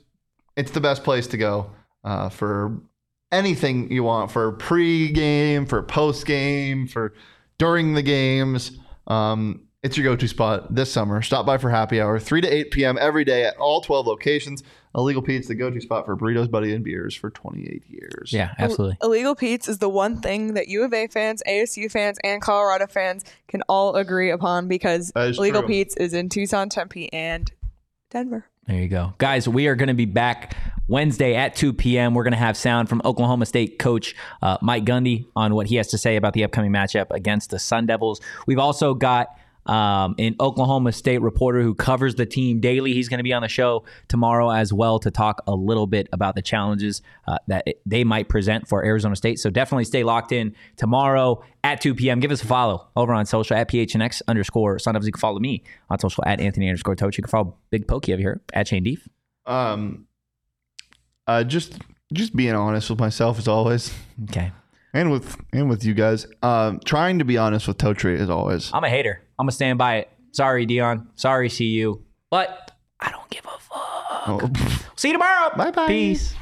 it's 0.57 0.71
the 0.71 0.81
best 0.81 1.03
place 1.05 1.27
to 1.29 1.37
go 1.37 1.71
uh, 2.05 2.29
for 2.29 2.79
anything 3.33 3.91
you 3.91 4.03
want 4.05 4.31
for 4.31 4.53
pre-game, 4.53 5.67
for 5.67 5.83
post-game, 5.83 6.87
for 6.89 7.15
during 7.59 7.95
the 7.95 8.03
games. 8.03 8.73
Um, 9.07 9.66
It's 9.87 9.97
your 9.97 10.03
go-to 10.03 10.27
spot 10.27 10.75
this 10.75 10.93
summer. 10.93 11.23
Stop 11.23 11.47
by 11.47 11.59
for 11.59 11.71
happy 11.71 12.01
hour, 12.01 12.19
3 12.19 12.41
to 12.41 12.49
8 12.49 12.73
p.m. 12.73 12.99
every 13.01 13.25
day 13.25 13.45
at 13.45 13.57
all 13.57 13.81
12 13.81 14.05
locations. 14.05 14.65
Illegal 14.97 15.23
Pete's 15.23 15.47
the 15.47 15.55
go-to 15.55 15.81
spot 15.81 16.07
for 16.07 16.17
burritos, 16.17 16.51
buddy, 16.51 16.75
and 16.75 16.83
beers 16.83 17.15
for 17.15 17.31
28 17.31 17.85
years. 17.89 18.33
Yeah, 18.33 18.53
absolutely. 18.59 18.99
Illegal 19.01 19.37
Pete's 19.37 19.69
is 19.69 19.79
the 19.79 19.89
one 19.89 20.21
thing 20.21 20.55
that 20.55 20.67
U 20.67 20.83
of 20.83 20.93
A 20.93 21.07
fans, 21.07 21.41
ASU 21.47 21.89
fans, 21.89 22.19
and 22.25 22.43
Colorado 22.43 22.89
fans 22.89 23.25
can 23.47 23.63
all 23.69 23.95
agree 23.95 24.29
upon 24.33 24.67
because 24.67 25.13
Illegal 25.15 25.63
true. 25.63 25.69
Pete's 25.69 25.97
is 25.97 26.15
in 26.15 26.31
Tucson, 26.31 26.69
Tempe, 26.69 27.13
and 27.13 27.53
Denver. 28.11 28.45
There 28.67 28.81
you 28.81 28.89
go. 28.89 29.15
Guys, 29.19 29.49
we 29.49 29.69
are 29.69 29.77
going 29.77 29.87
to 29.87 29.95
be 29.95 30.05
back 30.05 30.57
Wednesday 30.89 31.37
at 31.37 31.55
2 31.55 31.73
p.m. 31.73 32.13
We're 32.13 32.25
going 32.25 32.33
to 32.33 32.39
have 32.39 32.57
sound 32.57 32.89
from 32.89 33.03
Oklahoma 33.05 33.47
State 33.47 33.79
coach 33.79 34.17
uh, 34.43 34.59
Mike 34.61 34.85
Gundy 34.85 35.27
on 35.37 35.55
what 35.55 35.69
he 35.69 35.77
has 35.77 35.87
to 35.89 35.99
say 35.99 36.17
about 36.17 36.33
the 36.33 36.43
upcoming 36.43 36.73
matchup 36.73 37.07
against 37.13 37.51
the 37.51 37.61
Sun 37.61 37.87
Devils. 37.87 38.21
We've 38.49 38.59
also 38.59 38.93
got 38.93 39.29
um, 39.69 40.15
an 40.19 40.37
Oklahoma 40.41 40.93
State 40.93 41.21
reporter 41.23 41.63
who 41.63 41.75
covers 41.75 42.15
the 42.15 42.27
team 42.27 42.61
daily. 42.61 42.93
He's 42.93 43.09
going 43.09 43.19
to 43.19 43.25
be 43.25 43.33
on 43.33 43.43
the 43.43 43.49
show 43.49 43.85
tomorrow 44.09 44.51
as 44.51 44.73
well 44.73 44.99
to 45.01 45.11
talk 45.11 45.43
a 45.47 45.55
little 45.55 45.87
bit 45.87 46.09
about 46.13 46.35
the 46.35 46.43
challenges 46.43 47.03
uh, 47.27 47.39
that 47.49 47.65
it- 47.67 47.81
they 47.87 48.05
might 48.05 48.29
present 48.29 48.69
for 48.69 48.85
Arizona 48.85 49.17
State. 49.17 49.39
So 49.39 49.51
definitely 49.51 49.85
stay 49.85 50.05
locked 50.05 50.33
in 50.33 50.55
tomorrow 50.77 51.43
at 51.65 51.81
2 51.81 51.95
p.m. 51.95 52.21
Give 52.21 52.31
us 52.31 52.43
a 52.43 52.47
follow 52.47 52.89
over 52.97 53.13
on 53.13 53.27
social 53.27 53.57
at 53.57 53.69
PHNX 53.69 54.23
underscore 54.29 54.79
Sun 54.79 54.95
Devils. 54.95 55.07
You 55.07 55.13
can 55.13 55.21
follow 55.21 55.39
me 55.41 55.65
on 55.91 55.99
social 55.99 56.23
at 56.27 56.41
Anthony 56.41 56.69
underscore 56.69 56.95
Toach. 56.97 57.17
You 57.17 57.23
can 57.23 57.31
follow 57.31 57.57
Big 57.71 57.89
Pokey 57.89 58.13
over 58.13 58.21
here 58.23 58.41
at 58.53 58.69
Shane 58.69 58.83
Deef. 58.85 59.09
Um, 59.47 60.07
uh, 61.27 61.43
just 61.45 61.79
just 62.13 62.37
being 62.37 62.55
honest 62.55 62.89
with 62.89 63.01
myself 63.01 63.39
as 63.39 63.49
always, 63.49 63.93
Okay. 64.31 64.53
and 64.95 65.11
with 65.11 65.37
and 65.53 65.69
with 65.69 65.85
you 65.85 65.93
guys. 65.93 66.27
Um, 66.43 66.79
trying 66.85 67.19
to 67.19 67.25
be 67.25 67.37
honest 67.37 67.67
with 67.67 67.79
Totri 67.79 68.19
as 68.19 68.31
always. 68.31 68.71
I'm 68.73 68.85
a 68.85 68.89
hater. 68.89 69.23
I'm 69.39 69.47
to 69.47 69.53
stand 69.53 69.79
by 69.79 69.97
it. 69.97 70.11
Sorry, 70.33 70.67
Deion. 70.67 71.07
Sorry, 71.15 71.49
CU. 71.49 72.03
But 72.31 72.73
I 73.01 73.11
don't 73.11 73.29
give 73.31 73.45
a 73.45 73.59
fuck. 73.59 74.29
Oh. 74.29 74.51
See 74.97 75.09
you 75.09 75.15
tomorrow. 75.15 75.55
Bye-bye. 75.57 75.87
Peace. 75.87 76.35